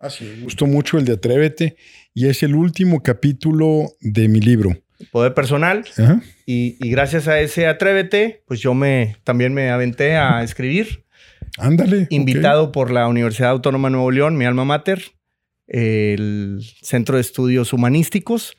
Ah, 0.00 0.10
sí, 0.10 0.24
me 0.24 0.44
gustó 0.44 0.66
mucho 0.66 0.98
el 0.98 1.04
de 1.04 1.14
Atrévete 1.14 1.76
y 2.14 2.26
es 2.26 2.42
el 2.42 2.54
último 2.54 3.02
capítulo 3.02 3.92
de 4.00 4.28
mi 4.28 4.40
libro. 4.40 4.76
Poder 5.10 5.34
personal. 5.34 5.84
Ajá. 5.96 6.22
Y, 6.46 6.76
y 6.80 6.90
gracias 6.90 7.28
a 7.28 7.40
ese 7.40 7.66
Atrévete, 7.66 8.42
pues 8.46 8.60
yo 8.60 8.74
me 8.74 9.16
también 9.24 9.54
me 9.54 9.70
aventé 9.70 10.16
a 10.16 10.42
escribir. 10.42 11.04
Ándale. 11.56 12.06
Invitado 12.10 12.64
okay. 12.64 12.72
por 12.72 12.90
la 12.90 13.08
Universidad 13.08 13.50
Autónoma 13.50 13.88
de 13.88 13.92
Nuevo 13.92 14.10
León, 14.10 14.36
mi 14.36 14.44
alma 14.44 14.64
mater, 14.64 15.02
el 15.66 16.60
Centro 16.82 17.16
de 17.16 17.20
Estudios 17.20 17.72
Humanísticos. 17.72 18.56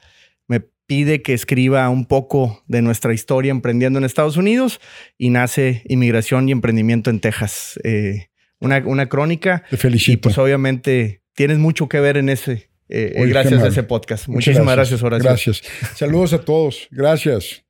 Me 0.47 0.61
pide 0.85 1.21
que 1.21 1.33
escriba 1.33 1.87
un 1.89 2.05
poco 2.05 2.63
de 2.67 2.81
nuestra 2.81 3.13
historia 3.13 3.51
emprendiendo 3.51 3.99
en 3.99 4.05
Estados 4.05 4.37
Unidos 4.37 4.79
y 5.17 5.29
nace 5.29 5.83
Inmigración 5.87 6.49
y 6.49 6.51
Emprendimiento 6.51 7.09
en 7.09 7.19
Texas. 7.19 7.79
Eh, 7.83 8.29
una, 8.59 8.83
una, 8.85 9.07
crónica. 9.07 9.63
Te 9.69 9.77
felicito. 9.77 10.13
Y 10.13 10.17
pues 10.17 10.37
obviamente 10.37 11.21
tienes 11.39 11.57
mucho 11.57 11.87
que 11.87 12.01
ver 12.01 12.17
en 12.17 12.27
ese. 12.27 12.69
Eh, 12.89 13.13
Oye, 13.17 13.29
gracias 13.29 13.63
a 13.63 13.67
ese 13.67 13.83
podcast. 13.83 14.27
Muchísimas 14.27 14.75
gracias, 14.75 15.01
gracias 15.01 15.03
Horacio. 15.23 15.53
Gracias. 15.53 15.97
Saludos 15.97 16.33
a 16.33 16.41
todos. 16.41 16.89
Gracias. 16.91 17.63